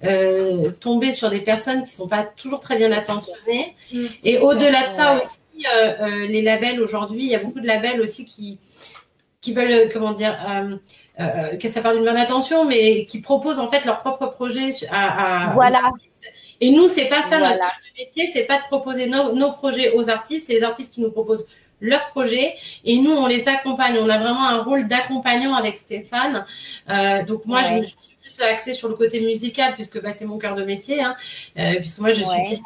euh, 0.04 0.70
tomber 0.70 1.10
sur 1.12 1.30
des 1.30 1.40
personnes 1.40 1.82
qui 1.84 1.90
sont 1.90 2.06
pas 2.08 2.22
toujours 2.22 2.60
très 2.60 2.76
bien 2.76 2.92
attentionnées. 2.92 3.74
Et 4.22 4.38
au-delà 4.38 4.84
de 4.88 4.92
ça 4.92 5.16
Ouais. 5.16 5.22
aussi, 5.24 5.38
euh, 5.56 5.92
euh, 6.00 6.26
les 6.26 6.42
labels 6.42 6.80
aujourd'hui, 6.80 7.24
il 7.24 7.30
y 7.30 7.34
a 7.34 7.38
beaucoup 7.40 7.60
de 7.60 7.66
labels 7.66 8.00
aussi 8.00 8.24
qui 8.24 8.58
qui 9.40 9.52
veulent, 9.52 9.72
euh, 9.72 9.88
comment 9.92 10.12
dire, 10.12 10.38
euh, 11.20 11.56
que 11.56 11.68
ça 11.70 11.80
part 11.82 11.94
d'une 11.94 12.04
bonne 12.04 12.16
intention, 12.16 12.64
mais 12.64 13.06
qui 13.06 13.20
proposent 13.20 13.58
en 13.58 13.68
fait 13.68 13.84
leur 13.84 14.00
propre 14.00 14.26
projet 14.28 14.70
à, 14.90 15.48
à- 15.48 15.52
Voilà. 15.52 15.90
Et 16.60 16.70
nous, 16.70 16.86
c'est 16.86 17.06
pas 17.06 17.22
ça 17.22 17.38
notre 17.40 17.56
Voilà. 17.56 17.72
métier, 17.98 18.30
c'est 18.32 18.44
pas 18.44 18.58
de 18.58 18.62
proposer 18.68 19.08
nos, 19.08 19.32
nos 19.34 19.50
projets 19.50 19.92
aux 19.94 20.08
artistes, 20.08 20.46
c'est 20.46 20.52
les 20.54 20.62
artistes 20.62 20.94
qui 20.94 21.00
nous 21.00 21.10
proposent 21.10 21.48
leurs 21.80 22.06
projets 22.10 22.54
et 22.84 22.98
nous 22.98 23.10
on 23.10 23.26
les 23.26 23.48
accompagne. 23.48 23.98
On 23.98 24.08
a 24.08 24.18
vraiment 24.18 24.46
un 24.48 24.62
rôle 24.62 24.86
d'accompagnant 24.86 25.54
avec 25.56 25.76
Stéphane. 25.76 26.44
Euh, 26.88 27.24
donc 27.24 27.44
moi, 27.44 27.64
je, 27.64 27.72
Ouais. 27.74 27.82
je 27.82 27.88
suis 27.88 28.16
plus 28.22 28.40
axée 28.44 28.74
sur 28.74 28.88
le 28.88 28.94
côté 28.94 29.18
musical 29.20 29.74
puisque 29.74 30.00
bah, 30.00 30.12
c'est 30.12 30.24
mon 30.24 30.38
cœur 30.38 30.54
de 30.54 30.62
métier, 30.62 31.02
hein, 31.02 31.16
euh, 31.58 31.74
puisque 31.80 31.98
moi 31.98 32.12
je 32.12 32.22
suis 32.22 32.30
Ouais. 32.30 32.60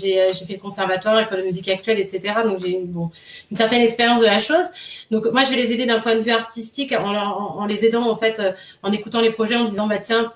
J'ai 0.00 0.20
euh, 0.20 0.32
j'ai 0.38 0.44
fait 0.46 0.54
le 0.54 0.58
conservatoire, 0.60 1.18
école 1.20 1.38
de 1.40 1.44
musique 1.44 1.68
actuelle, 1.68 1.98
etc. 1.98 2.34
Donc 2.44 2.60
j'ai 2.60 2.70
une, 2.70 2.86
bon, 2.86 3.10
une 3.50 3.56
certaine 3.56 3.82
expérience 3.82 4.20
de 4.20 4.26
la 4.26 4.38
chose. 4.38 4.64
Donc 5.10 5.26
moi 5.32 5.44
je 5.44 5.50
vais 5.50 5.56
les 5.56 5.72
aider 5.72 5.86
d'un 5.86 6.00
point 6.00 6.14
de 6.14 6.20
vue 6.20 6.30
artistique 6.30 6.92
en, 6.92 7.12
leur- 7.12 7.40
en, 7.40 7.60
en 7.60 7.66
les 7.66 7.84
aidant 7.84 8.08
en 8.10 8.16
fait, 8.16 8.38
euh, 8.40 8.52
en 8.82 8.92
écoutant 8.92 9.20
les 9.20 9.30
projets, 9.30 9.56
en 9.56 9.64
disant 9.64 9.86
bah 9.86 9.98
tiens, 9.98 10.32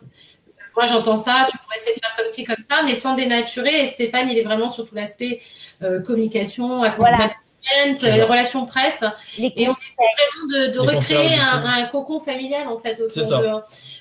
moi 0.77 0.87
j'entends 0.87 1.17
ça, 1.17 1.47
tu 1.51 1.57
pourrais 1.59 1.77
essayer 1.77 1.95
de 1.97 2.01
faire 2.01 2.15
comme 2.17 2.33
ci 2.33 2.45
comme 2.45 2.65
ça, 2.71 2.83
mais 2.85 2.95
sans 2.95 3.15
dénaturer. 3.15 3.85
Et 3.85 3.87
Stéphane 3.91 4.29
il 4.31 4.39
est 4.39 4.43
vraiment 4.43 4.71
sur 4.71 4.89
tout 4.89 4.95
l'aspect 4.95 5.41
euh, 5.83 6.01
communication, 6.01 6.83
Voilà. 6.99 7.19
management, 7.19 8.05
euh, 8.05 8.25
relations 8.27 8.67
presse, 8.67 9.03
Les 9.39 9.53
et 9.57 9.69
on 9.69 9.73
essaie 9.73 10.09
vraiment 10.17 10.47
de, 10.67 10.73
de 10.73 10.91
Les 10.91 10.97
recréer 10.97 11.35
un, 11.39 11.65
un 11.65 11.85
cocon 11.87 12.21
familial 12.21 12.67
en 12.69 12.79
fait 12.79 13.01
autour 13.01 13.25
ça. 13.27 13.41
de. 13.41 13.49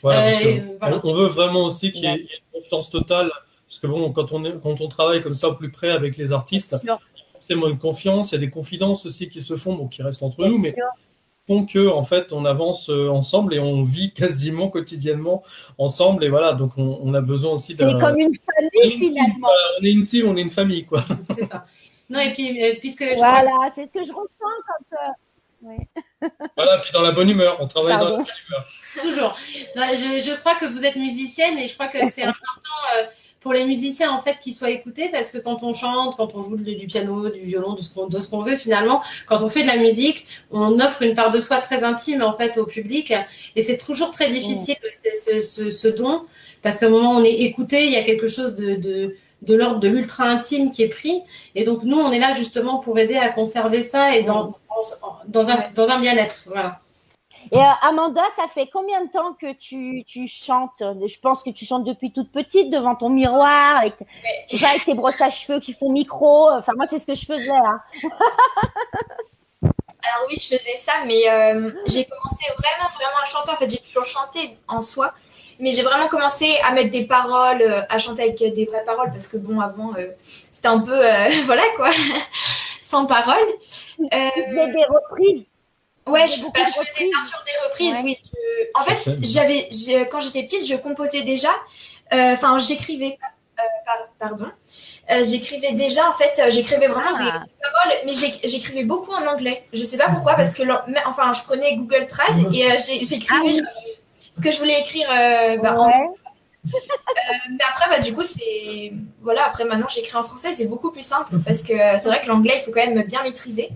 Voilà, 0.04 0.28
Euh, 0.28 0.60
voilà. 0.80 1.02
on, 1.04 1.10
on 1.10 1.14
veut 1.14 1.28
vraiment 1.28 1.66
aussi 1.66 1.92
qu'il 1.92 2.04
y 2.04 2.08
ait 2.08 2.16
il 2.16 2.22
y 2.22 2.34
ait 2.34 2.40
une 2.56 2.62
confiance 2.62 2.90
totale. 2.90 3.32
Parce 3.80 3.93
que 3.93 3.99
bon, 3.99 4.11
quand 4.11 4.32
on, 4.32 4.43
est, 4.43 4.53
quand 4.61 4.82
on 4.82 4.88
travaille 4.88 5.21
comme 5.21 5.34
ça 5.36 5.49
au 5.49 5.53
plus 5.53 5.69
près 5.71 5.91
avec 5.91 6.17
les 6.17 6.32
artistes, 6.34 6.75
c'est 7.39 7.53
moins 7.55 7.69
de 7.69 7.75
confiance. 7.80 8.32
Il 8.32 8.36
y 8.36 8.38
a 8.38 8.41
des 8.41 8.49
confidences 8.49 9.05
aussi 9.05 9.30
qui 9.30 9.43
se 9.43 9.55
font, 9.55 9.75
bon, 9.75 9.88
qui 9.88 10.01
restent 10.01 10.23
entre 10.23 10.45
nous, 10.45 10.57
mais 10.57 10.75
font 11.47 11.65
que 11.65 11.88
en 11.88 12.03
fait 12.03 12.34
on 12.34 12.43
avance 12.43 12.89
euh, 12.89 13.07
ensemble 13.07 13.53
et 13.53 13.59
on 13.59 13.82
vit 13.84 14.11
quasiment 14.13 14.67
quotidiennement 14.69 15.43
ensemble. 15.78 16.23
Et 16.23 16.30
voilà, 16.30 16.53
donc 16.53 16.71
on, 16.78 16.99
on 17.03 17.13
a 17.13 17.21
besoin 17.21 17.51
aussi 17.53 17.75
C'est 17.78 17.86
d'un. 17.86 17.99
comme 17.99 18.19
une 18.19 18.36
famille 18.53 18.69
une 18.84 18.89
team, 18.89 18.99
finalement. 19.11 19.36
voilà, 19.47 19.61
on 19.80 19.84
est 19.86 19.91
une 19.91 20.05
team, 20.05 20.28
on 20.28 20.36
est 20.38 20.41
une 20.41 20.49
famille, 20.49 20.86
quoi. 20.86 21.03
C'est 21.38 21.45
ça. 21.45 21.63
Non 22.09 22.19
et 22.19 22.32
puis 22.34 22.63
euh, 22.63 22.73
puisque 22.80 23.03
je 23.03 23.13
crois 23.15 23.32
Voilà, 23.43 23.51
c'est 23.75 23.86
ce 23.86 23.91
que 23.91 24.05
je 24.05 24.11
ressens 24.11 24.28
quand. 24.67 24.97
euh, 24.97 25.69
ouais. 25.69 25.88
Voilà, 26.57 26.78
puis 26.80 26.91
dans 26.93 27.01
la 27.01 27.11
bonne 27.11 27.30
humeur, 27.30 27.57
on 27.59 27.67
travaille 27.67 27.93
dans 27.97 28.03
la 28.03 28.09
Pardon. 28.09 28.17
bonne 28.23 28.25
humeur. 28.47 28.65
Toujours. 29.01 29.36
Non, 29.75 29.84
je, 29.93 30.21
je 30.32 30.36
crois 30.39 30.55
que 30.55 30.65
vous 30.65 30.84
êtes 30.86 30.95
musicienne 30.95 31.57
et 31.59 31.67
je 31.67 31.73
crois 31.75 31.88
que 31.88 31.99
c'est 32.11 32.23
important 32.34 32.80
euh, 32.97 33.03
pour 33.48 33.54
les 33.54 33.64
musiciens 33.64 34.12
en 34.12 34.22
fait 34.22 34.41
qu'ils 34.41 34.54
soient 34.54 34.72
écoutés 34.72 35.08
parce 35.10 35.32
que 35.32 35.38
quand 35.38 35.64
on 35.64 35.74
chante, 35.74 36.18
quand 36.18 36.36
on 36.36 36.41
joue 36.41 36.58
du, 36.58 36.86
piano, 36.86 37.30
du 37.30 37.39
violon, 37.39 37.76
de 37.76 37.82
ce 38.20 38.28
qu'on 38.28 38.41
veut 38.41 38.58
finalement, 38.58 39.02
quand 39.26 39.41
on 39.41 39.48
fait 39.50 39.62
de 39.62 39.68
la 39.68 39.78
musique, 39.78 40.28
on 40.52 40.82
offre 40.82 41.02
une 41.02 41.16
part 41.16 41.32
de 41.32 41.39
soi 41.39 41.60
très 41.60 41.82
intime 41.86 42.22
en 42.22 42.34
fait 42.34 42.58
au 42.58 42.66
public. 42.66 43.14
Et 43.56 43.62
c'est 43.62 43.78
toujours 43.78 44.12
très 44.12 44.30
difficile 44.30 44.76
ce, 45.24 45.39
ce, 45.39 45.72
ce 45.72 45.88
don 45.88 46.26
parce 46.62 46.76
qu'à 46.76 46.88
un 46.88 46.89
moment 46.89 47.12
on 47.12 47.24
est 47.24 47.39
écouté, 47.50 47.86
il 47.86 47.93
y 47.93 47.95
a 47.95 48.04
quelque 48.04 48.28
chose 48.28 48.56
de, 48.56 48.76
de 48.76 49.16
de 49.43 49.56
l'ordre 49.56 49.80
de 49.80 49.88
l'ultra 49.88 50.26
intime 50.26 50.72
qui 50.72 50.84
est 50.84 50.89
pris. 50.89 51.22
Et 51.56 51.64
donc 51.64 51.84
nous 51.84 51.98
on 51.98 52.12
est 52.12 52.20
là 52.20 52.34
justement 52.34 52.80
pour 52.80 53.00
aider 53.00 53.16
à 53.16 53.30
conserver 53.30 53.82
ça 53.82 54.18
et 54.18 54.24
dans 54.24 54.58
dans 55.30 55.48
un 55.48 55.58
dans 55.74 55.88
un 55.88 56.00
bien-être. 56.02 56.43
Voilà. 56.48 56.82
Et 57.52 57.58
euh, 57.58 57.72
Amanda, 57.82 58.24
ça 58.36 58.48
fait 58.54 58.68
combien 58.72 59.04
de 59.06 59.12
temps 59.12 59.34
que 59.34 59.54
tu, 59.54 60.04
tu 60.06 60.28
chantes? 60.28 60.80
Je 60.80 61.20
pense 61.20 61.43
que 61.43 61.50
tu 61.50 61.66
chantes 61.66 61.84
depuis 61.84 62.12
toute 62.12 62.32
petite 62.32 62.70
devant 62.70 62.95
ton 62.95 63.10
miroir, 63.10 63.78
avec, 63.78 63.95
avec 64.52 64.86
tes 64.86 64.93
brosses 64.93 65.22
à 65.22 65.30
cheveux 65.30 65.60
qui 65.60 65.74
font 65.74 65.91
micro. 65.91 66.50
Enfin, 66.50 66.74
moi, 66.76 66.86
c'est 66.89 67.00
ce 67.00 67.06
que 67.06 67.16
je 67.16 67.26
faisais. 67.26 67.50
Hein. 67.52 67.82
Alors 70.08 70.28
oui, 70.30 70.36
je 70.36 70.48
faisais 70.48 70.76
ça, 70.78 70.93
mais 71.06 71.30
euh, 71.30 71.72
j'ai 71.86 72.06
commencé 72.06 72.45
vraiment, 72.58 72.89
vraiment 72.93 73.22
à 73.22 73.26
chanter. 73.26 73.52
En 73.52 73.56
fait, 73.56 73.70
j'ai 73.70 73.78
toujours 73.78 74.06
chanté 74.06 74.58
en 74.68 74.82
soi, 74.82 75.14
mais 75.60 75.72
j'ai 75.72 75.82
vraiment 75.82 76.08
commencé 76.08 76.58
à 76.64 76.72
mettre 76.72 76.91
des 76.91 77.06
paroles, 77.06 77.62
euh, 77.62 77.82
à 77.89 77.98
chanter 77.98 78.24
avec 78.24 78.38
des 78.38 78.66
vraies 78.66 78.86
paroles, 78.86 79.12
parce 79.12 79.28
que 79.28 79.38
bon, 79.38 79.60
avant, 79.60 79.93
euh, 79.98 80.08
c'était 80.52 80.68
un 80.68 80.80
peu, 80.80 80.98
voilà 81.45 81.64
quoi, 81.76 81.89
sans 82.82 83.06
paroles. 83.06 83.48
Des 84.00 84.86
reprises? 84.86 85.43
Ouais, 86.08 86.28
je, 86.28 86.41
bah, 86.43 86.49
je 86.68 86.74
faisais 86.74 87.10
bien 87.10 87.22
sûr 87.22 87.39
des 87.45 87.68
reprises, 87.68 87.95
Ouais. 87.95 88.01
oui. 88.03 88.18
Je- 88.24 88.80
En 88.80 88.84
fait, 88.84 89.12
j'avais, 89.22 89.70
quand 90.12 90.22
j'étais 90.22 90.43
petite, 90.43 90.66
je 90.68 90.76
composais 90.76 91.22
déjà. 91.24 91.49
euh, 92.14 92.34
Enfin, 92.34 92.58
j'écrivais. 92.60 93.18
euh, 93.60 93.62
par- 93.86 94.30
pardon. 94.30 94.51
Euh, 95.10 95.24
j'écrivais 95.24 95.72
déjà. 95.74 96.08
En 96.10 96.14
fait, 96.14 96.34
euh, 96.39 96.51
j'écrivais 96.51 96.88
vraiment 96.88 97.18
des 97.18 97.30
Ah, 97.30 97.43
paroles, 97.62 97.97
mais 98.05 98.14
j'ai- 98.14 98.39
j'écrivais 98.47 98.84
beaucoup 98.84 99.12
en 99.12 99.26
anglais. 99.26 99.64
Je 99.74 99.84
sais 99.84 99.97
pas 99.97 100.10
pourquoi, 100.10 100.36
parce 100.36 100.53
que 100.53 100.64
enfin, 101.08 101.34
je 101.34 101.41
prenais 101.41 101.76
Google 101.76 102.05
Trad 102.08 102.38
et 102.53 102.72
euh, 102.72 102.76
j'ai- 102.86 103.03
j'écrivais 103.03 103.62
ce 104.38 104.41
que 104.43 104.51
je 104.51 104.60
voulais 104.60 104.80
écrire. 104.82 105.10
euh, 105.12 105.58
bah, 105.58 105.76
en- 105.80 105.88
ouais. 105.88 106.10
Mais 107.49 107.63
après, 107.70 107.89
bah, 107.89 107.99
du 107.99 108.13
coup, 108.13 108.24
c'est 108.24 108.93
voilà. 109.22 109.45
Après, 109.45 109.65
maintenant, 109.65 109.88
j'écris 109.89 110.15
en 110.15 110.24
français, 110.24 110.53
c'est 110.53 110.68
beaucoup 110.68 110.91
plus 110.91 111.01
simple 111.01 111.36
parce 111.45 111.61
que 111.61 111.74
euh, 111.74 111.97
c'est 112.01 112.09
vrai 112.09 112.22
que 112.22 112.28
l'anglais, 112.28 112.55
il 112.57 112.61
faut 112.63 112.72
quand 112.72 112.86
même 112.86 113.01
bien 113.03 113.24
maîtriser. 113.24 113.70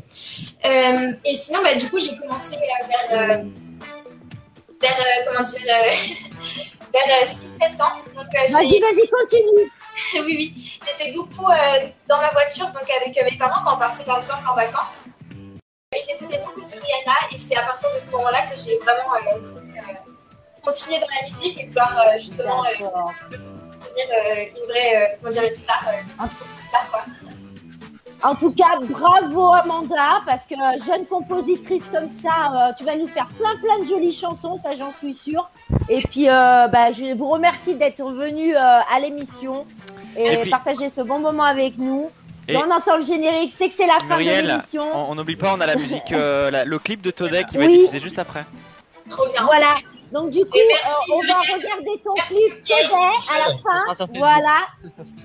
Euh, 0.66 1.14
et 1.26 1.36
sinon, 1.36 1.60
bah, 1.64 1.76
du 1.76 1.90
coup, 1.90 2.00
j'ai 2.00 2.18
commencé 2.18 2.56
euh, 2.56 2.88
vers 2.88 3.22
euh, 3.22 3.44
vers 4.82 5.00
euh, 5.00 5.26
comment 5.28 5.44
dire 5.44 5.62
euh, 5.68 5.92
vers 6.94 7.28
6-7 7.28 7.82
ans. 7.82 7.98
Donc, 8.16 8.28
euh, 8.36 8.52
Vas-y, 8.52 8.80
vas-y, 8.80 9.08
continue. 9.10 9.72
oui, 10.14 10.36
oui. 10.38 10.80
J'étais 10.88 11.12
beaucoup 11.12 11.46
euh, 11.46 11.88
dans 12.08 12.18
ma 12.18 12.32
voiture, 12.32 12.68
donc 12.68 12.90
avec 13.02 13.18
euh, 13.18 13.24
mes 13.30 13.38
parents 13.38 13.64
quand 13.64 13.76
on 13.76 13.80
partait 13.80 14.04
par 14.04 14.20
exemple 14.20 14.44
en 14.50 14.56
vacances. 14.56 15.06
Et 15.94 16.00
j'écoutais 16.00 16.40
beaucoup 16.46 16.62
de 16.62 16.68
Rihanna, 16.68 17.16
et 17.34 17.38
c'est 17.38 17.56
à 17.58 17.64
partir 17.64 17.90
de 17.94 18.00
ce 18.00 18.08
moment-là 18.12 18.44
que 18.44 18.58
j'ai 18.58 18.78
vraiment 18.78 19.14
euh, 19.14 19.58
euh, 19.58 19.61
continuer 20.64 21.00
dans 21.00 21.08
la 21.22 21.28
musique 21.28 21.60
et 21.60 21.66
pouvoir 21.68 21.98
euh, 22.00 22.20
justement 22.20 22.64
euh, 22.66 22.86
devenir 23.30 24.06
euh, 24.10 24.46
une 24.58 24.70
vraie, 24.70 24.96
euh, 24.96 25.16
comment 25.20 25.32
dire, 25.32 25.44
une 25.44 25.56
star. 25.56 25.84
euh, 25.88 26.02
une 26.24 26.30
star, 26.70 26.92
quoi. 26.92 27.04
En 28.24 28.36
tout 28.36 28.52
cas, 28.52 28.78
bravo 28.88 29.52
Amanda, 29.52 30.22
parce 30.28 30.44
que 30.48 30.56
jeune 30.86 31.08
compositrice 31.08 31.82
comme 31.92 32.08
ça, 32.10 32.52
euh, 32.70 32.72
tu 32.78 32.84
vas 32.84 32.96
nous 32.96 33.08
faire 33.08 33.28
plein 33.30 33.56
plein 33.58 33.80
de 33.80 33.86
jolies 33.90 34.14
chansons, 34.14 34.60
ça 34.62 34.76
j'en 34.76 34.94
suis 35.00 35.16
sûre. 35.16 35.50
Et 35.90 36.04
puis, 36.04 36.30
euh, 36.30 36.68
bah, 36.68 36.92
je 36.92 37.16
vous 37.16 37.28
remercie 37.30 37.74
d'être 37.74 38.04
venu 38.12 38.56
euh, 38.56 38.60
à 38.60 39.00
l'émission 39.00 39.66
et, 40.16 40.28
Et 40.34 40.38
puis- 40.38 40.52
partager 40.52 40.90
ce 40.90 41.02
bon 41.02 41.18
moment 41.18 41.44
avec 41.46 41.80
nous. 41.80 42.12
Et- 42.48 42.56
on 42.58 42.70
entend 42.70 42.98
le 42.98 43.04
générique, 43.06 43.54
c'est 43.58 43.70
que 43.70 43.76
c'est 43.76 43.88
la 43.88 43.98
fin 44.08 44.18
de 44.18 44.24
l'émission. 44.24 44.84
on 45.10 45.16
n'oublie 45.16 45.36
pas, 45.36 45.56
on 45.56 45.62
a 45.62 45.66
la 45.66 45.76
musique, 45.76 46.12
euh, 46.12 46.52
la- 46.52 46.66
le 46.66 46.78
clip 46.78 47.02
de 47.02 47.10
Today 47.10 47.44
qui 47.46 47.58
va 47.58 47.66
Oui. 47.66 47.74
être 47.74 47.80
diffusé 47.82 48.00
juste 48.02 48.20
après. 48.20 48.46
Trop 49.10 49.26
bien. 49.30 49.44
Voilà. 49.46 49.76
Donc 50.12 50.32
du 50.32 50.44
coup, 50.46 50.60
merci, 50.68 51.12
euh, 51.12 51.16
on 51.16 51.20
va 51.28 51.40
regarder 51.40 52.02
ton 52.04 52.14
Merci, 52.16 52.36
clip. 52.36 52.64
Today 52.64 53.18
à 53.34 53.38
la 53.40 53.96
fin. 53.96 54.06
Voilà. 54.16 54.58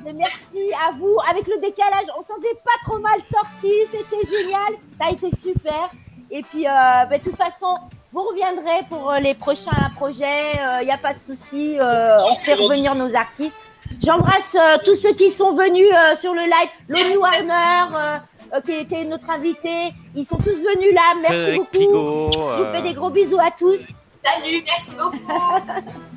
Mais 0.04 0.12
merci 0.12 0.70
à 0.86 0.92
vous. 0.96 1.16
Avec 1.28 1.46
le 1.48 1.60
décalage, 1.60 2.06
on 2.18 2.22
s'en 2.22 2.36
est 2.40 2.54
pas 2.64 2.78
trop 2.84 2.98
mal 2.98 3.18
sorti. 3.32 3.72
C'était 3.90 4.28
génial. 4.36 4.74
Ça 4.98 5.06
a 5.06 5.10
été 5.10 5.28
super. 5.42 5.90
Et 6.30 6.42
puis, 6.42 6.66
euh, 6.66 6.70
bah, 6.70 7.18
de 7.18 7.22
toute 7.24 7.36
façon, 7.36 7.74
vous 8.12 8.22
reviendrez 8.22 8.84
pour 8.88 9.10
euh, 9.10 9.18
les 9.18 9.34
prochains 9.34 9.90
projets. 9.96 10.52
Il 10.82 10.86
n'y 10.86 10.92
a 10.92 10.98
pas 10.98 11.14
de 11.14 11.18
souci. 11.20 11.76
euh, 11.80 12.16
on 12.30 12.36
fait 12.36 12.54
revenir 12.54 12.94
nos 12.94 13.14
artistes. 13.14 13.56
J'embrasse 14.04 14.54
euh, 14.54 14.78
tous 14.84 14.96
ceux 14.96 15.14
qui 15.14 15.30
sont 15.30 15.54
venus 15.54 15.88
euh, 15.92 16.16
sur 16.16 16.32
le 16.34 16.42
live. 16.42 16.70
Merci. 16.88 17.04
Lonnie 17.14 17.16
Warner, 17.18 17.96
euh, 17.96 18.16
euh, 18.54 18.60
qui 18.60 18.72
était 18.72 19.04
notre 19.04 19.28
invité. 19.30 19.92
Ils 20.14 20.24
sont 20.26 20.36
tous 20.36 20.50
venus 20.56 20.92
là. 20.94 21.14
Merci 21.28 21.56
beaucoup. 21.58 22.32
Je 22.32 22.38
vous 22.38 22.64
euh, 22.64 22.72
fais 22.72 22.82
des 22.82 22.94
gros 22.94 23.10
bisous 23.10 23.38
à 23.40 23.50
tous. 23.56 23.80
Salut, 24.26 24.62
merci 24.66 24.94
beaucoup. 24.96 26.10